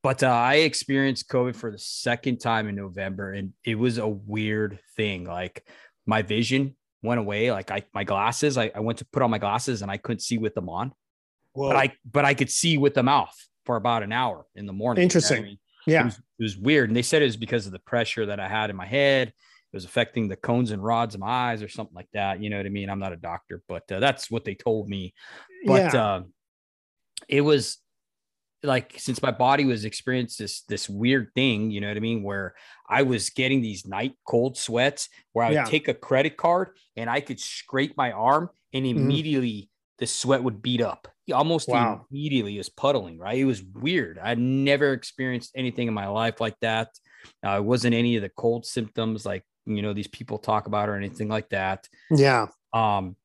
But 0.03 0.23
uh, 0.23 0.29
I 0.29 0.55
experienced 0.57 1.29
COVID 1.29 1.57
for 1.57 1.71
the 1.71 1.79
second 1.79 2.39
time 2.39 2.69
in 2.69 2.75
November, 2.77 3.33
and 3.33 3.53
it 3.65 3.75
was 3.75 3.99
a 3.99 4.07
weird 4.09 4.79
thing. 4.97 5.25
Like 5.25 5.67
my 6.07 6.23
vision 6.23 6.77
went 7.03 7.21
away. 7.21 7.51
Like 7.53 7.71
I, 7.71 7.83
my 7.95 8.05
glasses, 8.05 8.57
I, 8.59 8.71
I 8.75 8.81
went 8.81 8.99
to 8.99 9.05
put 9.07 9.23
on 9.23 9.31
my 9.31 9.39
glasses 9.39 9.83
and 9.83 9.91
I 9.91 9.97
couldn't 9.97 10.21
see 10.21 10.39
with 10.39 10.55
them 10.55 10.69
on, 10.69 10.93
Well, 11.55 11.71
but 11.71 11.77
I, 11.77 11.93
but 12.11 12.25
I 12.25 12.35
could 12.35 12.51
see 12.51 12.79
with 12.79 12.95
them 12.95 13.09
off 13.09 13.37
for 13.67 13.77
about 13.77 14.03
an 14.03 14.13
hour 14.13 14.47
in 14.55 14.67
the 14.67 14.73
morning. 14.73 15.01
you 15.01 15.03
know 15.03 15.05
I 15.05 15.07
Interesting. 15.07 15.43
mean? 15.43 15.59
yeah. 15.87 16.03
It 16.03 16.05
was, 16.05 16.15
it 16.19 16.43
was 16.43 16.57
weird. 16.57 16.91
And 16.91 16.97
they 16.97 17.03
said 17.03 17.23
it 17.23 17.27
was 17.27 17.37
because 17.37 17.67
of 17.67 17.73
the 17.73 17.79
pressure 17.81 18.27
that 18.27 18.39
I 18.41 18.49
had 18.49 18.71
in 18.71 18.77
my 18.77 18.87
head. 18.87 19.33
It 19.73 19.77
was 19.77 19.85
affecting 19.85 20.29
the 20.29 20.37
cones 20.37 20.73
and 20.73 20.83
rods 20.83 21.15
of 21.15 21.21
my 21.21 21.29
eyes 21.53 21.63
or 21.63 21.69
something 21.69 21.95
like 21.95 22.11
that. 22.13 22.43
You 22.43 22.51
know 22.51 22.57
what 22.57 22.67
I 22.67 22.71
mean? 22.71 22.91
I'm 22.91 22.99
not 22.99 23.13
a 23.13 23.17
doctor, 23.17 23.63
but 23.69 23.91
uh, 23.93 24.01
that's 24.01 24.31
what 24.31 24.45
they 24.45 24.55
told 24.55 24.89
me. 24.89 25.15
But 25.67 25.95
yeah. 25.95 26.05
uh, 26.07 26.23
it 27.29 27.41
was 27.43 27.79
like 28.63 28.95
since 28.99 29.23
my 29.23 29.31
body 29.31 29.65
was 29.65 29.85
experiencing 29.87 30.45
this 30.45 30.63
this 30.63 30.89
weird 30.89 31.31
thing, 31.35 31.71
you 31.71 31.81
know 31.81 31.89
what 31.89 31.97
I 31.97 32.01
mean, 32.01 32.23
where 32.23 32.55
I 32.89 33.03
was 33.03 33.31
getting 33.31 33.63
these 33.63 33.87
night 33.87 34.15
cold 34.27 34.59
sweats 34.59 35.09
where 35.33 35.47
I 35.47 35.51
would 35.51 35.55
Yeah. 35.55 35.65
take 35.65 35.89
a 35.89 35.95
credit 35.95 36.37
card 36.37 36.77
and 36.97 37.09
I 37.09 37.21
could 37.21 37.41
scrape 37.41 37.97
my 37.97 38.13
arm 38.13 38.51
and 38.75 38.85
Mhm. 38.85 38.91
immediately 38.91 39.71
the 39.99 40.07
sweat 40.07 40.43
would 40.43 40.61
beat 40.63 40.81
up. 40.83 41.09
Almost 41.33 41.69
Wow. 41.69 42.07
immediately 42.11 42.57
it 42.57 42.59
was 42.59 42.69
puddling, 42.69 43.19
right? 43.19 43.39
It 43.39 43.45
was 43.45 43.63
weird. 43.63 44.19
I'd 44.19 44.39
never 44.39 44.93
experienced 44.93 45.53
anything 45.55 45.89
in 45.89 45.95
my 45.95 46.09
life 46.09 46.41
like 46.41 46.59
that. 46.61 46.89
Uh, 47.47 47.59
it 47.59 47.65
wasn't 47.65 47.95
any 47.95 48.17
of 48.17 48.23
the 48.23 48.31
cold 48.31 48.67
symptoms 48.67 49.25
like 49.25 49.45
you 49.66 49.83
know 49.83 49.92
these 49.92 50.09
people 50.09 50.38
talk 50.38 50.66
about 50.66 50.88
or 50.88 50.96
anything 50.96 51.29
like 51.29 51.49
that 51.51 51.88
yeah. 52.11 52.46
um 52.73 53.16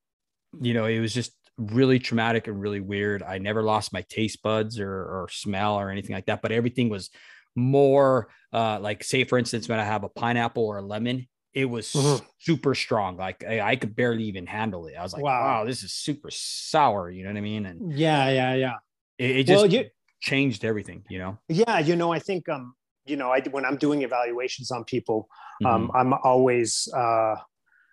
you 0.61 0.73
know 0.73 0.85
it 0.85 0.99
was 0.99 1.13
just 1.13 1.33
really 1.57 1.99
traumatic 1.99 2.47
and 2.47 2.59
really 2.59 2.81
weird 2.81 3.23
i 3.23 3.37
never 3.37 3.63
lost 3.63 3.93
my 3.93 4.01
taste 4.09 4.41
buds 4.43 4.79
or, 4.79 4.91
or 4.91 5.27
smell 5.31 5.75
or 5.75 5.89
anything 5.89 6.13
like 6.13 6.25
that 6.25 6.41
but 6.41 6.51
everything 6.51 6.89
was 6.89 7.09
more 7.55 8.27
uh 8.53 8.77
like 8.79 9.03
say 9.03 9.23
for 9.23 9.37
instance 9.37 9.69
when 9.69 9.79
i 9.79 9.83
have 9.83 10.03
a 10.03 10.09
pineapple 10.09 10.63
or 10.65 10.77
a 10.79 10.81
lemon 10.81 11.27
it 11.53 11.65
was 11.65 11.93
Mhm. 11.93 12.21
super 12.39 12.75
strong 12.75 13.15
like 13.15 13.43
I, 13.45 13.61
I 13.61 13.75
could 13.77 13.95
barely 13.95 14.25
even 14.25 14.45
handle 14.45 14.87
it 14.87 14.95
i 14.99 15.03
was 15.03 15.13
like 15.13 15.23
Wow. 15.23 15.41
wow. 15.59 15.63
this 15.63 15.83
is 15.83 15.93
super 15.93 16.29
sour 16.31 17.09
you 17.09 17.23
know 17.23 17.29
what 17.29 17.37
i 17.37 17.41
mean 17.41 17.65
and 17.65 17.97
Yeah. 17.97 18.29
Yeah. 18.29 18.53
Yeah. 18.55 18.73
it, 19.17 19.31
it 19.37 19.43
just 19.47 19.61
Well, 19.63 19.71
you, 19.71 19.89
changed 20.19 20.65
everything 20.65 21.03
you 21.09 21.19
know 21.19 21.37
yeah. 21.47 21.79
You 21.79 21.95
know, 21.95 22.11
I 22.11 22.19
think, 22.19 22.49
um, 22.49 22.73
you 23.05 23.15
know, 23.15 23.31
I, 23.31 23.41
when 23.51 23.65
I'm 23.65 23.77
doing 23.77 24.01
evaluations 24.01 24.71
on 24.71 24.83
people, 24.83 25.29
um, 25.63 25.89
Mhm. 25.89 25.95
I'm 25.95 26.13
always, 26.23 26.87
uh, 26.95 27.35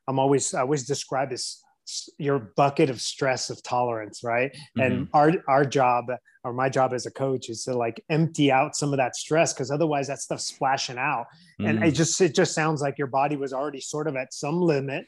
I'm 0.08 0.18
always, 0.18 0.54
I 0.54 0.60
always 0.62 0.84
describe 0.86 1.32
as 1.32 1.62
s- 1.86 2.08
your 2.18 2.38
bucket 2.56 2.90
of 2.90 3.00
stress 3.00 3.50
of 3.50 3.62
tolerance, 3.62 4.24
right? 4.24 4.56
And 4.78 5.06
Mm-hmm. 5.06 5.16
our 5.16 5.32
our 5.48 5.64
job 5.64 6.06
or 6.44 6.52
my 6.52 6.68
job 6.68 6.92
as 6.92 7.06
a 7.06 7.10
coach 7.10 7.48
is 7.48 7.64
to 7.64 7.74
like 7.74 8.02
empty 8.10 8.50
out 8.50 8.74
some 8.74 8.92
of 8.92 8.96
that 8.96 9.14
stress 9.16 9.52
because 9.52 9.70
otherwise 9.70 10.08
that 10.08 10.18
stuff's 10.20 10.44
splashing 10.46 10.98
out, 10.98 11.26
and 11.60 11.78
Mhm. 11.78 11.86
it 11.88 11.92
just 11.92 12.20
it 12.20 12.34
just 12.34 12.54
sounds 12.54 12.80
like 12.82 12.98
your 12.98 13.06
body 13.06 13.36
was 13.36 13.52
already 13.52 13.80
sort 13.80 14.08
of 14.08 14.16
at 14.16 14.32
some 14.32 14.60
limit, 14.60 15.06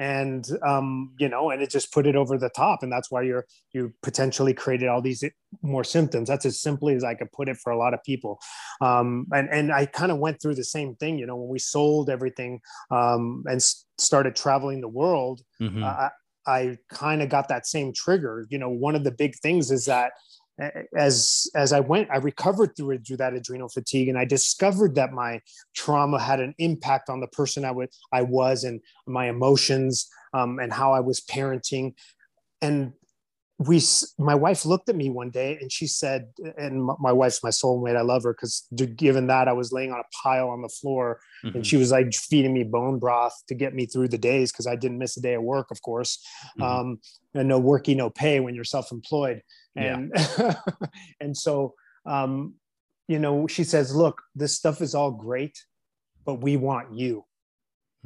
and 0.00 0.48
um, 0.66 1.14
you 1.18 1.28
know, 1.28 1.50
and 1.50 1.62
it 1.62 1.70
just 1.70 1.92
put 1.92 2.06
it 2.06 2.16
over 2.16 2.38
the 2.38 2.48
top, 2.48 2.82
and 2.82 2.90
that's 2.90 3.10
why 3.10 3.22
you're 3.22 3.46
you 3.72 3.92
potentially 4.02 4.54
created 4.54 4.88
all 4.88 5.02
these 5.02 5.22
more 5.62 5.84
symptoms. 5.84 6.28
That's 6.28 6.46
as 6.46 6.60
simply 6.60 6.94
as 6.94 7.04
I 7.04 7.14
could 7.14 7.30
put 7.32 7.48
it 7.48 7.58
for 7.58 7.70
a 7.70 7.78
lot 7.78 7.92
of 7.94 8.02
people. 8.02 8.40
Um, 8.80 9.26
and 9.32 9.48
and 9.50 9.72
I 9.72 9.86
kind 9.86 10.10
of 10.10 10.18
went 10.18 10.40
through 10.40 10.54
the 10.56 10.64
same 10.64 10.96
thing. 10.96 11.18
You 11.18 11.26
know, 11.26 11.36
when 11.36 11.50
we 11.50 11.58
sold 11.58 12.08
everything 12.10 12.60
um, 12.90 13.44
and 13.46 13.56
s- 13.56 13.84
started 13.98 14.34
traveling 14.36 14.80
the 14.80 14.88
world, 14.88 15.42
Mhm. 15.60 15.84
I, 15.84 16.10
I 16.46 16.76
kind 16.90 17.20
of 17.22 17.28
got 17.28 17.48
that 17.48 17.66
same 17.66 17.92
trigger. 17.92 18.46
You 18.48 18.58
know, 18.58 18.70
one 18.70 18.96
of 18.96 19.04
the 19.04 19.12
big 19.12 19.34
things 19.42 19.70
is 19.70 19.84
that 19.84 20.12
as 20.96 21.46
as 21.54 21.72
I 21.72 21.80
went, 21.80 22.10
I 22.10 22.16
recovered 22.16 22.76
through 22.76 22.92
it 22.92 23.06
through 23.06 23.18
that 23.18 23.34
adrenal 23.34 23.68
fatigue, 23.68 24.08
and 24.08 24.18
I 24.18 24.24
discovered 24.24 24.94
that 24.96 25.12
my 25.12 25.40
trauma 25.74 26.20
had 26.20 26.40
an 26.40 26.54
impact 26.58 27.08
on 27.08 27.20
the 27.20 27.26
person 27.28 27.64
I 27.64 27.70
would 27.70 27.90
I 28.12 28.22
was 28.22 28.64
and 28.64 28.80
my 29.06 29.28
emotions 29.28 30.08
um, 30.34 30.58
and 30.58 30.72
how 30.72 30.92
I 30.92 31.00
was 31.00 31.20
parenting. 31.20 31.94
And 32.62 32.92
we, 33.68 33.78
my 34.18 34.34
wife 34.34 34.64
looked 34.64 34.88
at 34.88 34.96
me 34.96 35.10
one 35.10 35.28
day 35.28 35.58
and 35.60 35.70
she 35.70 35.86
said, 35.86 36.32
and 36.56 36.82
my- 36.98 37.12
wife's 37.12 37.44
my 37.44 37.50
soulmate. 37.50 37.94
I 37.94 38.00
love 38.00 38.22
her 38.22 38.32
because 38.32 38.66
given 38.96 39.26
that 39.26 39.48
I 39.48 39.52
was 39.52 39.70
laying 39.70 39.92
on 39.92 40.00
a 40.00 40.08
pile 40.22 40.48
on 40.48 40.62
the 40.62 40.68
floor 40.70 41.20
Mhm. 41.44 41.56
and 41.56 41.66
she 41.66 41.76
was 41.76 41.90
like 41.92 42.10
feeding 42.14 42.54
me 42.54 42.64
bone 42.64 42.98
broth 42.98 43.34
to 43.48 43.54
get 43.54 43.74
me 43.74 43.84
through 43.84 44.08
the 44.08 44.16
days 44.16 44.50
because 44.50 44.66
I 44.66 44.76
didn't 44.76 44.96
miss 44.96 45.18
a 45.18 45.20
day 45.20 45.34
of 45.34 45.42
work, 45.42 45.70
of 45.70 45.82
course. 45.82 46.24
Mhm. 46.58 46.64
Um, 46.64 47.00
and 47.34 47.48
no 47.48 47.60
worky, 47.60 47.94
no 47.94 48.08
pay 48.08 48.40
when 48.40 48.54
you're 48.54 48.64
self-employed. 48.64 49.42
Yeah. 49.76 49.96
And 49.98 50.12
and 51.20 51.36
so 51.36 51.74
um, 52.06 52.54
you 53.08 53.18
know, 53.18 53.46
she 53.46 53.64
says, 53.64 53.94
"Look, 53.94 54.22
this 54.34 54.56
stuff 54.56 54.80
is 54.80 54.94
all 54.94 55.10
great, 55.10 55.58
but 56.24 56.36
we 56.40 56.56
want 56.56 56.94
you." 56.94 57.26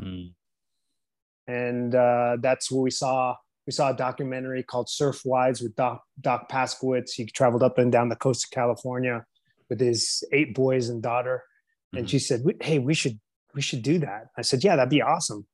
Mhm. 0.01 0.35
And 1.47 1.95
uh, 1.95 2.39
that's 2.41 2.73
where 2.73 2.83
we 2.83 2.91
saw 2.91 3.37
we 3.67 3.73
saw 3.73 3.91
a 3.91 3.97
documentary 3.97 4.63
called 4.63 4.89
Surfwise 4.89 5.63
with 5.63 5.75
Doc 5.77 6.03
Doc 6.21 6.51
Paskowitz. 6.51 7.13
He 7.13 7.27
traveled 7.27 7.63
up 7.63 7.79
and 7.79 7.91
down 7.91 8.09
the 8.09 8.17
coast 8.17 8.45
of 8.45 8.51
California 8.51 9.25
with 9.71 9.81
his 9.81 10.23
eight 10.33 10.55
boys 10.55 10.89
and 10.89 11.03
daughter. 11.03 11.45
And 11.95 12.07
Mhm. 12.07 12.11
she 12.11 12.19
said, 12.19 12.43
"Hey, 12.61 12.79
we 12.79 12.95
should 12.95 13.21
we 13.55 13.63
should 13.63 13.83
do 13.83 13.99
that." 14.01 14.29
I 14.37 14.43
said, 14.43 14.65
"Yeah, 14.65 14.77
that'd 14.77 14.91
be 14.91 15.03
awesome." 15.03 15.47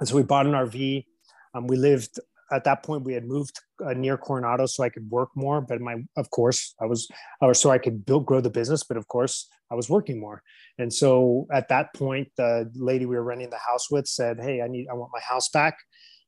And 0.00 0.08
so 0.08 0.16
we 0.16 0.22
bought 0.22 0.46
an 0.46 0.54
RV. 0.54 1.06
Um, 1.54 1.66
we 1.66 1.76
lived 1.76 2.20
at 2.52 2.64
that 2.64 2.82
point. 2.82 3.02
We 3.04 3.14
had 3.14 3.24
moved 3.24 3.60
uh, 3.84 3.92
near 3.92 4.16
Coronado 4.16 4.64
so 4.66 4.84
I 4.84 4.88
could 4.88 5.10
work 5.10 5.30
more. 5.34 5.60
But 5.60 5.80
my, 5.80 5.96
of 6.16 6.30
course, 6.30 6.74
I 6.80 6.86
was, 6.86 7.08
or 7.42 7.52
so 7.52 7.70
I 7.70 7.78
could 7.78 8.06
build 8.06 8.24
grow 8.24 8.40
the 8.40 8.50
business. 8.50 8.84
But 8.84 8.96
of 8.96 9.08
course, 9.08 9.48
I 9.70 9.74
was 9.74 9.90
working 9.90 10.18
more. 10.20 10.42
And 10.78 10.92
so 10.92 11.46
at 11.52 11.68
that 11.68 11.92
point, 11.92 12.28
the 12.36 12.70
lady 12.74 13.04
we 13.04 13.16
were 13.16 13.22
renting 13.24 13.50
the 13.50 13.58
house 13.58 13.90
with 13.90 14.06
said, 14.06 14.40
"Hey, 14.40 14.62
I 14.62 14.68
need, 14.68 14.86
I 14.88 14.94
want 14.94 15.10
my 15.12 15.20
house 15.20 15.48
back." 15.48 15.76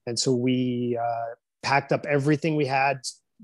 And 0.07 0.19
so 0.19 0.35
we 0.35 0.99
uh, 1.01 1.35
packed 1.63 1.93
up 1.93 2.07
everything 2.07 2.57
we 2.57 2.67
had, 2.67 2.99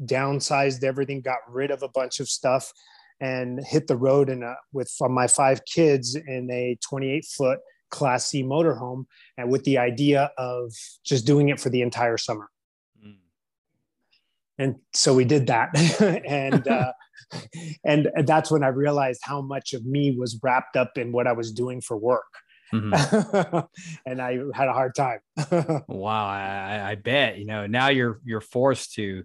downsized 0.04 0.82
everything, 0.82 1.20
got 1.20 1.38
rid 1.48 1.70
of 1.70 1.82
a 1.82 1.88
bunch 1.88 2.20
of 2.20 2.28
stuff, 2.28 2.72
and 3.20 3.60
hit 3.64 3.86
the 3.86 3.96
road 3.96 4.28
in 4.28 4.42
a, 4.42 4.54
with 4.72 4.92
my 5.00 5.26
five 5.26 5.64
kids 5.64 6.14
in 6.14 6.50
a 6.50 6.76
28 6.88 7.24
foot 7.24 7.58
Class 7.90 8.26
C 8.26 8.42
motorhome, 8.42 9.04
and 9.38 9.50
with 9.50 9.62
the 9.64 9.78
idea 9.78 10.32
of 10.36 10.72
just 11.04 11.26
doing 11.26 11.48
it 11.48 11.60
for 11.60 11.70
the 11.70 11.80
entire 11.80 12.16
summer. 12.16 12.48
Mhm. 13.00 13.18
And 14.58 14.76
so 14.92 15.14
we 15.14 15.24
did 15.24 15.46
that, 15.46 15.68
and 16.26 16.66
uh, 16.66 16.92
and 17.84 18.10
that's 18.26 18.50
when 18.50 18.64
I 18.64 18.68
realized 18.68 19.20
how 19.22 19.40
much 19.42 19.74
of 19.74 19.86
me 19.86 20.16
was 20.18 20.40
wrapped 20.42 20.76
up 20.76 20.98
in 20.98 21.12
what 21.12 21.26
I 21.26 21.32
was 21.32 21.52
doing 21.52 21.80
for 21.80 21.96
work. 21.96 22.24
Mm-hmm. 22.74 23.58
and 24.06 24.20
I 24.20 24.38
had 24.54 24.68
a 24.68 24.72
hard 24.72 24.94
time. 24.94 25.20
wow, 25.88 26.26
I, 26.26 26.90
I 26.90 26.94
bet 26.96 27.38
you 27.38 27.46
know 27.46 27.66
now 27.66 27.88
you're 27.88 28.20
you're 28.24 28.40
forced 28.40 28.94
to 28.94 29.24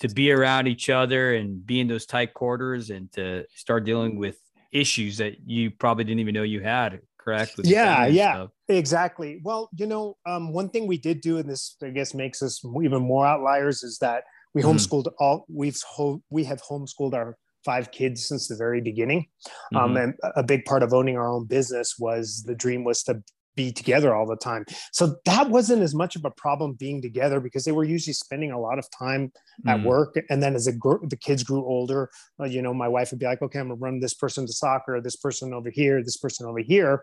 to 0.00 0.08
be 0.08 0.32
around 0.32 0.66
each 0.66 0.90
other 0.90 1.34
and 1.34 1.64
be 1.64 1.80
in 1.80 1.88
those 1.88 2.06
tight 2.06 2.34
quarters 2.34 2.90
and 2.90 3.10
to 3.12 3.44
start 3.54 3.84
dealing 3.84 4.18
with 4.18 4.38
issues 4.72 5.18
that 5.18 5.36
you 5.46 5.70
probably 5.70 6.04
didn't 6.04 6.20
even 6.20 6.34
know 6.34 6.42
you 6.42 6.60
had 6.60 7.00
correct 7.18 7.52
yeah 7.62 8.06
yeah 8.06 8.34
stuff. 8.34 8.50
exactly 8.68 9.40
well 9.44 9.70
you 9.76 9.86
know 9.86 10.16
um, 10.26 10.52
one 10.52 10.68
thing 10.68 10.86
we 10.86 10.98
did 10.98 11.20
do 11.20 11.38
and 11.38 11.48
this 11.48 11.76
i 11.82 11.88
guess 11.88 12.12
makes 12.12 12.42
us 12.42 12.62
even 12.82 13.00
more 13.00 13.24
outliers 13.24 13.82
is 13.82 13.98
that 13.98 14.24
we 14.52 14.60
mm-hmm. 14.60 14.72
homeschooled 14.72 15.10
all 15.18 15.46
we've 15.48 15.80
we 16.28 16.44
have 16.44 16.60
homeschooled 16.60 17.14
our 17.14 17.36
five 17.64 17.90
kids 17.90 18.26
since 18.26 18.48
the 18.48 18.56
very 18.56 18.80
beginning 18.80 19.26
um, 19.74 19.94
mm-hmm. 19.94 19.96
um, 19.96 19.96
and 19.96 20.14
a 20.36 20.42
big 20.42 20.64
part 20.64 20.82
of 20.82 20.92
owning 20.92 21.16
our 21.16 21.28
own 21.28 21.46
business 21.46 21.94
was 21.98 22.42
the 22.46 22.54
dream 22.54 22.84
was 22.84 23.02
to 23.02 23.22
be 23.56 23.72
together 23.72 24.14
all 24.14 24.26
the 24.26 24.36
time. 24.36 24.64
So 24.92 25.16
that 25.24 25.50
wasn't 25.50 25.82
as 25.82 25.94
much 25.94 26.16
of 26.16 26.24
a 26.24 26.30
problem 26.30 26.74
being 26.74 27.00
together 27.00 27.40
because 27.40 27.64
they 27.64 27.72
were 27.72 27.84
usually 27.84 28.14
spending 28.14 28.50
a 28.50 28.60
lot 28.60 28.78
of 28.78 28.86
time 28.96 29.32
at 29.66 29.80
mm. 29.80 29.84
work. 29.84 30.16
And 30.28 30.42
then 30.42 30.54
as 30.54 30.68
gr- 30.78 31.06
the 31.06 31.16
kids 31.16 31.44
grew 31.44 31.64
older, 31.64 32.10
uh, 32.40 32.44
you 32.44 32.62
know, 32.62 32.74
my 32.74 32.88
wife 32.88 33.10
would 33.10 33.20
be 33.20 33.26
like, 33.26 33.42
okay, 33.42 33.60
I'm 33.60 33.68
gonna 33.68 33.76
run 33.76 34.00
this 34.00 34.14
person 34.14 34.46
to 34.46 34.52
soccer, 34.52 35.00
this 35.00 35.16
person 35.16 35.54
over 35.54 35.70
here, 35.70 36.02
this 36.02 36.16
person 36.16 36.46
over 36.46 36.60
here. 36.60 37.02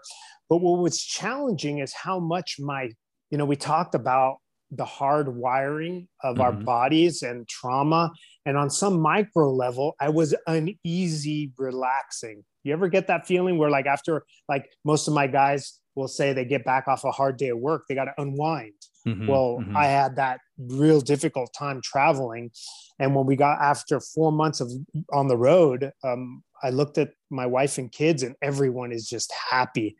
But 0.49 0.57
what 0.57 0.80
was 0.80 1.01
challenging 1.01 1.80
is 1.80 1.93
how 1.93 2.20
much 2.20 2.57
my, 2.59 2.89
you 3.30 3.38
know, 3.38 3.45
we 3.45 3.55
talked 3.55 3.95
about 3.95 4.38
the 4.72 4.86
hard 4.86 5.36
wiring 5.36 6.07
of 6.24 6.36
mm-hmm. 6.36 6.41
our 6.41 6.51
bodies 6.53 7.24
and 7.24 7.47
trauma. 7.47 8.12
And 8.46 8.58
on 8.58 8.70
some 8.70 9.00
micro 9.00 9.52
level, 9.52 9.96
I 10.00 10.10
was 10.10 10.36
uneasy 10.48 11.52
relaxing. 11.58 12.44
You 12.64 12.74
ever 12.74 12.89
get 12.89 13.08
that 13.08 13.28
feeling 13.28 13.58
where 13.58 13.70
like 13.70 13.86
after 13.86 14.24
like 14.50 14.70
most 14.84 15.08
of 15.08 15.14
my 15.14 15.28
guys 15.28 15.80
will 15.96 16.08
say 16.08 16.34
they 16.34 16.46
get 16.46 16.64
back 16.64 16.88
off 16.88 17.04
a 17.04 17.12
hard 17.12 17.38
day 17.38 17.50
of 17.50 17.60
work, 17.60 17.84
they 17.88 17.96
got 17.96 18.06
to 18.06 18.14
unwind. 18.18 18.74
Mm-hmm, 19.08 19.28
well, 19.28 19.58
mm-hmm. 19.60 19.76
I 19.76 19.86
had 19.86 20.16
that 20.18 20.39
real 20.58 21.02
difficult 21.02 21.54
time 21.58 21.82
traveling. 21.84 22.52
And 23.00 23.16
when 23.16 23.26
we 23.26 23.36
got 23.36 23.60
after 23.60 24.00
four 24.00 24.32
months 24.32 24.62
of 24.62 24.72
on 25.12 25.28
the 25.28 25.38
road, 25.38 25.92
um, 26.04 26.44
I 26.64 26.70
looked 26.70 26.98
at 26.98 27.12
my 27.30 27.48
wife 27.48 27.78
and 27.78 27.92
kids, 27.92 28.22
and 28.22 28.36
everyone 28.42 28.92
is 28.92 29.08
just 29.08 29.34
happy. 29.50 29.96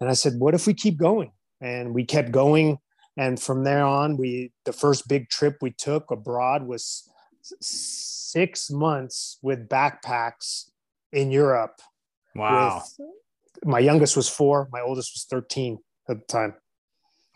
And 0.00 0.10
I 0.10 0.12
said, 0.14 0.34
What 0.38 0.54
if 0.54 0.66
we 0.66 0.74
keep 0.74 0.98
going? 0.98 1.32
And 1.60 1.94
we 1.94 2.04
kept 2.04 2.30
going. 2.30 2.78
And 3.16 3.40
from 3.40 3.64
there 3.64 3.84
on, 3.84 4.16
we 4.16 4.52
the 4.64 4.72
first 4.72 5.08
big 5.08 5.28
trip 5.28 5.58
we 5.60 5.70
took 5.70 6.10
abroad 6.10 6.66
was 6.66 7.08
six 7.42 8.70
months 8.70 9.38
with 9.42 9.68
backpacks 9.68 10.70
in 11.12 11.30
Europe. 11.30 11.80
Wow. 12.34 12.82
With 12.98 13.08
my 13.64 13.78
youngest 13.78 14.16
was 14.16 14.28
four, 14.28 14.68
my 14.72 14.80
oldest 14.80 15.12
was 15.14 15.26
13 15.30 15.78
at 16.08 16.18
the 16.18 16.24
time. 16.26 16.54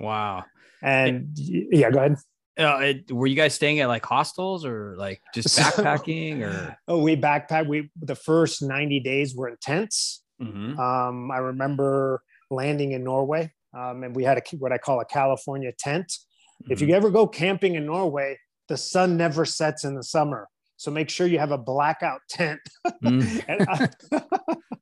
Wow. 0.01 0.45
And 0.83 1.31
yeah, 1.35 1.91
go 1.91 1.99
ahead. 1.99 2.17
Uh, 2.59 2.79
it, 2.81 3.13
were 3.13 3.27
you 3.27 3.37
guys 3.37 3.55
staying 3.55 3.81
at 3.81 3.89
like 3.89 4.05
hostels 4.05 4.65
or 4.65 4.95
like 4.97 5.21
just 5.35 5.59
backpacking 5.59 6.41
or? 6.41 6.77
oh, 6.89 6.99
we 6.99 7.15
backpacked. 7.15 7.67
We 7.67 7.91
the 8.01 8.15
first 8.15 8.63
90 8.63 9.01
days 9.01 9.35
were 9.35 9.49
intense. 9.49 10.23
Mm-hmm. 10.41 10.79
Um, 10.79 11.31
I 11.31 11.39
remember 11.39 12.23
landing 12.51 12.93
in 12.93 13.05
Norway, 13.05 13.53
um, 13.77 14.05
and 14.05 14.17
we 14.17 14.25
had 14.25 14.39
a 14.39 14.43
what 14.57 14.73
I 14.73 14.79
call 14.79 15.01
a 15.01 15.05
California 15.05 15.73
tent. 15.79 16.07
Mm-hmm. 16.07 16.73
If 16.73 16.81
you 16.81 16.87
mm-hmm. 16.87 16.97
ever 16.97 17.11
go 17.11 17.27
camping 17.27 17.75
in 17.75 17.85
Norway, 17.85 18.39
the 18.69 18.77
sun 18.77 19.17
never 19.17 19.45
sets 19.45 19.85
in 19.85 19.95
the 19.95 20.03
summer. 20.03 20.49
So 20.77 20.91
make 20.91 21.09
sure 21.09 21.27
you 21.27 21.39
have 21.39 21.53
a 21.53 21.59
blackout 21.59 22.21
tent. 22.29 22.61
Mm. 23.03 23.45
and, 23.49 23.67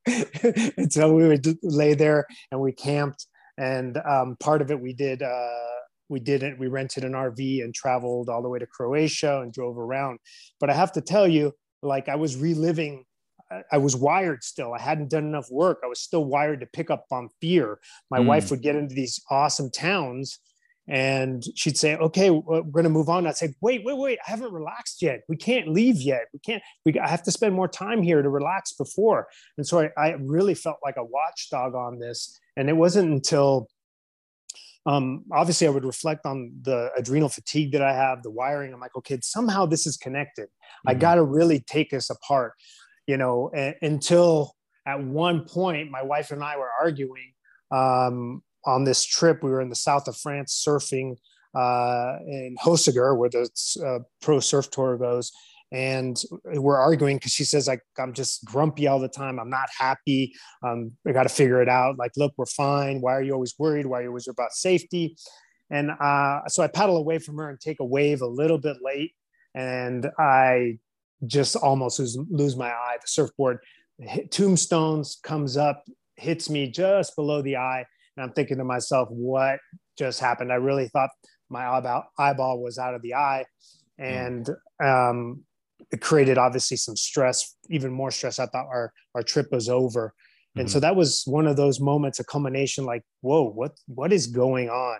I, 0.06 0.72
and, 0.76 0.92
so 0.92 1.12
we 1.14 1.28
would 1.28 1.46
lay 1.62 1.94
there 1.94 2.26
and 2.50 2.60
we 2.60 2.72
camped. 2.72 3.26
And 3.56 3.96
um, 3.98 4.36
part 4.40 4.62
of 4.62 4.70
it 4.70 4.80
we 4.80 4.92
did, 4.92 5.22
uh, 5.22 5.48
we 6.08 6.20
did 6.20 6.42
it, 6.42 6.58
we 6.58 6.66
rented 6.66 7.04
an 7.04 7.12
RV 7.12 7.62
and 7.62 7.72
traveled 7.72 8.28
all 8.28 8.42
the 8.42 8.48
way 8.48 8.58
to 8.58 8.66
Croatia 8.66 9.40
and 9.40 9.52
drove 9.52 9.78
around. 9.78 10.18
But 10.60 10.70
I 10.70 10.74
have 10.74 10.92
to 10.92 11.00
tell 11.00 11.28
you, 11.28 11.52
like 11.82 12.08
I 12.08 12.16
was 12.16 12.36
reliving 12.36 13.04
I 13.70 13.78
was 13.78 13.94
wired 13.94 14.42
still. 14.42 14.72
I 14.72 14.80
hadn't 14.80 15.10
done 15.10 15.24
enough 15.24 15.48
work. 15.50 15.78
I 15.84 15.86
was 15.86 16.00
still 16.00 16.24
wired 16.24 16.60
to 16.60 16.66
pick 16.66 16.90
up 16.90 17.04
on 17.10 17.28
fear. 17.40 17.78
My 18.10 18.18
mm. 18.18 18.26
wife 18.26 18.50
would 18.50 18.62
get 18.62 18.76
into 18.76 18.94
these 18.94 19.20
awesome 19.30 19.70
towns 19.70 20.40
and 20.88 21.42
she'd 21.54 21.78
say 21.78 21.96
okay 21.96 22.30
we're 22.30 22.62
going 22.62 22.84
to 22.84 22.90
move 22.90 23.08
on. 23.08 23.26
I'd 23.26 23.36
say 23.36 23.54
wait 23.60 23.82
wait 23.84 23.96
wait 23.96 24.18
i 24.26 24.30
haven't 24.30 24.52
relaxed 24.52 25.00
yet. 25.00 25.22
We 25.28 25.36
can't 25.36 25.68
leave 25.68 25.96
yet. 25.96 26.26
We 26.32 26.38
can't 26.40 26.62
we 26.84 26.98
i 26.98 27.08
have 27.08 27.22
to 27.24 27.30
spend 27.30 27.54
more 27.54 27.68
time 27.68 28.02
here 28.02 28.22
to 28.22 28.28
relax 28.28 28.72
before. 28.72 29.26
And 29.56 29.66
so 29.66 29.80
i, 29.80 29.90
I 29.96 30.10
really 30.20 30.54
felt 30.54 30.78
like 30.84 30.96
a 30.96 31.04
watchdog 31.04 31.74
on 31.74 31.98
this. 31.98 32.38
And 32.56 32.68
it 32.68 32.76
wasn't 32.76 33.10
until 33.12 33.68
um, 34.86 35.24
obviously 35.32 35.66
i 35.66 35.70
would 35.70 35.84
reflect 35.84 36.26
on 36.26 36.52
the 36.60 36.90
adrenal 36.96 37.30
fatigue 37.30 37.72
that 37.72 37.82
i 37.82 37.94
have 37.94 38.22
the 38.22 38.30
wiring. 38.30 38.74
I'm 38.74 38.80
like 38.80 38.96
okay 38.96 39.18
somehow 39.22 39.64
this 39.66 39.86
is 39.86 39.96
connected. 39.96 40.46
Mm-hmm. 40.46 40.90
i 40.90 40.94
got 40.94 41.14
to 41.14 41.22
really 41.22 41.60
take 41.60 41.90
this 41.90 42.10
apart 42.10 42.52
you 43.06 43.16
know 43.16 43.50
until 43.80 44.54
at 44.86 45.02
one 45.02 45.46
point 45.46 45.90
my 45.90 46.02
wife 46.02 46.30
and 46.30 46.42
i 46.42 46.56
were 46.58 46.70
arguing 46.78 47.32
um, 47.70 48.42
on 48.66 48.84
this 48.84 49.04
trip, 49.04 49.42
we 49.42 49.50
were 49.50 49.60
in 49.60 49.68
the 49.68 49.74
south 49.76 50.08
of 50.08 50.16
France 50.16 50.64
surfing 50.66 51.16
uh, 51.54 52.16
in 52.26 52.56
Hossegor, 52.62 53.16
where 53.16 53.30
the 53.30 53.48
uh, 53.84 54.02
pro 54.20 54.40
surf 54.40 54.70
tour 54.70 54.96
goes. 54.96 55.32
And 55.72 56.16
we're 56.44 56.78
arguing 56.78 57.16
because 57.16 57.32
she 57.32 57.44
says, 57.44 57.66
like, 57.66 57.80
I'm 57.98 58.12
just 58.12 58.44
grumpy 58.44 58.86
all 58.86 59.00
the 59.00 59.08
time. 59.08 59.40
I'm 59.40 59.50
not 59.50 59.68
happy. 59.76 60.32
Um, 60.62 60.92
I 61.06 61.12
got 61.12 61.24
to 61.24 61.28
figure 61.28 61.62
it 61.62 61.68
out. 61.68 61.98
Like, 61.98 62.12
look, 62.16 62.32
we're 62.36 62.46
fine. 62.46 63.00
Why 63.00 63.14
are 63.14 63.22
you 63.22 63.32
always 63.32 63.54
worried? 63.58 63.86
Why 63.86 63.98
are 63.98 64.02
you 64.02 64.08
always 64.08 64.28
about 64.28 64.52
safety? 64.52 65.16
And 65.70 65.90
uh, 65.90 66.46
so 66.46 66.62
I 66.62 66.68
paddle 66.68 66.96
away 66.96 67.18
from 67.18 67.38
her 67.38 67.48
and 67.48 67.58
take 67.58 67.80
a 67.80 67.84
wave 67.84 68.22
a 68.22 68.26
little 68.26 68.58
bit 68.58 68.76
late. 68.82 69.14
And 69.54 70.08
I 70.18 70.78
just 71.26 71.56
almost 71.56 71.98
lose, 71.98 72.16
lose 72.28 72.56
my 72.56 72.70
eye. 72.70 72.96
The 73.00 73.08
surfboard 73.08 73.58
tombstones 74.30 75.18
comes 75.22 75.56
up, 75.56 75.84
hits 76.16 76.50
me 76.50 76.70
just 76.70 77.16
below 77.16 77.42
the 77.42 77.56
eye 77.56 77.86
and 78.16 78.24
I'm 78.24 78.32
thinking 78.32 78.58
to 78.58 78.64
myself, 78.64 79.08
what 79.10 79.58
just 79.98 80.20
happened? 80.20 80.52
I 80.52 80.56
really 80.56 80.88
thought 80.88 81.10
my 81.48 81.66
eyeball, 81.66 82.04
eyeball 82.18 82.62
was 82.62 82.78
out 82.78 82.94
of 82.94 83.02
the 83.02 83.14
eye. 83.14 83.44
Hmm. 83.98 84.04
And 84.04 84.50
um, 84.82 85.44
it 85.90 86.00
created 86.00 86.38
obviously 86.38 86.76
some 86.76 86.96
stress, 86.96 87.56
even 87.70 87.92
more 87.92 88.10
stress. 88.10 88.38
I 88.38 88.46
thought 88.46 88.66
our, 88.66 88.92
our 89.14 89.22
trip 89.22 89.52
was 89.52 89.68
over. 89.68 90.08
Mm-hmm. 90.08 90.60
And 90.60 90.70
so 90.70 90.76
mm-hmm. 90.76 90.82
that 90.82 90.96
was 90.96 91.22
one 91.26 91.46
of 91.46 91.56
those 91.56 91.80
moments, 91.80 92.20
a 92.20 92.24
culmination 92.24 92.84
like, 92.84 93.02
whoa, 93.20 93.48
what, 93.48 93.72
what 93.86 94.12
is 94.12 94.26
going 94.26 94.68
on? 94.70 94.98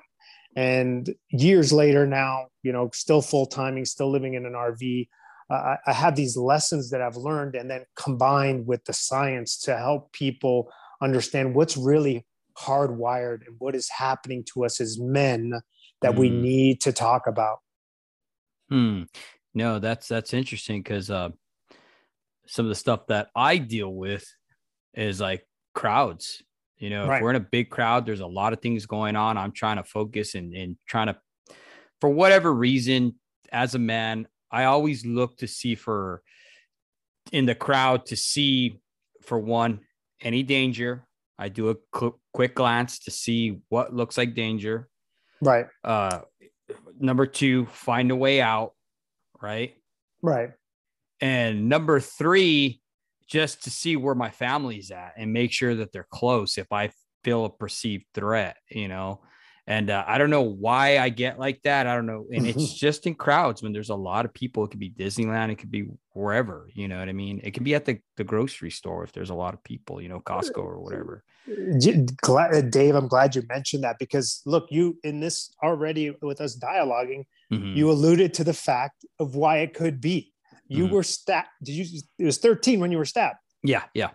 And 0.57 1.13
years 1.31 1.73
later 1.73 2.07
now, 2.07 2.47
you 2.63 2.73
know, 2.73 2.91
still 2.93 3.21
full 3.21 3.47
timing, 3.47 3.85
still 3.85 4.11
living 4.11 4.35
in 4.35 4.47
an 4.47 4.53
RV, 4.53 5.09
uh, 5.51 5.77
I 5.87 5.93
have 5.93 6.17
these 6.17 6.37
lessons 6.37 6.91
that 6.91 7.03
I've 7.03 7.17
learned 7.17 7.55
and 7.55 7.71
then 7.71 7.85
combined 7.97 8.67
with 8.67 8.85
the 8.85 8.93
science 8.93 9.59
to 9.61 9.77
help 9.77 10.13
people 10.13 10.71
understand 11.03 11.55
what's 11.55 11.77
really 11.77 12.25
hardwired 12.59 13.47
and 13.47 13.57
what 13.59 13.75
is 13.75 13.89
happening 13.89 14.45
to 14.55 14.65
us 14.65 14.81
as 14.81 14.99
men 14.99 15.53
that 16.03 16.13
mm. 16.13 16.19
we 16.19 16.29
hmm. 16.29 16.43
need 16.43 16.81
to 16.83 16.93
talk 16.93 17.27
about. 17.27 17.59
Hmm. 18.69 19.03
No, 19.55 19.79
that's 19.79 20.09
that's 20.09 20.35
interesting 20.35 20.83
because 20.83 21.11
uh, 21.11 21.31
some 22.47 22.67
of 22.67 22.69
the 22.69 22.75
stuff 22.75 23.07
that 23.09 23.29
I 23.35 23.59
deal 23.59 23.93
with 23.93 24.27
is 24.95 25.21
like 25.21 25.47
crowds. 25.75 26.43
You 26.77 26.91
know, 26.91 27.07
right. 27.07 27.17
if 27.17 27.23
we're 27.23 27.31
in 27.31 27.37
a 27.37 27.41
big 27.41 27.71
crowd, 27.71 28.05
there's 28.05 28.21
a 28.21 28.27
lot 28.27 28.53
of 28.53 28.61
things 28.61 28.87
going 28.87 29.17
on. 29.17 29.39
I'm 29.39 29.53
trying 29.53 29.77
to 29.77 29.85
focus 29.85 30.35
and, 30.35 30.53
and 30.55 30.77
trying 30.87 31.07
to, 31.07 31.17
for 32.01 32.11
whatever 32.11 32.53
reason, 32.53 33.15
as 33.53 33.75
a 33.75 33.79
man, 33.79 34.27
I 34.51 34.65
always 34.65 35.07
look 35.07 35.39
to 35.39 35.47
see 35.47 35.77
for 35.77 36.23
in 37.33 37.47
the 37.47 37.55
crowd 37.55 38.07
to 38.07 38.17
see 38.17 38.81
for 39.23 39.39
one 39.39 39.81
any 40.21 40.43
danger 40.43 41.07
I 41.39 41.49
do 41.49 41.71
a 41.71 41.77
cl- 41.95 42.21
quick 42.33 42.55
glance 42.55 43.01
to 43.01 43.11
see 43.11 43.61
what 43.69 43.95
looks 43.95 44.17
like 44.17 44.35
danger. 44.35 44.89
Right. 45.41 45.67
Uh, 45.83 46.21
number 46.99 47.27
two, 47.27 47.67
find 47.67 48.11
a 48.11 48.17
way 48.17 48.41
out. 48.41 48.73
Right. 49.41 49.75
Right. 50.23 50.51
And 51.21 51.69
number 51.69 52.01
three, 52.01 52.81
just 53.27 53.65
to 53.65 53.71
see 53.71 53.97
where 53.97 54.15
my 54.15 54.31
family's 54.31 54.91
at 54.91 55.15
and 55.17 55.33
make 55.33 55.53
sure 55.53 55.75
that 55.75 55.93
they're 55.93 56.07
close 56.11 56.59
if 56.59 56.71
I 56.73 56.91
feel 57.25 57.45
a 57.45 57.51
perceived 57.51 58.05
threat, 58.15 58.57
you 58.71 58.89
know. 58.89 59.23
And 59.67 59.89
uh, 59.91 60.05
I 60.07 60.19
don't 60.19 60.31
know 60.31 60.43
why 60.43 60.99
I 60.99 61.09
get 61.09 61.39
like 61.39 61.63
that. 61.63 61.87
I 61.87 61.95
don't 61.95 62.07
know. 62.07 62.27
And 62.31 62.47
it's 62.47 62.75
just 62.79 63.07
in 63.07 63.15
crowds 63.15 63.63
when 63.63 63.73
there's 63.73 63.91
a 63.91 63.95
lot 63.95 64.27
of 64.27 64.35
people. 64.35 64.65
It 64.65 64.71
could 64.71 64.81
be 64.81 64.91
Disneyland, 64.91 65.51
it 65.51 65.57
could 65.57 65.71
be 65.71 65.89
wherever, 66.15 66.69
you 66.73 66.89
know 66.89 66.99
what 66.99 67.09
I 67.09 67.13
mean? 67.13 67.41
It 67.45 67.53
can 67.53 67.65
be 67.65 67.75
at 67.75 67.85
the, 67.85 67.99
the 68.17 68.25
grocery 68.25 68.71
store 68.71 69.05
if 69.05 69.13
there's 69.13 69.31
a 69.31 69.35
lot 69.35 69.53
of 69.53 69.63
people, 69.63 70.01
you 70.01 70.09
know, 70.09 70.21
Costco 70.21 70.59
or 70.59 70.81
whatever. 70.81 71.25
Uh, 72.57 72.61
Dave, 72.63 72.95
I'm 72.95 73.09
glad 73.09 73.35
you 73.35 73.43
mentioned 73.49 73.85
that 73.85 73.99
because 73.99 74.41
look, 74.47 74.69
you 74.71 74.99
in 75.05 75.21
this 75.21 75.53
already 75.63 76.17
with 76.23 76.41
us 76.41 76.57
dialoguing, 76.57 77.25
mm-hmm. 77.53 77.77
you 77.77 77.91
alluded 77.91 78.33
to 78.35 78.45
the 78.45 78.55
fact 78.55 79.05
of 79.19 79.35
why 79.35 79.59
it 79.59 79.75
could 79.75 80.01
be. 80.01 80.33
You 80.69 80.87
Mhm. 80.87 80.91
were 80.91 81.03
stabbed. 81.03 81.49
Did 81.63 81.73
you? 81.73 82.01
It 82.19 82.25
was 82.25 82.39
13 82.39 82.81
when 82.81 82.91
you 82.91 82.99
were 82.99 83.05
stabbed. 83.05 83.39
Yeah, 83.63 83.85
yeah. 83.93 84.11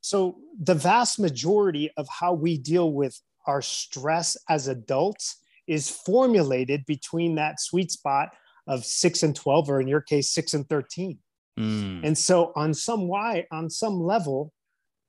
So 0.00 0.38
the 0.60 0.74
vast 0.74 1.18
majority 1.18 1.90
of 1.96 2.06
how 2.08 2.34
we 2.34 2.58
deal 2.58 2.92
with 2.92 3.18
our 3.46 3.62
stress 3.62 4.36
as 4.48 4.68
adults 4.68 5.36
is 5.66 5.90
formulated 5.90 6.84
between 6.86 7.36
that 7.36 7.60
sweet 7.60 7.90
spot 7.90 8.28
of 8.66 8.84
six 8.84 9.22
and 9.22 9.34
12, 9.34 9.70
or 9.70 9.80
in 9.80 9.88
your 9.88 10.00
case, 10.00 10.30
six 10.30 10.54
and 10.54 10.68
13. 10.68 11.18
Mm. 11.58 12.04
And 12.04 12.18
so 12.18 12.52
on 12.56 12.74
some 12.74 13.08
why, 13.08 13.46
on 13.52 13.70
some 13.70 14.00
level, 14.02 14.52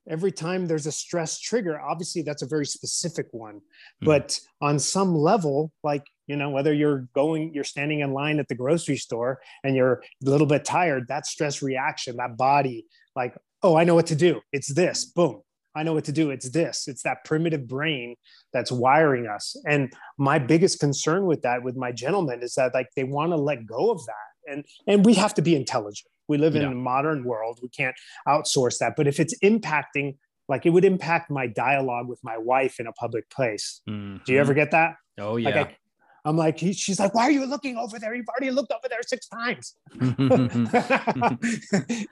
every 0.08 0.32
time 0.32 0.68
there's 0.68 0.86
a 0.86 0.92
stress 0.92 1.40
trigger, 1.40 1.80
obviously 1.80 2.22
that's 2.22 2.44
a 2.44 2.48
very 2.48 2.66
specific 2.66 3.28
one. 3.32 3.56
Mhm. 3.56 3.62
But 4.06 4.40
on 4.62 4.78
some 4.78 5.16
level, 5.16 5.72
like, 5.84 6.04
you 6.28 6.36
know, 6.36 6.50
whether 6.52 6.74
you're 6.74 7.08
going, 7.14 7.54
you're 7.54 7.64
standing 7.64 8.02
in 8.02 8.14
line 8.14 8.40
at 8.40 8.48
the 8.48 8.56
grocery 8.56 8.98
store 8.98 9.42
and 9.64 9.76
you're 9.76 10.04
a 10.26 10.30
little 10.30 10.48
bit 10.48 10.66
tired, 10.66 11.08
that 11.08 11.26
stress 11.26 11.62
reaction, 11.62 12.18
that 12.18 12.38
body, 12.38 12.86
like, 13.16 13.36
oh, 13.64 13.76
I 13.76 13.84
know 13.84 13.96
what 13.96 14.08
to 14.08 14.16
do. 14.16 14.42
It's 14.52 14.74
this, 14.74 15.06
boom. 15.06 15.42
I 15.76 15.84
know 15.84 15.94
what 15.94 16.06
to 16.06 16.12
do. 16.12 16.30
It's 16.32 16.50
this. 16.50 16.88
It's 16.88 17.04
that 17.04 17.26
primitive 17.26 17.68
brain 17.68 18.16
that's 18.54 18.72
wiring 18.72 19.28
us. 19.28 19.56
And 19.68 19.92
my 20.18 20.40
biggest 20.40 20.80
concern 20.80 21.26
with 21.26 21.42
that, 21.42 21.64
with 21.64 21.76
my 21.76 21.92
gentlemen, 21.92 22.42
is 22.42 22.56
that 22.56 22.74
like 22.74 22.88
they 22.96 23.04
want 23.04 23.32
to 23.32 23.38
let 23.38 23.66
go 23.66 23.92
of 23.92 24.06
that. 24.06 24.52
And 24.52 24.66
and 24.88 25.06
we 25.06 25.14
have 25.16 25.34
to 25.36 25.42
be 25.42 25.56
intelligent. 25.56 26.10
We 26.28 26.38
live 26.38 26.56
in 26.56 26.62
Yeah. 26.62 26.70
a 26.70 26.76
modern 26.76 27.24
world. 27.24 27.60
We 27.62 27.70
can't 27.70 27.96
outsource 28.28 28.78
that. 28.80 28.96
But 28.96 29.08
if 29.08 29.20
it's 29.20 29.38
impacting, 29.44 30.18
like 30.48 30.66
it 30.66 30.70
would 30.70 30.86
impact 30.86 31.30
my 31.30 31.48
dialogue 31.48 32.08
with 32.08 32.20
my 32.24 32.38
wife 32.38 32.80
in 32.80 32.88
a 32.88 32.94
public 32.94 33.30
place. 33.30 33.82
Do 33.86 33.94
you 34.28 34.40
ever 34.40 34.54
mm-hmm. 34.54 34.60
get 34.60 34.72
that? 34.72 34.96
Oh 35.18 35.34
Like 35.34 35.56
yeah. 35.56 35.62
I, 35.64 35.78
I'm 36.26 36.36
like, 36.36 36.60
he, 36.60 36.74
she's 36.74 37.00
like, 37.00 37.14
why 37.14 37.24
are 37.24 37.32
you 37.32 37.46
looking 37.46 37.78
over 37.78 38.00
there? 38.00 38.16
You've 38.16 38.28
already 38.28 38.50
looked 38.50 38.72
over 38.72 38.90
there 38.90 39.02
six 39.06 39.28
times. 39.28 39.76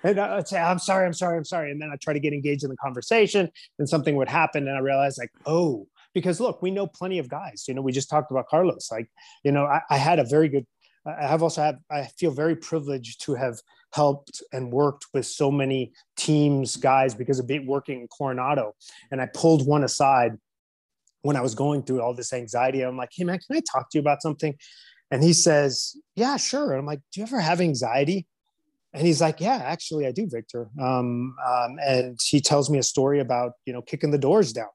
and 0.03 0.19
I'd 0.19 0.47
say, 0.47 0.61
I'm 0.61 0.77
sorry, 0.77 1.07
I'm 1.07 1.13
sorry, 1.13 1.35
I'm 1.35 1.45
sorry. 1.45 1.71
And 1.71 1.81
then 1.81 1.89
I 1.91 1.95
try 1.95 2.13
to 2.13 2.19
get 2.19 2.31
engaged 2.31 2.63
in 2.63 2.69
the 2.69 2.77
conversation 2.77 3.49
and 3.79 3.89
something 3.89 4.15
would 4.15 4.29
happen. 4.29 4.67
And 4.67 4.77
I 4.77 4.81
realized 4.81 5.17
like, 5.17 5.31
oh, 5.47 5.87
because 6.13 6.39
look, 6.39 6.61
we 6.61 6.69
know 6.69 6.85
plenty 6.85 7.17
of 7.17 7.27
guys, 7.27 7.65
you 7.67 7.73
know, 7.73 7.81
we 7.81 7.91
just 7.91 8.07
talked 8.07 8.29
about 8.29 8.47
Carlos. 8.47 8.89
Like, 8.91 9.09
you 9.43 9.51
know, 9.51 9.65
I, 9.65 9.81
I 9.89 9.97
had 9.97 10.19
a 10.19 10.23
very 10.23 10.47
good, 10.47 10.67
I 11.07 11.27
have 11.27 11.41
also 11.41 11.63
had, 11.63 11.79
I 11.89 12.03
feel 12.19 12.29
very 12.29 12.55
privileged 12.55 13.25
to 13.25 13.33
have 13.33 13.59
helped 13.93 14.43
and 14.51 14.71
worked 14.71 15.07
with 15.13 15.25
so 15.25 15.51
many 15.51 15.91
teams, 16.17 16.75
guys, 16.75 17.15
because 17.15 17.39
of 17.39 17.47
being 17.47 17.65
working 17.65 18.01
in 18.01 18.07
Coronado. 18.07 18.75
And 19.11 19.19
I 19.19 19.27
pulled 19.33 19.65
one 19.67 19.83
aside 19.83 20.37
when 21.23 21.35
I 21.35 21.41
was 21.41 21.55
going 21.55 21.83
through 21.83 22.01
all 22.01 22.13
this 22.13 22.31
anxiety. 22.31 22.81
I'm 22.81 22.97
like, 22.97 23.09
hey 23.11 23.23
man, 23.23 23.39
can 23.39 23.57
I 23.57 23.61
talk 23.61 23.89
to 23.89 23.97
you 23.97 24.01
about 24.01 24.21
something? 24.21 24.55
And 25.09 25.23
he 25.23 25.33
says, 25.33 25.95
yeah, 26.15 26.37
sure. 26.37 26.71
And 26.71 26.79
I'm 26.79 26.85
like, 26.85 26.99
do 27.11 27.19
you 27.19 27.25
ever 27.25 27.39
have 27.39 27.59
anxiety? 27.59 28.27
And 28.93 29.05
he's 29.07 29.21
like, 29.21 29.41
yeah, 29.41 29.55
actually 29.55 30.05
I 30.05 30.11
do, 30.11 30.27
Victor. 30.29 30.69
Um, 30.79 31.35
um, 31.45 31.77
and 31.83 32.19
he 32.23 32.39
tells 32.39 32.69
me 32.69 32.77
a 32.77 32.83
story 32.83 33.19
about, 33.19 33.53
you 33.65 33.73
know, 33.73 33.81
kicking 33.81 34.11
the 34.11 34.17
doors 34.19 34.53
down. 34.53 34.67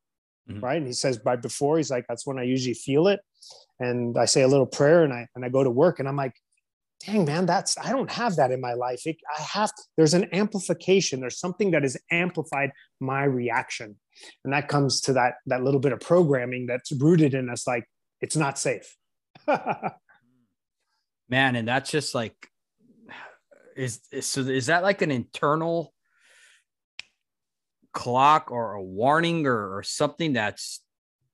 Mhm. 0.51 0.62
Right. 0.62 0.78
And 0.78 0.86
he 0.86 0.92
says 0.92 1.20
right 1.24 1.40
before 1.40 1.76
he's 1.76 1.90
like, 1.90 2.07
that's 2.09 2.26
when 2.26 2.38
I 2.38 2.42
usually 2.42 2.74
feel 2.74 3.07
it. 3.09 3.20
And 3.78 4.18
I 4.18 4.24
say 4.24 4.42
a 4.42 4.49
little 4.49 4.66
prayer 4.66 5.05
and 5.05 5.12
I, 5.12 5.28
and 5.34 5.44
I 5.44 5.51
go 5.51 5.62
to 5.62 5.70
work 5.70 6.01
and 6.01 6.09
I'm 6.09 6.16
like, 6.16 6.34
dang 7.05 7.24
man, 7.26 7.46
that's, 7.46 7.78
I 7.78 7.90
don't 7.90 8.11
have 8.11 8.36
that 8.36 8.51
in 8.51 8.61
my 8.61 8.72
life. 8.72 9.03
It, 9.07 9.18
I 9.38 9.42
have, 9.42 9.70
there's 9.96 10.14
an 10.14 10.28
amplification. 10.32 11.20
There's 11.20 11.38
something 11.38 11.70
that 11.70 11.82
has 11.82 11.96
amplified 12.11 12.72
my 12.99 13.22
reaction. 13.24 13.96
And 14.45 14.53
that 14.53 14.69
comes 14.69 15.01
to 15.03 15.12
that, 15.14 15.35
that 15.47 15.62
little 15.62 15.81
bit 15.81 15.93
of 15.93 16.01
programming 16.01 16.66
that's 16.66 16.93
rooted 16.93 17.35
in 17.35 17.49
us. 17.51 17.66
Like 17.66 17.85
it's 18.21 18.37
not 18.37 18.59
safe. 18.59 18.97
man 21.31 21.57
and 21.57 21.69
that's 21.69 21.91
just 21.91 22.14
like 22.14 22.35
is, 23.77 24.01
is 24.11 24.27
so 24.27 24.41
is 24.41 24.66
that 24.66 24.83
like 24.83 25.03
an 25.03 25.11
internal 25.11 25.93
clock 27.93 28.51
or 28.51 28.73
a 28.75 28.83
warning 28.83 29.47
or, 29.47 29.77
or 29.77 29.83
something 29.83 30.33
that's 30.33 30.83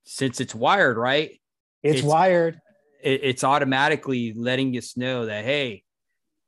since 0.05 0.41
it's 0.41 0.55
wired 0.55 0.97
right 0.97 1.41
it's, 1.83 1.99
It's- 1.99 2.05
wired. 2.05 2.61
it, 3.03 3.21
it's 3.23 3.45
automatically 3.45 4.33
letting 4.35 4.77
us 4.77 4.97
know 4.97 5.27
that 5.27 5.45
hey 5.45 5.83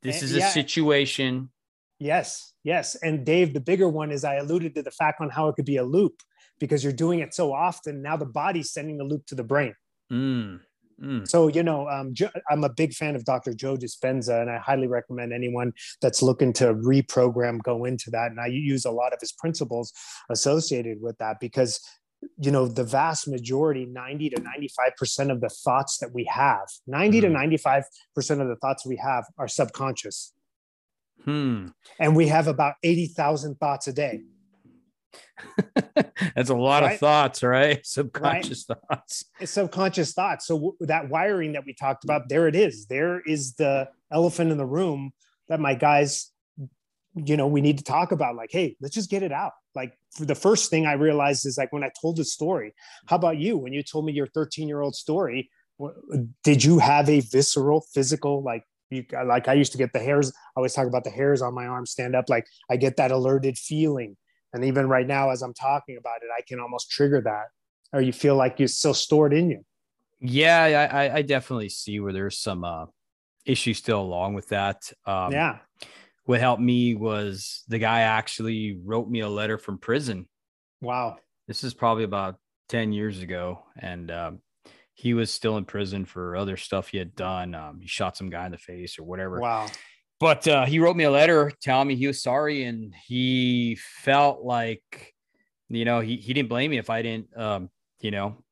this 0.03 0.22
Eh, 0.22 0.24
is 0.26 0.34
a 0.37 0.39
yeah. 0.41 0.51
situation 0.51 1.51
Yes, 1.99 2.53
yes. 2.66 2.96
And 2.96 3.24
Dave, 3.24 3.54
the 3.54 3.60
bigger 3.60 3.88
one 3.88 4.10
is 4.10 4.24
I 4.24 4.34
alluded 4.34 4.74
to 4.74 4.82
the 4.82 4.90
fact 4.90 5.20
on 5.20 5.30
how 5.30 5.48
it 5.48 5.54
could 5.54 5.64
be 5.64 5.76
a 5.76 5.84
loop 5.84 6.20
because 6.58 6.82
you're 6.82 6.92
doing 6.92 7.20
it 7.20 7.32
so 7.32 7.52
often. 7.52 8.02
Now 8.02 8.16
the 8.16 8.26
body's 8.26 8.72
sending 8.72 8.98
the 8.98 9.04
loop 9.04 9.24
to 9.26 9.34
the 9.34 9.44
brain. 9.44 9.74
Mm, 10.12 10.60
mm. 11.02 11.28
So, 11.28 11.48
you 11.48 11.62
know, 11.62 11.88
um, 11.88 12.12
I'm 12.50 12.64
a 12.64 12.68
big 12.68 12.92
fan 12.92 13.14
of 13.14 13.24
Dr. 13.24 13.54
Joe 13.54 13.76
Dispenza, 13.76 14.42
and 14.42 14.50
I 14.50 14.58
highly 14.58 14.88
recommend 14.88 15.32
anyone 15.32 15.72
that's 16.02 16.22
looking 16.22 16.52
to 16.54 16.74
reprogram 16.74 17.62
go 17.62 17.84
into 17.84 18.10
that. 18.10 18.30
And 18.30 18.40
I 18.40 18.46
use 18.46 18.84
a 18.84 18.90
lot 18.90 19.12
of 19.12 19.20
his 19.20 19.32
principles 19.32 19.92
associated 20.28 21.00
with 21.00 21.16
that 21.18 21.38
because, 21.40 21.80
you 22.38 22.50
know, 22.50 22.66
the 22.66 22.84
vast 22.84 23.28
majority, 23.28 23.86
90 23.86 24.30
to 24.30 24.42
95% 24.42 25.30
of 25.30 25.40
the 25.40 25.50
thoughts 25.50 25.98
that 25.98 26.12
we 26.12 26.24
have, 26.32 26.66
90 26.88 27.20
to 27.20 27.28
95% 27.28 27.84
of 28.40 28.48
the 28.48 28.56
thoughts 28.60 28.84
we 28.84 28.96
have 28.96 29.24
are 29.38 29.48
subconscious. 29.48 30.32
Hmm. 31.26 31.66
And 31.98 32.14
we 32.16 32.28
have 32.28 32.46
about 32.46 32.74
80,000 32.82 33.56
thoughts 33.56 33.88
a 33.88 33.92
day. 33.92 34.20
That's 36.34 36.50
a 36.50 36.54
lot 36.54 36.82
Right? 36.82 36.94
of 36.94 37.00
thoughts, 37.00 37.42
right? 37.42 37.80
Subconscious 37.84 38.64
thoughts. 38.64 39.24
It's 39.40 39.52
subconscious 39.52 40.12
thoughts. 40.12 40.46
So 40.46 40.54
w- 40.56 40.76
that 40.80 41.08
wiring 41.08 41.52
that 41.52 41.64
we 41.66 41.74
talked 41.74 42.04
about, 42.04 42.28
there 42.28 42.46
it 42.48 42.54
is. 42.54 42.86
There 42.86 43.20
is 43.26 43.54
the 43.56 43.88
elephant 44.12 44.50
in 44.52 44.58
the 44.58 44.66
room 44.66 45.12
that 45.48 45.60
my 45.60 45.74
guys, 45.74 46.30
you 47.14 47.36
know, 47.36 47.46
we 47.46 47.60
need 47.60 47.78
to 47.78 47.84
talk 47.84 48.12
about. 48.12 48.36
Like, 48.36 48.50
hey, 48.52 48.76
let's 48.80 48.94
just 48.94 49.10
get 49.10 49.22
it 49.22 49.32
out. 49.32 49.52
Like 49.74 49.98
for 50.16 50.24
the 50.24 50.34
first 50.34 50.70
thing 50.70 50.86
I 50.86 50.92
realized 50.94 51.44
is 51.46 51.58
like 51.58 51.72
when 51.72 51.84
I 51.84 51.90
told 52.00 52.16
the 52.16 52.24
story. 52.24 52.72
How 53.06 53.16
about 53.16 53.38
you? 53.38 53.58
When 53.58 53.72
you 53.72 53.82
told 53.82 54.04
me 54.06 54.12
your 54.12 54.26
13 54.28 54.68
year 54.68 54.80
old 54.80 54.94
story, 54.94 55.50
did 56.44 56.64
you 56.64 56.78
have 56.78 57.08
a 57.10 57.20
visceral, 57.20 57.84
physical, 57.92 58.42
like? 58.42 58.62
You, 58.91 59.05
like 59.26 59.49
I 59.49 59.55
used 59.55 59.72
to 59.72 59.78
get 59.78 59.93
the 59.93 59.99
hairs. 59.99 60.30
I 60.30 60.32
always 60.59 60.72
talk 60.74 60.87
about 60.87 61.05
the 61.05 61.11
hairs 61.11 61.43
on 61.43 61.55
my 61.55 61.66
arm 61.66 61.87
stand 61.87 62.14
up. 62.14 62.28
Like 62.28 62.47
I 62.70 62.76
get 62.76 62.97
that 62.99 63.11
alerted 63.11 63.59
feeling, 63.59 64.16
and 64.53 64.64
even 64.64 64.89
right 64.89 65.07
now, 65.07 65.30
as 65.30 65.43
I'm 65.43 65.55
talking 65.55 65.97
about 65.97 66.22
it, 66.22 66.28
I 66.37 66.43
can 66.47 66.61
almost 66.61 66.91
trigger 66.91 67.20
that 67.22 67.47
or 67.93 68.01
you 68.01 68.12
feel 68.12 68.34
like 68.37 68.59
you're 68.59 68.68
still 68.68 68.95
stored 68.95 69.32
in 69.32 69.51
you. 69.51 69.64
Yeah, 70.20 70.89
I, 70.93 71.07
I- 71.07 71.14
I 71.16 71.22
definitely 71.22 71.68
see 71.68 72.01
where 72.01 72.12
there's 72.12 72.39
some 72.39 72.64
uh, 72.64 72.87
issues 73.45 73.78
still 73.78 74.01
along 74.01 74.34
with 74.34 74.49
that. 74.49 74.91
Um, 75.05 75.32
yeah. 75.32 75.59
What 76.24 76.41
helped 76.41 76.62
me 76.62 76.95
was 76.97 77.62
the 77.68 77.78
guy 77.78 78.01
actually 78.01 78.78
wrote 78.84 79.09
me 79.09 79.20
a 79.20 79.28
letter 79.28 79.59
from 79.59 79.78
prison. 79.78 80.26
Wow. 80.80 81.18
This 81.47 81.62
is 81.62 81.72
probably 81.74 82.03
about 82.05 82.37
10 82.68 82.93
years 82.93 83.22
ago. 83.22 83.62
And 83.78 84.11
um, 84.11 84.41
he 84.97 85.12
was 85.12 85.30
still 85.30 85.59
in 85.59 85.66
prison 85.66 86.07
for 86.07 86.36
other 86.36 86.57
stuff 86.57 86.88
he 86.88 86.97
had 86.97 87.14
done. 87.14 87.55
Um, 87.55 87.80
he 87.82 87.86
shot 87.86 88.16
some 88.16 88.30
guy 88.30 88.47
in 88.47 88.53
the 88.53 88.59
face 88.59 88.99
or 88.99 89.05
whatever. 89.05 89.38
Wow. 89.38 89.68
But 90.18 90.49
uh, 90.49 90.64
he 90.64 90.78
wrote 90.78 90.97
me 90.97 91.05
a 91.05 91.11
letter 91.11 91.53
telling 91.61 91.88
me 91.88 91.97
he 91.97 92.07
was 92.07 92.22
sorry 92.22 92.64
and 92.64 92.94
he 93.07 93.78
felt 94.03 94.42
like, 94.42 95.12
you 95.68 95.84
know, 95.84 96.01
he, 96.01 96.16
he 96.16 96.32
didn't 96.32 96.49
blame 96.49 96.70
me 96.70 96.78
if 96.78 96.88
I 96.88 97.03
didn't, 97.03 97.28
um, 97.36 97.68
you 98.01 98.11
know, 98.11 98.42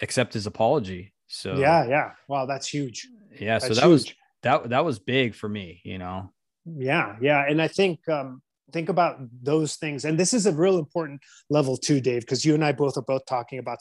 accept 0.00 0.32
his 0.32 0.46
apology. 0.46 1.12
So 1.26 1.56
Yeah. 1.56 1.88
Yeah. 1.88 2.10
Wow. 2.28 2.46
That's 2.46 2.68
huge. 2.68 3.08
yeah. 3.40 3.58
So 3.58 3.68
That's 3.68 3.80
that 3.80 3.88
was 3.88 4.14
that 4.42 4.70
that 4.70 4.84
was 4.84 5.00
big 5.00 5.34
for 5.34 5.48
me, 5.48 5.80
you 5.84 5.98
know. 5.98 6.32
Yeah. 6.64 7.16
Yeah. 7.20 7.44
And 7.48 7.60
I 7.60 7.66
think, 7.66 8.08
um, 8.08 8.42
think 8.72 8.88
about 8.88 9.18
those 9.42 9.76
things. 9.76 10.04
And 10.04 10.18
this 10.18 10.32
is 10.32 10.46
a 10.46 10.52
real 10.52 10.78
important 10.78 11.20
level 11.50 11.76
too, 11.76 12.00
Dave, 12.00 12.22
because 12.22 12.44
you 12.44 12.54
and 12.54 12.64
I 12.64 12.72
both 12.72 12.96
are 12.96 13.02
both 13.02 13.26
talking 13.26 13.58
about 13.58 13.78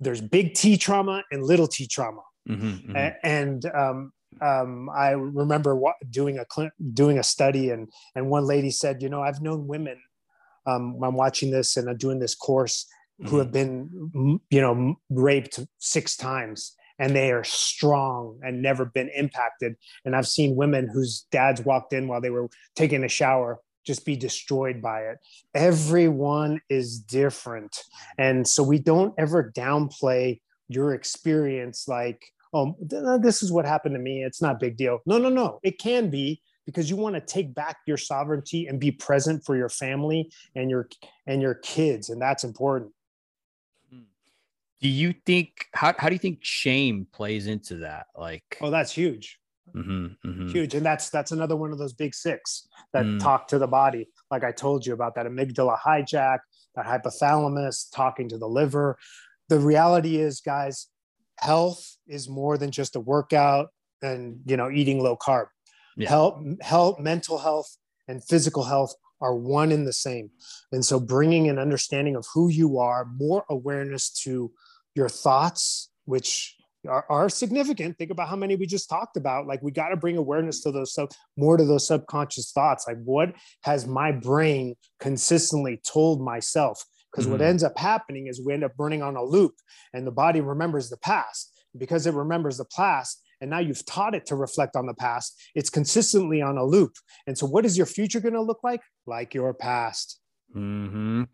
there's 0.00 0.20
big 0.20 0.54
T 0.54 0.76
trauma 0.76 1.22
and 1.30 1.42
little 1.42 1.66
T 1.68 1.86
trauma. 1.86 2.22
Mhm, 2.48 2.86
mhm. 2.86 2.96
A- 2.96 3.26
and 3.26 3.64
um, 3.66 4.12
um, 4.40 4.88
I 4.90 5.10
remember 5.10 5.76
wa- 5.76 5.94
doing 6.08 6.38
a 6.38 6.44
cl- 6.50 6.70
doing 6.94 7.18
a 7.18 7.22
study, 7.22 7.70
and 7.70 7.88
and 8.14 8.30
one 8.30 8.44
lady 8.46 8.70
said, 8.70 9.02
you 9.02 9.08
know, 9.08 9.22
I've 9.22 9.40
known 9.40 9.66
women. 9.66 9.98
Um, 10.66 11.02
I'm 11.02 11.14
watching 11.14 11.50
this 11.50 11.76
and 11.76 11.88
I'm 11.88 11.96
doing 11.96 12.18
this 12.18 12.34
course 12.34 12.86
who 13.26 13.36
have 13.38 13.52
been, 13.52 14.40
you 14.50 14.60
know, 14.60 14.94
raped 15.10 15.60
six 15.78 16.16
times, 16.16 16.74
and 16.98 17.14
they 17.14 17.32
are 17.32 17.44
strong 17.44 18.38
and 18.42 18.62
never 18.62 18.86
been 18.86 19.10
impacted. 19.14 19.74
And 20.04 20.16
I've 20.16 20.26
seen 20.28 20.56
women 20.56 20.88
whose 20.88 21.26
dads 21.30 21.60
walked 21.62 21.92
in 21.92 22.08
while 22.08 22.20
they 22.20 22.30
were 22.30 22.48
taking 22.76 23.04
a 23.04 23.08
shower 23.08 23.58
just 23.84 24.04
be 24.04 24.16
destroyed 24.16 24.82
by 24.82 25.02
it. 25.02 25.18
Everyone 25.54 26.60
is 26.68 26.98
different, 26.98 27.82
and 28.18 28.46
so 28.46 28.62
we 28.62 28.78
don't 28.78 29.14
ever 29.18 29.52
downplay 29.56 30.40
your 30.70 30.94
experience 30.94 31.88
like 31.88 32.24
oh 32.52 32.76
uh, 32.96 33.18
this 33.18 33.42
is 33.42 33.52
what 33.52 33.66
happened 33.66 33.94
to 33.94 33.98
me. 33.98 34.22
It's 34.22 34.40
not 34.40 34.56
a 34.56 34.58
big 34.58 34.76
deal. 34.76 35.00
No 35.04 35.18
no 35.18 35.28
no. 35.28 35.58
It 35.62 35.78
can 35.78 36.10
be 36.10 36.40
because 36.64 36.88
you 36.88 36.96
want 36.96 37.16
to 37.16 37.20
take 37.20 37.54
back 37.54 37.78
your 37.86 37.96
sovereignty 37.96 38.68
and 38.68 38.78
be 38.78 38.92
present 38.92 39.44
for 39.44 39.56
your 39.56 39.68
family 39.68 40.30
and 40.54 40.70
your 40.70 40.88
and 41.26 41.42
your 41.42 41.54
kids 41.54 42.08
and 42.10 42.22
that's 42.22 42.44
important. 42.44 42.92
Hmm. 43.92 44.02
Do 44.80 44.88
you 44.88 45.12
think 45.26 45.66
how, 45.72 45.94
how 45.98 46.08
do 46.08 46.14
you 46.14 46.20
think 46.20 46.38
shame 46.42 47.06
plays 47.12 47.48
into 47.48 47.76
that? 47.78 48.06
Like 48.16 48.58
oh 48.60 48.70
that's 48.70 48.92
huge 48.92 49.39
Mm-hmm, 49.74 50.28
mm-hmm. 50.28 50.48
Huge. 50.48 50.74
And 50.74 50.84
that's 50.84 51.10
that's 51.10 51.32
another 51.32 51.56
one 51.56 51.72
of 51.72 51.78
those 51.78 51.92
big 51.92 52.14
six 52.14 52.66
that 52.92 53.04
Mm. 53.04 53.20
talk 53.20 53.48
to 53.48 53.58
the 53.58 53.66
body. 53.66 54.08
Like 54.30 54.44
I 54.44 54.52
told 54.52 54.86
you 54.86 54.92
about 54.94 55.14
that 55.14 55.26
amygdala 55.26 55.78
hijack, 55.78 56.38
that 56.74 56.86
hypothalamus 56.86 57.86
talking 57.94 58.28
to 58.28 58.38
the 58.38 58.48
liver. 58.48 58.98
The 59.48 59.58
reality 59.58 60.16
is, 60.16 60.40
guys, 60.40 60.86
health 61.38 61.96
is 62.06 62.28
more 62.28 62.56
than 62.58 62.70
just 62.70 62.96
a 62.96 63.00
workout 63.00 63.68
and 64.02 64.40
you 64.46 64.56
know 64.56 64.70
eating 64.70 65.02
low 65.02 65.16
carb. 65.16 65.46
Yeah. 65.96 66.08
Health, 66.08 66.42
health, 66.62 66.98
mental 67.00 67.38
health, 67.38 67.76
and 68.08 68.24
physical 68.24 68.64
health 68.64 68.94
are 69.20 69.34
one 69.34 69.70
and 69.70 69.86
the 69.86 69.92
same. 69.92 70.30
And 70.72 70.84
so 70.84 70.98
bringing 70.98 71.48
an 71.48 71.58
understanding 71.58 72.16
of 72.16 72.26
who 72.32 72.48
you 72.48 72.78
are, 72.78 73.04
more 73.04 73.44
awareness 73.50 74.08
to 74.24 74.52
your 74.94 75.08
thoughts, 75.10 75.90
which 76.06 76.56
are, 76.88 77.04
are 77.08 77.28
significant. 77.28 77.98
Think 77.98 78.10
about 78.10 78.28
how 78.28 78.36
many 78.36 78.56
we 78.56 78.66
just 78.66 78.88
talked 78.88 79.16
about. 79.16 79.46
Like 79.46 79.62
we 79.62 79.70
got 79.70 79.88
to 79.88 79.96
bring 79.96 80.16
awareness 80.16 80.60
to 80.62 80.72
those 80.72 80.94
sub, 80.94 81.10
more 81.36 81.56
to 81.56 81.64
those 81.64 81.86
subconscious 81.86 82.52
thoughts. 82.52 82.86
Like 82.88 82.98
what 83.04 83.34
has 83.64 83.86
my 83.86 84.12
brain 84.12 84.76
consistently 84.98 85.80
told 85.86 86.22
myself? 86.24 86.84
Because 87.10 87.26
what 87.26 87.40
Mhm. 87.40 87.44
ends 87.46 87.64
up 87.64 87.76
happening 87.76 88.28
is 88.28 88.40
we 88.44 88.52
end 88.54 88.64
up 88.64 88.72
running 88.78 89.02
on 89.02 89.16
a 89.16 89.22
loop, 89.22 89.54
and 89.92 90.06
the 90.06 90.12
body 90.12 90.40
remembers 90.40 90.90
the 90.90 90.96
past. 90.98 91.52
Because 91.76 92.06
it 92.06 92.14
remembers 92.14 92.58
the 92.58 92.64
past, 92.64 93.22
and 93.40 93.48
now 93.50 93.58
you've 93.60 93.86
taught 93.86 94.14
it 94.14 94.26
to 94.26 94.34
reflect 94.36 94.74
on 94.74 94.86
the 94.86 94.94
past, 94.94 95.40
it's 95.54 95.70
consistently 95.70 96.42
on 96.42 96.58
a 96.58 96.64
loop. 96.64 96.94
And 97.28 97.38
so, 97.38 97.46
what 97.46 97.64
is 97.64 97.76
your 97.76 97.86
future 97.86 98.18
going 98.20 98.34
to 98.34 98.42
look 98.42 98.64
like? 98.64 98.80
Like 99.06 99.34
your 99.34 99.54
past. 99.54 100.18
hmm 100.52 101.24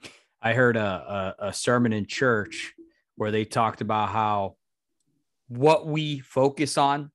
I 0.43 0.53
heard 0.53 0.77
a, 0.77 1.35
a, 1.41 1.47
a 1.49 1.53
sermon 1.55 1.93
in 1.95 2.07
church 2.07 2.75
where 3.17 3.31
they 3.31 3.45
talked 3.47 3.81
about 3.81 4.11
how 4.11 4.57
what 5.49 5.87
we 5.87 6.21
focus 6.21 6.77
on 6.79 7.11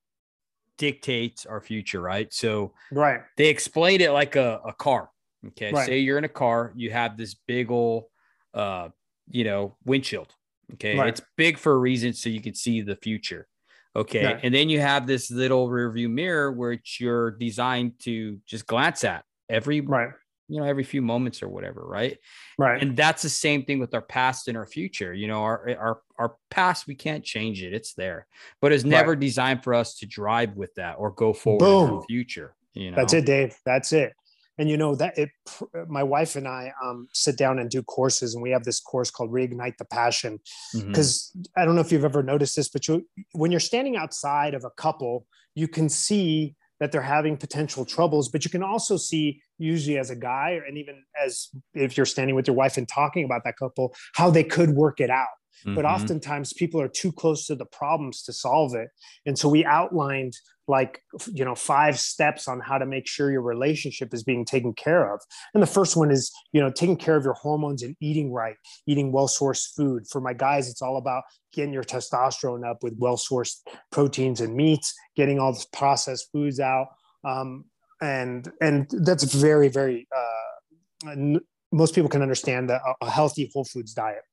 dictates 0.78 1.46
our 1.46 1.62
future, 1.62 2.02
right? 2.02 2.34
So 2.34 2.74
Right. 2.92 3.22
they 3.38 3.48
explained 3.50 4.02
it 4.02 4.12
like 4.12 4.36
a, 4.36 4.60
a 4.66 4.74
car. 4.74 5.10
Okay. 5.48 5.72
Right. 5.72 5.86
Say 5.86 6.00
you're 6.00 6.18
in 6.18 6.24
a 6.24 6.30
car, 6.30 6.72
you 6.76 6.92
have 6.92 7.18
this 7.18 7.34
big 7.34 7.72
old, 7.72 8.06
uh, 8.54 8.90
you 9.30 9.44
know, 9.44 9.76
windshield. 9.86 10.34
Okay. 10.74 10.98
Right. 10.98 11.10
It's 11.10 11.22
big 11.36 11.58
for 11.58 11.74
a 11.74 11.78
reason 11.78 12.14
so 12.14 12.30
you 12.30 12.42
can 12.42 12.54
see 12.54 12.82
the 12.82 12.96
future. 12.96 13.48
Okay. 13.96 14.22
Yeah. 14.24 14.40
And 14.42 14.54
then 14.54 14.70
you 14.70 14.80
have 14.80 15.06
this 15.06 15.30
little 15.30 15.70
rear 15.70 15.92
view 15.92 16.10
mirror 16.10 16.52
which 16.52 17.00
you're 17.02 17.32
designed 17.32 18.00
to 18.04 18.40
just 18.46 18.66
glance 18.66 19.04
at 19.04 19.26
every, 19.50 19.82
Right. 19.82 20.10
You 20.52 20.60
know, 20.60 20.66
every 20.68 20.84
few 20.84 21.02
moments 21.02 21.41
or 21.41 21.49
whatever. 21.49 21.82
Right 21.86 22.18
Right. 22.58 22.82
and 22.82 22.95
that's 22.95 23.22
the 23.22 23.30
same 23.30 23.64
thing 23.64 23.80
with 23.80 23.93
our 23.93 24.02
past 24.02 24.47
and 24.47 24.58
our 24.58 24.68
future 24.68 25.14
you 25.14 25.28
know 25.28 25.41
our 25.41 25.70
eh, 25.70 25.76
our 25.76 26.02
our 26.20 26.36
past 26.49 26.86
we 26.86 26.95
can't 26.95 27.24
change 27.24 27.64
it 27.64 27.74
it's 27.74 27.93
there 27.93 28.28
but 28.62 28.72
it's 28.72 28.84
never 28.84 29.16
designed 29.16 29.64
for 29.64 29.74
us 29.74 29.97
to 29.99 30.06
drive 30.06 30.56
with 30.56 30.74
that 30.76 30.95
or 30.99 31.12
go 31.12 31.34
forward 31.34 31.66
in 31.66 31.88
Boom. 31.88 31.99
the 31.99 32.06
future 32.08 32.56
you 32.74 32.91
know 32.91 32.97
That's 32.97 33.14
it, 33.14 33.26
Dave. 33.26 33.56
That's 33.66 33.91
it. 33.93 34.14
And 34.58 34.70
you 34.70 34.78
know 34.78 34.95
that 34.95 35.18
it. 35.18 35.30
Eh, 35.76 35.84
my 35.88 36.04
wife 36.04 36.36
and 36.36 36.47
I 36.47 36.72
um, 36.84 37.08
sit 37.14 37.38
down 37.38 37.58
and 37.60 37.70
do 37.70 37.82
courses, 37.82 38.34
and 38.36 38.43
we 38.43 38.52
have 38.52 38.64
this 38.64 38.80
course 38.80 39.10
called 39.10 39.32
Reignite 39.32 39.78
the 39.78 39.86
Passion. 39.86 40.39
Mm-hmm. 40.76 40.89
Because 40.89 41.32
I 41.58 41.66
don't 41.66 41.76
know 41.76 41.82
if 41.82 41.91
you've 41.91 42.06
ever 42.06 42.22
noticed 42.22 42.56
this, 42.56 42.70
but 42.70 42.88
you, 42.88 43.08
when 43.34 43.49
you're 43.52 43.60
standing 43.60 43.95
outside 43.97 44.54
of 44.54 44.64
a 44.64 44.70
couple, 44.72 45.26
you 45.56 45.68
can 45.68 45.89
see 45.89 46.56
that 46.82 46.92
they're 46.92 47.02
having 47.18 47.38
potential 47.38 47.86
troubles, 47.86 48.28
but 48.28 48.44
you 48.44 48.52
can 48.52 48.64
also 48.64 48.98
see, 48.98 49.42
usually 49.60 49.98
as 49.98 50.10
a 50.10 50.16
guy, 50.16 50.60
and 50.68 50.78
even 50.78 50.96
as 51.26 51.48
if 51.74 51.96
you're 51.96 52.06
standing 52.08 52.36
with 52.36 52.48
your 52.48 52.56
wife 52.58 52.76
and 52.76 52.88
talking 52.90 53.24
about 53.24 53.44
that 53.46 53.56
couple, 53.58 53.94
how 54.16 54.30
they 54.32 54.44
could 54.44 54.72
work 54.72 55.00
it 55.00 55.10
out. 55.12 55.28
but 55.76 55.86
Mhm. 55.86 55.94
oftentimes 55.96 56.54
people 56.54 56.82
are 56.82 56.88
too 56.88 57.12
close 57.12 57.46
to 57.46 57.54
the 57.56 57.68
problems 57.68 58.24
to 58.24 58.34
solve 58.34 58.74
it 58.74 58.90
and 59.28 59.38
so 59.38 59.48
we 59.48 59.64
outlined 59.64 60.34
like 60.72 61.04
you 61.34 61.44
know 61.44 61.54
five 61.54 62.00
steps 62.00 62.48
on 62.48 62.62
how 62.62 62.78
to 62.78 62.86
make 62.86 63.06
sure 63.06 63.30
your 63.30 63.42
relationship 63.42 64.14
is 64.14 64.24
being 64.24 64.46
taken 64.46 64.74
care 64.74 65.14
of. 65.14 65.20
And 65.54 65.62
the 65.62 65.68
first 65.68 65.98
one 65.98 66.10
is 66.10 66.32
you 66.54 66.62
know 66.62 66.72
taking 66.72 66.98
care 66.98 67.18
of 67.18 67.26
your 67.26 67.34
hormones 67.34 67.84
and 67.84 67.96
eating 68.00 68.32
right 68.32 68.56
eating 68.88 69.12
well 69.12 69.28
sourced 69.28 69.68
food. 69.76 70.08
For 70.10 70.22
my 70.22 70.34
guys 70.34 70.70
it's 70.70 70.82
all 70.82 70.98
about 70.98 71.24
getting 71.54 71.74
your 71.74 71.84
testosterone 71.84 72.68
up 72.68 72.82
with 72.82 72.96
well 72.98 73.18
sourced 73.18 73.58
proteins 73.92 74.40
and 74.40 74.56
meats 74.56 74.96
getting 75.16 75.38
all 75.40 75.54
the 75.54 75.66
processed 75.74 76.30
foods 76.32 76.60
out. 76.60 76.88
Um, 77.26 77.66
and 78.02 78.50
and 78.62 78.90
that's 78.90 79.26
very 79.26 79.68
very 79.68 80.08
uh, 80.16 81.12
n- 81.12 81.42
most 81.74 81.94
people 81.96 82.10
can 82.10 82.22
understand 82.22 82.70
that 82.70 82.82
a- 83.02 83.10
healthy 83.10 83.52
whole 83.54 83.66
foods 83.66 83.94
diet. 83.94 84.24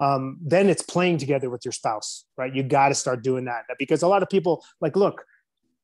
Um, 0.00 0.38
then 0.40 0.68
it's 0.68 0.82
playing 0.82 1.18
together 1.18 1.50
with 1.50 1.64
your 1.64 1.72
spouse 1.72 2.24
right? 2.38 2.54
You 2.54 2.62
got 2.62 2.88
to 2.88 2.94
start 2.94 3.22
doing 3.22 3.44
that. 3.46 3.64
Because 3.78 4.02
a 4.02 4.08
lot 4.08 4.22
of 4.22 4.30
people 4.30 4.64
like 4.80 4.96
look 4.96 5.24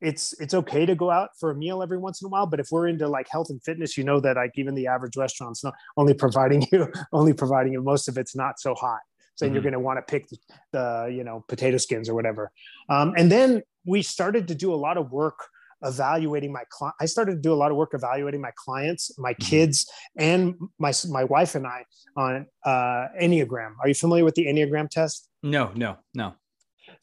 it's 0.00 0.38
it's 0.40 0.54
okay 0.54 0.84
to 0.86 0.94
go 0.94 1.10
out 1.10 1.30
for 1.38 1.50
a 1.50 1.54
meal 1.54 1.82
every 1.82 1.98
once 1.98 2.20
in 2.20 2.26
a 2.26 2.28
while 2.28 2.46
but 2.46 2.60
if 2.60 2.68
we're 2.70 2.88
into 2.88 3.06
like 3.08 3.26
health 3.30 3.48
and 3.50 3.62
fitness 3.62 3.96
you 3.96 4.04
know 4.04 4.18
that 4.20 4.36
like 4.36 4.52
even 4.56 4.74
the 4.74 4.86
average 4.86 5.16
restaurant's 5.16 5.62
not 5.64 5.74
only 5.96 6.12
providing 6.14 6.66
you 6.72 6.86
only 7.12 7.32
providing 7.32 7.72
you 7.72 7.82
most 7.82 8.08
of 8.08 8.18
it's 8.18 8.34
not 8.36 8.58
so 8.60 8.74
hot. 8.74 9.00
So 9.36 9.46
you're 9.46 9.56
Mhm. 9.56 9.62
going 9.62 9.72
to 9.72 9.80
want 9.80 9.98
to 9.98 10.02
pick 10.02 10.28
the, 10.28 10.38
the 10.72 11.12
you 11.16 11.24
know 11.24 11.44
potato 11.48 11.76
skins 11.78 12.08
or 12.08 12.14
whatever. 12.14 12.50
Um, 12.88 13.14
and 13.16 13.30
then 13.32 13.62
we 13.86 14.02
started 14.02 14.46
to 14.48 14.54
do 14.54 14.72
a 14.72 14.76
lot 14.86 14.96
of 14.96 15.10
work 15.10 15.38
evaluating 15.82 16.50
my 16.50 16.62
client 16.70 16.94
i 17.00 17.04
started 17.04 17.32
to 17.32 17.40
do 17.40 17.52
a 17.52 17.58
lot 17.62 17.70
of 17.70 17.76
work 17.76 17.90
evaluating 17.92 18.40
my 18.40 18.52
clients 18.56 19.10
my 19.18 19.34
kids 19.34 19.86
and 20.16 20.54
my 20.78 20.92
my 21.10 21.24
wife 21.24 21.54
and 21.56 21.66
i 21.66 21.84
on 22.16 22.46
uh, 22.64 23.06
enneagram. 23.20 23.72
Are 23.82 23.88
you 23.88 23.94
familiar 23.94 24.24
with 24.24 24.34
the 24.36 24.46
enneagram 24.46 24.88
test? 24.88 25.28
No 25.42 25.72
no 25.74 25.96
no 26.14 26.34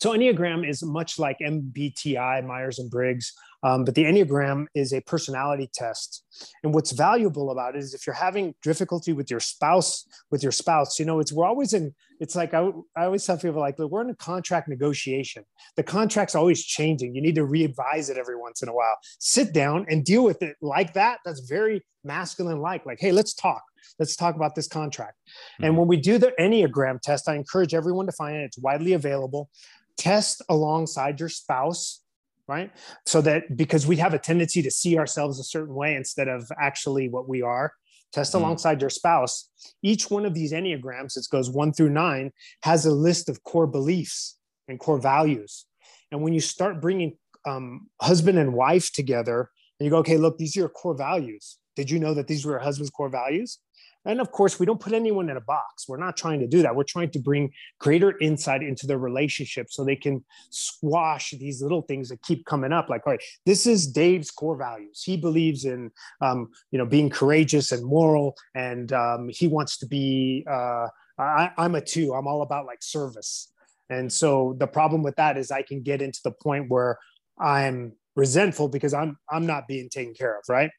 so 0.01 0.13
Enneagram 0.13 0.67
is 0.67 0.81
much 0.81 1.19
like 1.19 1.37
MBTI, 1.39 2.43
Myers 2.43 2.79
and 2.79 2.89
Briggs, 2.89 3.33
um, 3.61 3.85
but 3.85 3.93
the 3.93 4.03
Enneagram 4.03 4.65
is 4.73 4.93
a 4.93 5.01
personality 5.01 5.69
test. 5.71 6.25
And 6.63 6.73
what's 6.73 6.91
valuable 6.91 7.51
about 7.51 7.75
it 7.75 7.79
is 7.83 7.93
if 7.93 8.07
you're 8.07 8.15
having 8.15 8.55
difficulty 8.63 9.13
with 9.13 9.29
your 9.29 9.39
spouse, 9.39 10.07
with 10.31 10.41
your 10.41 10.51
spouse, 10.51 10.97
you 10.97 11.05
know, 11.05 11.19
it's 11.19 11.31
we're 11.31 11.45
always 11.45 11.73
in. 11.73 11.93
It's 12.19 12.35
like 12.35 12.55
I, 12.55 12.71
I 12.95 13.05
always 13.05 13.23
tell 13.25 13.37
people 13.37 13.59
like, 13.59 13.77
we're 13.77 14.01
in 14.01 14.09
a 14.09 14.15
contract 14.15 14.67
negotiation. 14.67 15.43
The 15.75 15.83
contract's 15.83 16.33
always 16.33 16.63
changing. 16.63 17.13
You 17.13 17.21
need 17.21 17.35
to 17.35 17.45
revise 17.45 18.09
it 18.09 18.17
every 18.17 18.37
once 18.37 18.63
in 18.63 18.69
a 18.69 18.73
while. 18.73 18.97
Sit 19.19 19.53
down 19.53 19.85
and 19.87 20.03
deal 20.03 20.23
with 20.23 20.41
it 20.41 20.55
like 20.61 20.93
that. 20.93 21.19
That's 21.25 21.41
very 21.41 21.83
masculine 22.03 22.59
like. 22.59 22.87
Like, 22.87 22.99
hey, 22.99 23.11
let's 23.11 23.35
talk. 23.35 23.61
Let's 23.99 24.15
talk 24.15 24.35
about 24.35 24.55
this 24.55 24.67
contract. 24.67 25.17
And 25.59 25.73
Mhm. 25.73 25.77
when 25.79 25.87
we 25.87 25.97
do 25.97 26.17
the 26.17 26.33
Enneagram 26.39 26.99
test, 27.01 27.29
I 27.29 27.35
encourage 27.35 27.73
everyone 27.75 28.07
to 28.07 28.11
find 28.11 28.35
it. 28.35 28.45
It's 28.45 28.57
widely 28.57 28.93
available 28.93 29.49
test 29.97 30.41
alongside 30.49 31.19
your 31.19 31.29
spouse 31.29 32.01
right? 32.47 32.71
So 33.05 33.21
that 33.21 33.55
because 33.55 33.87
we 33.87 33.95
have 33.97 34.13
a 34.13 34.19
tendency 34.19 34.61
to 34.61 34.71
see 34.71 34.97
ourselves 34.97 35.39
a 35.39 35.43
certain 35.43 35.73
way 35.73 35.95
instead 35.95 36.27
of 36.27 36.51
actually 36.59 37.07
what 37.07 37.29
we 37.29 37.41
are. 37.41 37.73
Test 38.11 38.33
Mhm. 38.33 38.39
alongside 38.39 38.81
your 38.81 38.89
spouse. 38.89 39.49
Each 39.81 40.11
one 40.11 40.25
of 40.25 40.33
these 40.33 40.51
enneagrams 40.51 41.15
it 41.15 41.25
goes 41.31 41.49
one 41.49 41.71
through 41.71 41.91
nine 41.91 42.33
has 42.63 42.85
a 42.85 42.91
list 42.91 43.29
of 43.29 43.43
core 43.43 43.67
beliefs 43.67 44.37
and 44.67 44.79
core 44.79 44.99
values. 44.99 45.65
And 46.11 46.21
when 46.21 46.33
you 46.33 46.41
start 46.41 46.81
bringing 46.81 47.17
um, 47.47 47.89
husband 48.01 48.37
and 48.37 48.53
wife 48.53 48.91
together 48.91 49.49
and 49.79 49.85
you 49.85 49.89
go 49.89 49.97
okay 49.99 50.17
look 50.17 50.37
these 50.37 50.55
are 50.57 50.59
your 50.59 50.69
core 50.69 50.93
values. 50.93 51.57
Did 51.77 51.89
you 51.89 51.99
know 51.99 52.13
that 52.13 52.27
these 52.27 52.45
were 52.45 52.51
your 52.51 52.59
husband's 52.59 52.91
core 52.91 53.09
values 53.09 53.59
and 54.05 54.19
of 54.19 54.31
course 54.31 54.59
we 54.59 54.65
don't 54.65 54.79
put 54.79 54.93
anyone 54.93 55.29
in 55.29 55.37
a 55.37 55.41
box. 55.41 55.87
We're 55.87 55.97
not 55.97 56.17
trying 56.17 56.39
to 56.39 56.47
do 56.47 56.61
that. 56.61 56.75
We're 56.75 56.83
trying 56.83 57.11
to 57.11 57.19
bring 57.19 57.51
greater 57.79 58.17
insight 58.19 58.63
into 58.63 58.87
their 58.87 58.97
relationship 58.97 59.67
so 59.69 59.83
they 59.83 59.95
can 59.95 60.23
squash 60.49 61.31
these 61.31 61.61
little 61.61 61.81
things 61.83 62.09
that 62.09 62.21
keep 62.21 62.45
coming 62.45 62.71
up. 62.71 62.89
Like 62.89 63.05
all 63.05 63.13
right 63.13 63.23
this 63.45 63.65
is 63.65 63.87
dave's 63.87 64.31
core 64.31 64.57
values. 64.57 65.03
He 65.03 65.17
believes 65.17 65.65
in 65.65 65.91
um, 66.21 66.49
you 66.71 66.77
know 66.77 66.85
being 66.85 67.09
courageous 67.09 67.71
and 67.71 67.85
moral 67.85 68.35
and 68.55 68.91
um, 68.93 69.29
he 69.29 69.47
wants 69.47 69.77
to 69.79 69.87
be 69.87 70.45
uh, 70.49 70.87
I, 71.17 71.51
i'm 71.57 71.75
a 71.75 71.81
two. 71.81 72.13
I'm 72.13 72.27
all 72.27 72.41
about 72.41 72.65
like 72.65 72.81
service. 72.81 73.51
And 73.89 74.11
so 74.11 74.55
the 74.57 74.67
problem 74.67 75.03
with 75.03 75.15
that 75.17 75.37
is 75.37 75.51
i 75.51 75.61
can 75.61 75.81
get 75.81 76.01
into 76.01 76.19
the 76.23 76.31
point 76.31 76.69
where 76.69 76.97
i'm 77.39 77.93
resentful 78.15 78.67
because 78.67 78.93
i'm 78.93 79.17
i'm 79.29 79.45
not 79.45 79.67
being 79.67 79.89
taken 79.89 80.13
care 80.13 80.37
of 80.37 80.43
right? 80.49 80.71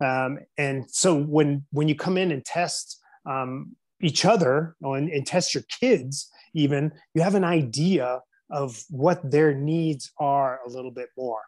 Um, 0.00 0.38
and 0.56 0.84
so 0.88 1.20
when 1.20 1.64
when 1.72 1.88
you 1.88 1.96
come 1.96 2.16
in 2.16 2.30
and 2.30 2.44
test 2.44 3.00
um, 3.26 3.76
each 4.00 4.24
other 4.24 4.76
and, 4.80 5.10
and 5.10 5.26
test 5.26 5.54
your 5.54 5.64
kids 5.80 6.30
even 6.54 6.92
you 7.14 7.22
have 7.22 7.34
an 7.34 7.44
idea 7.44 8.20
of 8.50 8.82
what 8.88 9.28
their 9.28 9.52
needs 9.52 10.12
are 10.18 10.60
a 10.64 10.70
little 10.70 10.92
bit 10.92 11.08
more. 11.16 11.40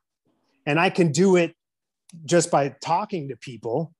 And 0.67 0.79
i 0.79 0.91
can 0.91 1.13
do 1.13 1.37
it 1.37 1.55
just 2.25 2.51
by 2.51 2.75
talking 2.83 3.29
to 3.29 3.37
people 3.37 3.95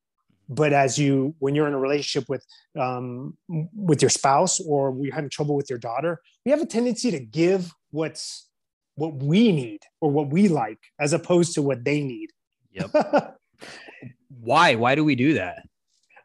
but 0.51 0.73
as 0.73 0.99
you 0.99 1.35
when 1.39 1.55
you're 1.55 1.69
in 1.69 1.75
a 1.75 1.79
relationship 1.79 2.29
with 2.29 2.45
um, 2.79 3.37
with 3.75 4.03
your 4.03 4.11
spouse 4.11 4.61
or 4.61 4.97
you're 5.01 5.15
having 5.15 5.31
trouble 5.31 5.55
with 5.55 5.71
your 5.71 5.79
daughter 5.79 6.21
we 6.45 6.51
have 6.51 6.61
a 6.61 6.67
tendency 6.67 7.11
to 7.11 7.21
give 7.21 7.73
what's 7.93 8.50
what 8.95 9.15
we 9.15 9.53
need 9.53 9.81
or 10.01 10.11
what 10.11 10.29
we 10.31 10.49
like 10.49 10.79
as 10.99 11.13
opposed 11.13 11.55
to 11.55 11.63
what 11.63 11.85
they 11.85 12.03
need 12.03 12.31
Yep. 12.73 12.91
why 14.41 14.75
why 14.75 14.95
do 14.95 15.05
we 15.05 15.15
do 15.15 15.35
that 15.35 15.67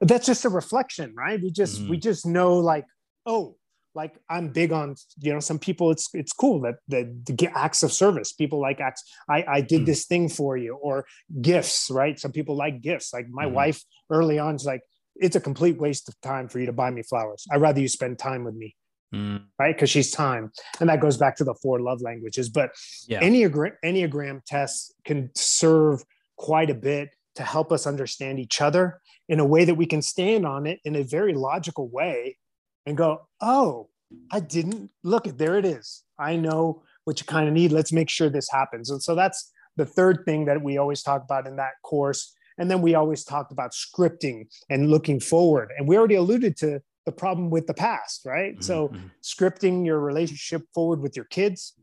that's 0.02 0.26
just 0.26 0.46
a 0.46 0.50
reflection 0.50 1.14
right 1.16 1.42
we 1.42 1.52
just 1.52 1.82
Mhm. 1.82 1.90
we 1.90 1.98
just 1.98 2.26
know 2.26 2.58
like 2.58 2.86
oh 3.26 3.56
like 3.96 4.14
I'm 4.30 4.50
big 4.50 4.72
on, 4.72 4.96
you 5.22 5.34
know, 5.34 5.40
some 5.40 5.58
people 5.58 5.90
it's 5.90 6.10
it's 6.14 6.34
cool 6.34 6.62
that 6.62 6.76
that 6.90 7.26
the 7.26 7.50
acts 7.56 7.82
of 7.82 7.92
service. 7.92 8.34
People 8.34 8.60
like 8.60 8.80
acts. 8.82 9.04
I 9.30 9.46
I 9.48 9.62
did 9.62 9.82
mm. 9.82 9.86
this 9.86 10.06
thing 10.06 10.30
for 10.30 10.58
you, 10.58 10.76
or 10.76 11.06
gifts, 11.42 11.90
right? 11.90 12.20
Some 12.20 12.34
people 12.34 12.56
like 12.56 12.82
gifts. 12.82 13.14
Like 13.14 13.28
my 13.30 13.46
mm. 13.46 13.54
wife 13.54 13.84
early 14.12 14.38
on 14.38 14.56
is 14.56 14.66
like, 14.66 14.82
it's 15.16 15.38
a 15.38 15.42
complete 15.42 15.78
waste 15.80 16.10
of 16.10 16.20
time 16.22 16.50
for 16.50 16.60
you 16.60 16.66
to 16.66 16.74
buy 16.74 16.92
me 16.92 17.02
flowers. 17.02 17.48
I'd 17.50 17.62
rather 17.62 17.80
you 17.80 17.88
spend 17.88 18.20
time 18.20 18.44
with 18.44 18.56
me. 18.56 18.76
Mm. 19.14 19.44
Right. 19.60 19.76
Because 19.76 19.90
she's 19.90 20.12
time. 20.12 20.52
And 20.80 20.90
that 20.90 21.00
goes 21.00 21.18
back 21.18 21.36
to 21.38 21.44
the 21.44 21.56
four 21.56 21.80
love 21.80 22.02
languages. 22.02 22.50
But 22.50 22.72
yeah. 23.08 23.22
Enneagram, 23.22 23.74
Enneagram 23.84 24.42
tests 24.46 24.92
can 25.06 25.32
serve 25.36 26.04
quite 26.38 26.70
a 26.70 26.76
bit 26.76 27.10
to 27.36 27.44
help 27.44 27.72
us 27.72 27.86
understand 27.86 28.40
each 28.40 28.62
other 28.62 29.02
in 29.28 29.40
a 29.40 29.46
way 29.46 29.66
that 29.66 29.76
we 29.76 29.86
can 29.86 30.02
stand 30.02 30.46
on 30.46 30.66
it 30.66 30.80
in 30.86 30.96
a 30.96 31.04
very 31.04 31.34
logical 31.34 31.88
way 31.90 32.38
and 32.86 32.98
go, 32.98 33.28
oh, 33.42 33.90
I 34.32 34.40
didn't 34.40 34.92
look 35.04 35.28
at 35.28 35.38
there 35.38 35.58
it 35.58 35.66
is. 35.66 36.04
I 36.20 36.36
know 36.36 36.84
what 37.06 37.20
you 37.20 37.26
kind 37.26 37.48
of 37.48 37.54
need. 37.54 37.72
Let's 37.72 37.92
make 37.92 38.10
sure 38.10 38.30
this 38.30 38.50
happens. 38.52 38.90
And 38.90 39.02
so 39.02 39.16
that's 39.16 39.52
the 39.76 39.86
third 39.86 40.24
thing 40.26 40.46
that 40.46 40.62
we 40.62 40.78
always 40.78 41.02
talk 41.02 41.24
about 41.24 41.48
in 41.48 41.56
that 41.58 41.74
course. 41.84 42.34
And 42.58 42.72
then 42.72 42.82
we 42.82 42.96
always 42.96 43.24
talked 43.24 43.52
about 43.52 43.72
scripting 43.72 44.48
and 44.70 44.90
looking 44.90 45.20
forward. 45.20 45.72
And 45.78 45.88
we 45.88 45.98
already 45.98 46.16
alluded 46.16 46.56
to 46.58 46.82
the 47.06 47.12
problem 47.12 47.50
with 47.50 47.68
the 47.68 47.74
past, 47.74 48.22
right? 48.26 48.54
Mm-hmm. 48.54 48.62
So 48.62 48.92
scripting 49.24 49.86
your 49.86 50.00
relationship 50.00 50.64
forward 50.74 51.02
with 51.02 51.16
your 51.16 51.26
kids. 51.26 51.74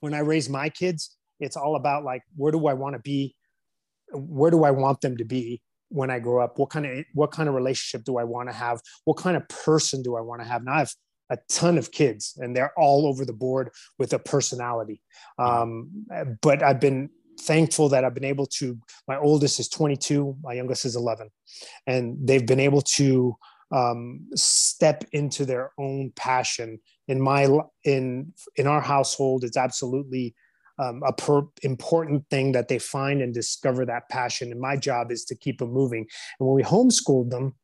When 0.00 0.14
I 0.14 0.20
raise 0.20 0.48
my 0.48 0.68
kids, 0.68 1.16
it's 1.40 1.56
all 1.56 1.76
about 1.76 2.04
like, 2.04 2.22
where 2.36 2.52
do 2.52 2.66
I 2.66 2.74
want 2.74 2.94
to 2.94 3.00
be? 3.00 3.34
Where 4.12 4.50
do 4.50 4.64
I 4.64 4.70
want 4.70 5.00
them 5.00 5.16
to 5.16 5.24
be? 5.24 5.62
when 5.88 6.10
I 6.10 6.18
grow 6.18 6.42
up? 6.42 6.58
What 6.58 6.70
kind 6.70 6.86
of 6.86 7.04
what 7.14 7.30
kind 7.30 7.48
of 7.48 7.54
relationship 7.54 8.04
do 8.04 8.18
I 8.18 8.24
want 8.24 8.48
to 8.48 8.54
have? 8.54 8.80
What 9.04 9.16
kind 9.16 9.36
of 9.36 9.48
person 9.48 10.02
do 10.02 10.16
I 10.16 10.20
want 10.20 10.42
to 10.42 10.48
have? 10.48 10.64
Now 10.64 10.74
I 10.74 10.78
have 10.80 10.92
a 11.30 11.38
ton 11.48 11.78
of 11.78 11.90
kids, 11.90 12.38
and 12.38 12.54
they're 12.54 12.72
all 12.78 13.06
over 13.06 13.24
the 13.24 13.32
board 13.32 13.70
with 13.98 14.12
a 14.12 14.18
personality. 14.18 15.00
Um, 15.38 16.06
but 16.40 16.62
I've 16.62 16.80
been 16.80 17.10
thankful 17.40 17.88
that 17.90 18.04
I've 18.04 18.14
been 18.14 18.24
able 18.24 18.46
to. 18.58 18.78
My 19.08 19.18
oldest 19.18 19.60
is 19.60 19.68
22, 19.68 20.36
my 20.42 20.54
youngest 20.54 20.84
is 20.84 20.96
11, 20.96 21.28
and 21.86 22.16
they've 22.26 22.46
been 22.46 22.60
able 22.60 22.82
to 22.82 23.36
um, 23.72 24.28
step 24.34 25.04
into 25.12 25.44
their 25.44 25.72
own 25.78 26.12
passion. 26.16 26.78
In 27.08 27.20
my 27.20 27.48
in 27.84 28.32
in 28.56 28.66
our 28.66 28.80
household, 28.80 29.44
it's 29.44 29.56
absolutely 29.56 30.34
um, 30.78 31.02
a 31.06 31.12
per- 31.12 31.48
important 31.62 32.24
thing 32.30 32.52
that 32.52 32.68
they 32.68 32.78
find 32.78 33.22
and 33.22 33.32
discover 33.32 33.86
that 33.86 34.08
passion. 34.08 34.50
And 34.50 34.60
my 34.60 34.76
job 34.76 35.10
is 35.10 35.24
to 35.26 35.34
keep 35.34 35.58
them 35.58 35.72
moving. 35.72 36.06
And 36.38 36.46
when 36.46 36.54
we 36.54 36.62
homeschooled 36.62 37.30
them, 37.30 37.54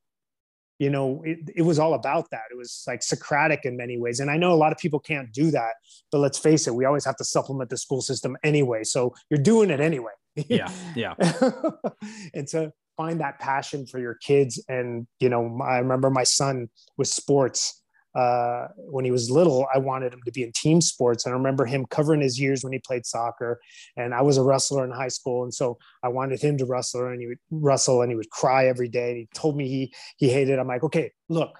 you 0.79 0.91
know, 0.91 1.23
it, 1.25 1.39
it 1.55 1.63
was 1.63 1.79
all 1.79 1.95
about 1.95 2.31
that. 2.31 2.43
It 2.51 2.57
was 2.57 2.83
like 2.89 3.03
Socratic 3.03 3.61
in 3.65 3.77
many 3.77 3.99
ways. 3.99 4.21
And 4.21 4.31
I 4.31 4.37
know 4.37 4.53
a 4.53 4.55
lot 4.55 4.73
of 4.73 4.79
people 4.79 4.99
can't 4.99 5.33
do 5.33 5.51
that, 5.53 5.75
but 6.11 6.19
let's 6.19 6.39
face 6.39 6.67
it, 6.67 6.75
we 6.75 6.85
always 6.85 7.05
have 7.05 7.17
to 7.17 7.25
supplement 7.25 7.71
the 7.71 7.77
school 7.77 8.03
system 8.03 8.37
anyway. 8.43 8.83
So 8.83 9.15
you're 9.31 9.41
doing 9.41 9.71
it 9.71 9.81
anyway. 9.81 10.13
Yeah. 10.35 10.73
Yeah. 10.97 11.15
and 12.35 12.49
to 12.49 12.73
find 12.97 13.21
that 13.21 13.39
passion 13.39 13.87
for 13.87 13.99
your 13.99 14.15
kids. 14.15 14.63
And, 14.69 15.07
you 15.21 15.29
know, 15.29 15.59
I 15.63 15.79
remember 15.79 16.11
my 16.11 16.25
son 16.25 16.69
with 16.97 17.09
sports 17.09 17.83
uh, 18.15 18.67
when 18.77 19.05
he 19.05 19.11
was 19.11 19.31
little, 19.31 19.67
I 19.75 19.79
wanted 19.79 20.13
him 20.13 20.21
to 20.27 20.33
be 20.33 20.43
in 20.43 20.53
team 20.53 20.81
sports. 20.81 21.25
And 21.25 21.33
I 21.35 21.37
remember 21.37 21.65
him 21.65 21.87
covering 21.87 22.21
his 22.21 22.39
years 22.39 22.63
when 22.63 22.73
he 22.73 22.79
played 22.79 23.07
soccer. 23.07 23.61
And 23.97 24.15
I 24.15 24.21
was 24.23 24.37
a 24.37 24.43
wrestler 24.43 24.85
in 24.85 24.91
high 24.91 25.09
school, 25.09 25.45
and 25.45 25.53
so 25.53 25.79
I 26.03 26.09
wanted 26.09 26.41
him 26.41 26.59
to 26.59 26.67
wrestle, 26.67 27.07
and 27.07 27.21
he 27.21 27.27
would 27.27 27.39
wrestle, 27.51 28.03
and 28.03 28.11
he 28.11 28.17
would 28.17 28.31
cry 28.31 28.67
every 28.67 28.89
day. 28.89 29.11
And 29.11 29.17
he 29.19 29.29
told 29.35 29.57
me 29.57 29.69
he 29.69 29.95
he 30.17 30.29
hated. 30.29 30.55
It. 30.55 30.59
I'm 30.59 30.69
like, 30.69 30.85
okay, 30.85 31.13
look, 31.29 31.59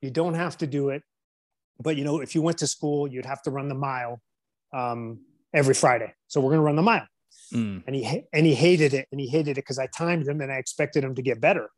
you 0.00 0.10
don't 0.10 0.34
have 0.34 0.56
to 0.58 0.66
do 0.66 0.88
it, 0.90 1.02
but 1.78 1.96
you 1.96 2.04
know, 2.04 2.20
if 2.20 2.34
you 2.34 2.42
went 2.42 2.58
to 2.58 2.66
school, 2.66 3.06
you'd 3.06 3.26
have 3.26 3.42
to 3.42 3.50
run 3.50 3.68
the 3.68 3.74
mile 3.74 4.20
um, 4.72 5.20
every 5.52 5.74
Friday. 5.74 6.14
So 6.28 6.40
we're 6.40 6.52
gonna 6.52 6.62
run 6.62 6.76
the 6.76 6.82
mile. 6.82 7.06
Mm. 7.52 7.82
And 7.86 7.96
he 7.96 8.22
and 8.32 8.46
he 8.46 8.54
hated 8.54 8.94
it, 8.94 9.08
and 9.12 9.20
he 9.20 9.28
hated 9.28 9.52
it 9.52 9.56
because 9.56 9.78
I 9.78 9.86
timed 9.86 10.26
him, 10.26 10.40
and 10.40 10.52
I 10.52 10.56
expected 10.56 11.04
him 11.04 11.14
to 11.14 11.22
get 11.22 11.40
better. 11.40 11.70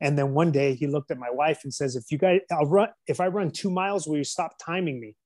And 0.00 0.18
then 0.18 0.32
one 0.32 0.50
day 0.50 0.74
he 0.74 0.86
looked 0.86 1.10
at 1.10 1.18
my 1.18 1.30
wife 1.30 1.60
and 1.64 1.72
says, 1.72 1.96
"If 1.96 2.04
you 2.10 2.18
guys, 2.18 2.40
I'll 2.50 2.66
run. 2.66 2.88
If 3.06 3.20
I 3.20 3.28
run 3.28 3.50
two 3.50 3.70
miles, 3.70 4.06
will 4.06 4.18
you 4.18 4.24
stop 4.24 4.52
timing 4.58 5.00
me?" 5.00 5.16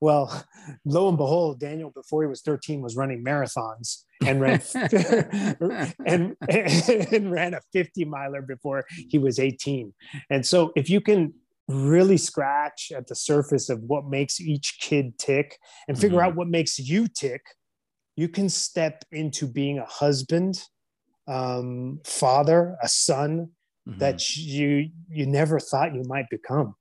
Well, 0.00 0.44
lo 0.84 1.08
and 1.08 1.16
behold, 1.16 1.60
Daniel, 1.60 1.90
before 1.90 2.22
he 2.22 2.28
was 2.28 2.42
13, 2.42 2.80
was 2.80 2.96
running 2.96 3.24
marathons 3.24 4.04
and 4.24 4.40
ran 4.40 4.62
and, 6.06 6.36
and 6.48 7.30
ran 7.32 7.54
a 7.54 7.60
50 7.72 8.04
miler 8.04 8.42
before 8.42 8.84
he 9.08 9.18
was 9.18 9.38
18. 9.38 9.92
And 10.30 10.44
so, 10.44 10.72
if 10.76 10.88
you 10.88 11.00
can 11.00 11.34
really 11.68 12.16
scratch 12.16 12.90
at 12.96 13.06
the 13.08 13.14
surface 13.14 13.68
of 13.68 13.82
what 13.82 14.06
makes 14.06 14.40
each 14.40 14.78
kid 14.80 15.18
tick 15.18 15.58
and 15.86 15.98
figure 15.98 16.18
mm-hmm. 16.18 16.28
out 16.28 16.36
what 16.36 16.48
makes 16.48 16.78
you 16.78 17.06
tick, 17.06 17.42
you 18.18 18.28
can 18.28 18.48
step 18.48 19.04
into 19.12 19.46
being 19.46 19.78
a 19.78 19.84
husband, 19.84 20.60
um, 21.28 22.00
father, 22.04 22.76
a 22.82 22.88
son, 22.88 23.50
mm-hmm. 23.88 23.96
that 24.00 24.36
you 24.36 24.90
you 25.08 25.24
never 25.24 25.60
thought 25.60 25.94
you 25.94 26.02
might 26.02 26.28
become. 26.28 26.74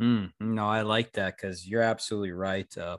Mm, 0.00 0.32
no, 0.40 0.66
I 0.66 0.82
like 0.82 1.12
that 1.12 1.36
because 1.36 1.68
you're 1.68 1.82
absolutely 1.82 2.32
right. 2.32 2.66
Uh, 2.76 2.98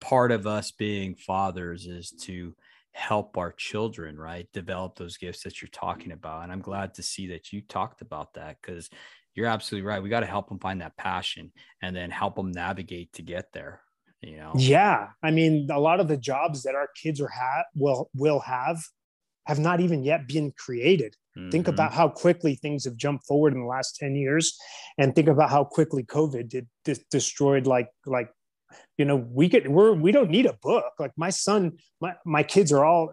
part 0.00 0.32
of 0.32 0.48
us 0.48 0.72
being 0.72 1.14
fathers 1.14 1.86
is 1.86 2.10
to 2.22 2.52
help 2.90 3.38
our 3.38 3.52
children, 3.52 4.18
right? 4.18 4.48
Develop 4.52 4.96
those 4.96 5.18
gifts 5.18 5.44
that 5.44 5.62
you're 5.62 5.68
talking 5.68 6.10
about. 6.10 6.42
And 6.42 6.50
I'm 6.50 6.62
glad 6.62 6.94
to 6.94 7.02
see 7.04 7.28
that 7.28 7.52
you 7.52 7.60
talked 7.60 8.02
about 8.02 8.34
that 8.34 8.56
because 8.60 8.90
you're 9.36 9.46
absolutely 9.46 9.86
right. 9.86 10.02
We 10.02 10.08
got 10.08 10.20
to 10.20 10.26
help 10.26 10.48
them 10.48 10.58
find 10.58 10.80
that 10.80 10.96
passion 10.96 11.52
and 11.80 11.94
then 11.94 12.10
help 12.10 12.34
them 12.34 12.50
navigate 12.50 13.12
to 13.12 13.22
get 13.22 13.52
there. 13.52 13.82
You 14.22 14.36
know? 14.36 14.52
Yeah. 14.54 15.08
I 15.22 15.30
mean, 15.30 15.68
a 15.70 15.80
lot 15.80 16.00
of 16.00 16.08
the 16.08 16.16
jobs 16.16 16.62
that 16.64 16.74
our 16.74 16.88
kids 17.00 17.20
are 17.20 17.28
have 17.28 17.64
will 17.74 18.10
will 18.14 18.40
have 18.40 18.82
have 19.46 19.58
not 19.58 19.80
even 19.80 20.04
yet 20.04 20.28
been 20.28 20.52
created. 20.56 21.16
Mm-hmm. 21.36 21.50
Think 21.50 21.68
about 21.68 21.92
how 21.92 22.08
quickly 22.08 22.54
things 22.54 22.84
have 22.84 22.96
jumped 22.96 23.26
forward 23.26 23.52
in 23.52 23.60
the 23.60 23.66
last 23.66 23.96
10 23.96 24.14
years 24.14 24.58
and 24.98 25.14
think 25.14 25.28
about 25.28 25.50
how 25.50 25.64
quickly 25.64 26.02
COVID 26.02 26.48
did, 26.48 26.68
did 26.84 26.98
destroyed 27.10 27.66
like 27.66 27.88
like 28.04 28.30
you 28.98 29.04
know 29.04 29.16
we 29.16 29.48
get 29.48 29.70
we're 29.70 29.92
we 29.92 30.12
don't 30.12 30.30
need 30.30 30.46
a 30.46 30.56
book 30.62 30.84
like 30.98 31.12
my 31.16 31.30
son 31.30 31.72
my, 32.00 32.14
my 32.24 32.42
kids 32.42 32.72
are 32.72 32.84
all 32.84 33.12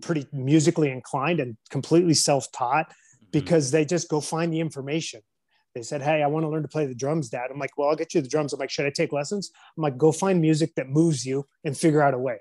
pretty 0.00 0.26
musically 0.32 0.90
inclined 0.90 1.40
and 1.40 1.56
completely 1.70 2.14
self-taught 2.14 2.88
mm-hmm. 2.88 3.26
because 3.30 3.70
they 3.70 3.84
just 3.84 4.08
go 4.08 4.20
find 4.20 4.52
the 4.52 4.60
information 4.60 5.20
they 5.74 5.82
said 5.82 6.02
hey 6.02 6.22
i 6.22 6.26
want 6.26 6.44
to 6.44 6.48
learn 6.48 6.62
to 6.62 6.68
play 6.68 6.86
the 6.86 6.94
drums 6.94 7.28
dad 7.28 7.50
i'm 7.50 7.58
like 7.58 7.76
well 7.76 7.88
i'll 7.88 7.96
get 7.96 8.14
you 8.14 8.20
the 8.20 8.28
drums 8.28 8.52
i'm 8.52 8.58
like 8.58 8.70
should 8.70 8.86
i 8.86 8.90
take 8.90 9.12
lessons 9.12 9.50
i'm 9.76 9.82
like 9.82 9.96
go 9.96 10.10
find 10.10 10.40
music 10.40 10.74
that 10.74 10.88
moves 10.88 11.24
you 11.24 11.46
and 11.64 11.76
figure 11.76 12.02
out 12.02 12.14
a 12.14 12.18
way 12.18 12.38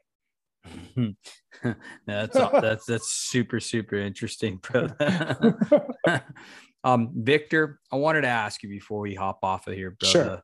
that's 2.06 2.38
that's 2.38 2.86
that's 2.86 3.12
super 3.12 3.60
super 3.60 3.96
interesting, 3.96 4.58
bro. 4.58 4.90
um, 6.84 7.12
Victor, 7.16 7.80
I 7.92 7.98
wanted 7.98 8.22
to 8.22 8.28
ask 8.28 8.64
you 8.64 8.70
before 8.70 9.00
we 9.00 9.16
hop 9.16 9.40
off 9.44 9.68
of 9.68 9.74
here, 9.74 9.92
brother. 10.00 10.12
Sure. 10.12 10.44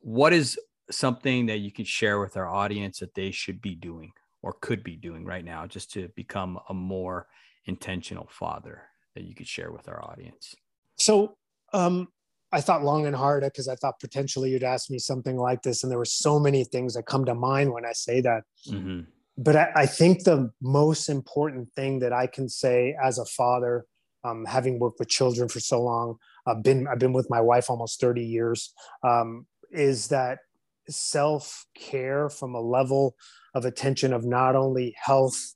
What 0.00 0.32
is 0.32 0.58
something 0.90 1.46
that 1.46 1.58
you 1.58 1.72
can 1.72 1.84
share 1.84 2.20
with 2.20 2.36
our 2.36 2.48
audience 2.48 2.98
that 3.00 3.14
they 3.14 3.30
should 3.30 3.60
be 3.60 3.74
doing 3.74 4.12
or 4.42 4.54
could 4.60 4.82
be 4.82 4.96
doing 4.96 5.24
right 5.24 5.44
now, 5.44 5.66
just 5.66 5.92
to 5.92 6.08
become 6.16 6.58
a 6.68 6.74
more 6.74 7.28
intentional 7.66 8.28
father 8.30 8.82
that 9.14 9.24
you 9.24 9.34
could 9.34 9.46
share 9.46 9.70
with 9.70 9.88
our 9.88 10.02
audience? 10.04 10.54
So, 10.98 11.36
um, 11.72 12.08
I 12.52 12.60
thought 12.60 12.84
long 12.84 13.06
and 13.06 13.16
hard 13.16 13.42
because 13.44 13.68
I 13.68 13.76
thought 13.76 13.98
potentially 13.98 14.50
you'd 14.50 14.62
ask 14.62 14.90
me 14.90 14.98
something 14.98 15.36
like 15.36 15.62
this, 15.62 15.82
and 15.82 15.90
there 15.90 15.98
were 15.98 16.04
so 16.04 16.38
many 16.38 16.64
things 16.64 16.94
that 16.94 17.04
come 17.04 17.24
to 17.24 17.34
mind 17.34 17.72
when 17.72 17.86
I 17.86 17.92
say 17.92 18.20
that. 18.20 18.42
Mm-hmm 18.68 19.00
but 19.38 19.56
I, 19.56 19.72
I, 19.74 19.86
think 19.86 20.24
the 20.24 20.50
most 20.60 21.08
important 21.08 21.72
thing 21.72 22.00
that 22.00 22.12
I 22.12 22.26
can 22.26 22.48
say 22.48 22.94
as 23.02 23.18
a 23.18 23.24
father, 23.24 23.86
um, 24.24 24.44
having 24.44 24.78
worked 24.78 24.98
with 24.98 25.08
children 25.08 25.48
for 25.48 25.60
so 25.60 25.82
long, 25.82 26.16
I've 26.46 26.62
been 26.62 26.86
I've 26.86 26.98
been 26.98 27.12
with 27.12 27.30
my 27.30 27.40
wife 27.40 27.70
almost 27.70 28.00
30 28.00 28.24
years, 28.24 28.72
um, 29.02 29.46
is 29.70 30.08
that 30.08 30.40
self 30.88 31.66
care 31.74 32.28
from 32.28 32.54
a 32.54 32.60
level 32.60 33.16
of 33.54 33.64
attention 33.64 34.12
of 34.12 34.24
not 34.24 34.54
only 34.54 34.94
health 35.02 35.54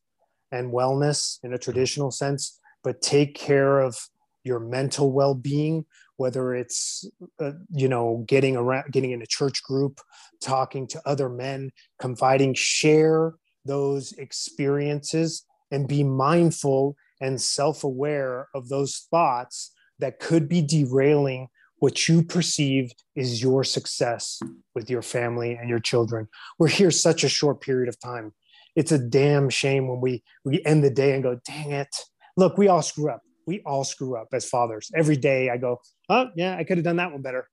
and 0.53 0.73
wellness 0.73 1.39
in 1.43 1.53
a 1.53 1.59
traditional 1.59 2.11
sense, 2.11 2.59
but 2.83 3.03
take 3.03 3.35
care 3.35 3.81
of 3.81 3.99
your 4.43 4.61
mental 4.61 5.13
well 5.13 5.35
being, 5.35 5.85
whether 6.17 6.55
it's 6.55 7.09
uh, 7.41 7.53
you 7.71 7.89
know 7.89 8.25
getting 8.27 8.57
around, 8.57 8.91
getting 8.93 9.13
in 9.13 9.23
a 9.23 9.27
church 9.27 9.63
group, 9.63 10.01
talking 10.41 10.87
to 10.89 11.03
other 11.07 11.29
men, 11.29 11.71
confiding, 12.01 12.55
share 12.55 13.35
those 13.65 14.13
experiences 14.13 15.45
and 15.71 15.89
be 15.89 16.03
mindful 16.03 16.97
and 17.21 17.41
self 17.41 17.85
aware 17.85 18.49
of 18.55 18.69
those 18.69 19.07
thoughts 19.11 19.73
that 19.99 20.21
could 20.21 20.49
be 20.49 20.63
derailing 20.63 21.49
what 21.79 22.09
you 22.09 22.23
perceive 22.23 22.93
is 23.15 23.43
your 23.43 23.63
success 23.63 24.41
with 24.75 24.89
your 24.89 25.03
family 25.03 25.53
and 25.53 25.69
your 25.69 25.79
children. 25.79 26.29
We're 26.59 26.69
here 26.69 26.91
such 26.91 27.23
a 27.23 27.29
short 27.29 27.61
period 27.61 27.89
of 27.89 28.01
time. 28.01 28.33
It's 28.75 28.93
a 28.93 28.99
damn 28.99 29.51
shame 29.51 29.89
when 29.89 30.01
we, 30.01 30.23
we 30.45 30.63
end 30.65 30.85
the 30.85 30.91
day 30.91 31.15
and 31.15 31.23
go, 31.23 31.39
dang 31.47 31.73
it. 31.73 31.95
Look, 32.37 32.59
we 32.59 32.69
all 32.69 32.83
screw 32.83 33.11
up. 33.11 33.23
We 33.47 33.63
all 33.65 33.85
screw 33.85 34.17
up 34.17 34.29
as 34.33 34.49
fathers. 34.49 34.91
Every 34.95 35.17
day 35.17 35.51
I 35.51 35.57
go, 35.57 35.81
oh, 36.09 36.29
yeah, 36.35 36.57
I 36.57 36.65
could 36.65 36.79
have 36.79 36.85
done 36.85 36.97
that 36.97 37.13
one 37.13 37.23
better. 37.23 37.49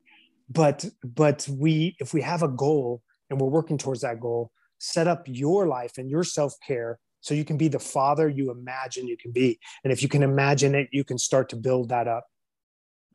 but 0.49 0.85
but 1.03 1.47
we 1.49 1.95
if 1.99 2.13
we 2.13 2.21
have 2.21 2.43
a 2.43 2.47
goal 2.47 3.01
and 3.29 3.39
we're 3.39 3.49
working 3.49 3.77
towards 3.77 4.01
that 4.01 4.19
goal 4.19 4.51
set 4.79 5.07
up 5.07 5.23
your 5.27 5.67
life 5.67 5.97
and 5.97 6.09
your 6.09 6.23
self-care 6.23 6.99
so 7.21 7.33
you 7.33 7.45
can 7.45 7.57
be 7.57 7.67
the 7.67 7.79
father 7.79 8.27
you 8.27 8.51
imagine 8.51 9.07
you 9.07 9.17
can 9.17 9.31
be 9.31 9.57
and 9.83 9.93
if 9.93 10.01
you 10.01 10.09
can 10.09 10.23
imagine 10.23 10.75
it 10.75 10.87
you 10.91 11.03
can 11.03 11.17
start 11.17 11.49
to 11.49 11.55
build 11.55 11.89
that 11.89 12.07
up 12.07 12.25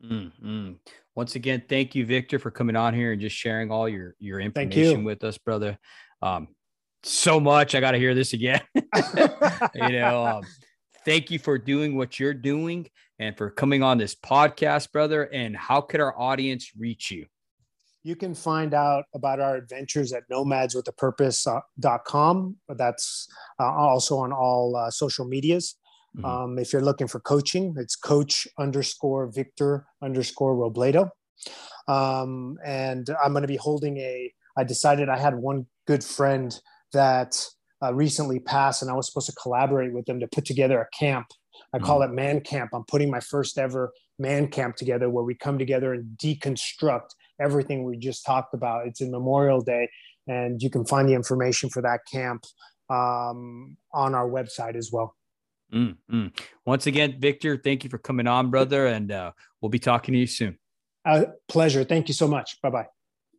mm-hmm. 0.03 0.73
once 1.15 1.35
again 1.35 1.61
thank 1.69 1.93
you 1.93 2.05
victor 2.05 2.39
for 2.39 2.51
coming 2.51 2.75
on 2.75 2.93
here 2.93 3.11
and 3.11 3.21
just 3.21 3.35
sharing 3.35 3.71
all 3.71 3.87
your 3.87 4.15
your 4.19 4.39
information 4.39 4.99
you. 4.99 5.05
with 5.05 5.23
us 5.23 5.37
brother 5.37 5.77
um, 6.21 6.47
so 7.03 7.39
much 7.39 7.75
i 7.75 7.79
got 7.79 7.91
to 7.91 7.99
hear 7.99 8.15
this 8.15 8.33
again 8.33 8.61
you 8.75 9.89
know 9.89 10.25
um, 10.25 10.43
thank 11.05 11.31
you 11.31 11.39
for 11.39 11.57
doing 11.57 11.95
what 11.95 12.19
you're 12.19 12.33
doing 12.33 12.87
and 13.19 13.37
for 13.37 13.49
coming 13.49 13.83
on 13.83 13.97
this 13.97 14.15
podcast 14.15 14.91
brother 14.91 15.23
and 15.23 15.55
how 15.55 15.81
could 15.81 15.99
our 15.99 16.17
audience 16.19 16.71
reach 16.77 17.11
you 17.11 17.25
you 18.03 18.15
can 18.15 18.33
find 18.33 18.73
out 18.73 19.05
about 19.13 19.39
our 19.39 19.55
adventures 19.55 20.11
at 20.13 20.23
nomadswithapurpose.com. 20.31 22.55
That's 22.69 23.27
uh, 23.59 23.65
also 23.65 24.17
on 24.19 24.31
all 24.31 24.75
uh, 24.75 24.89
social 24.89 25.25
medias. 25.25 25.75
Mm-hmm. 26.17 26.25
Um, 26.25 26.57
if 26.57 26.73
you're 26.73 26.81
looking 26.81 27.07
for 27.07 27.19
coaching, 27.19 27.75
it's 27.77 27.95
coach 27.95 28.47
underscore 28.57 29.27
Victor 29.27 29.85
underscore 30.01 30.55
Robledo. 30.55 31.11
Um, 31.87 32.57
and 32.65 33.07
I'm 33.23 33.31
going 33.31 33.43
to 33.43 33.47
be 33.47 33.57
holding 33.57 33.97
a, 33.97 34.33
I 34.57 34.63
decided 34.63 35.09
I 35.09 35.17
had 35.17 35.35
one 35.35 35.67
good 35.85 36.03
friend 36.03 36.59
that 36.93 37.45
uh, 37.83 37.93
recently 37.93 38.39
passed, 38.39 38.81
and 38.81 38.91
I 38.91 38.93
was 38.93 39.07
supposed 39.07 39.27
to 39.27 39.35
collaborate 39.35 39.93
with 39.93 40.05
them 40.05 40.19
to 40.19 40.27
put 40.27 40.45
together 40.45 40.81
a 40.81 40.87
camp. 40.97 41.27
I 41.73 41.77
mm-hmm. 41.77 41.85
call 41.85 42.01
it 42.01 42.11
Man 42.11 42.41
Camp. 42.41 42.71
I'm 42.73 42.83
putting 42.85 43.09
my 43.09 43.19
first 43.19 43.57
ever 43.57 43.91
man 44.17 44.47
camp 44.49 44.75
together 44.75 45.09
where 45.09 45.23
we 45.23 45.33
come 45.33 45.57
together 45.57 45.93
and 45.93 46.17
deconstruct 46.17 47.09
everything 47.39 47.83
we 47.83 47.97
just 47.97 48.25
talked 48.25 48.53
about. 48.53 48.85
It's 48.85 49.01
in 49.01 49.11
Memorial 49.11 49.61
Day, 49.61 49.89
and 50.27 50.61
you 50.61 50.69
can 50.69 50.85
find 50.85 51.07
the 51.07 51.13
information 51.13 51.69
for 51.69 51.81
that 51.81 52.01
camp 52.11 52.45
um, 52.89 53.77
on 53.93 54.15
our 54.15 54.27
website 54.27 54.75
as 54.75 54.91
well. 54.91 55.15
Mm-hmm. 55.73 56.27
Once 56.65 56.87
again, 56.87 57.15
Victor, 57.19 57.57
thank 57.57 57.83
you 57.83 57.89
for 57.89 57.99
coming 57.99 58.27
on, 58.27 58.49
brother, 58.49 58.87
and 58.87 59.11
uh, 59.11 59.31
we'll 59.61 59.69
be 59.69 59.79
talking 59.79 60.13
to 60.13 60.19
you 60.19 60.27
soon. 60.27 60.57
Uh, 61.05 61.25
pleasure. 61.47 61.83
Thank 61.83 62.07
you 62.07 62.13
so 62.13 62.27
much. 62.27 62.61
Bye 62.61 62.69
bye. 62.69 62.87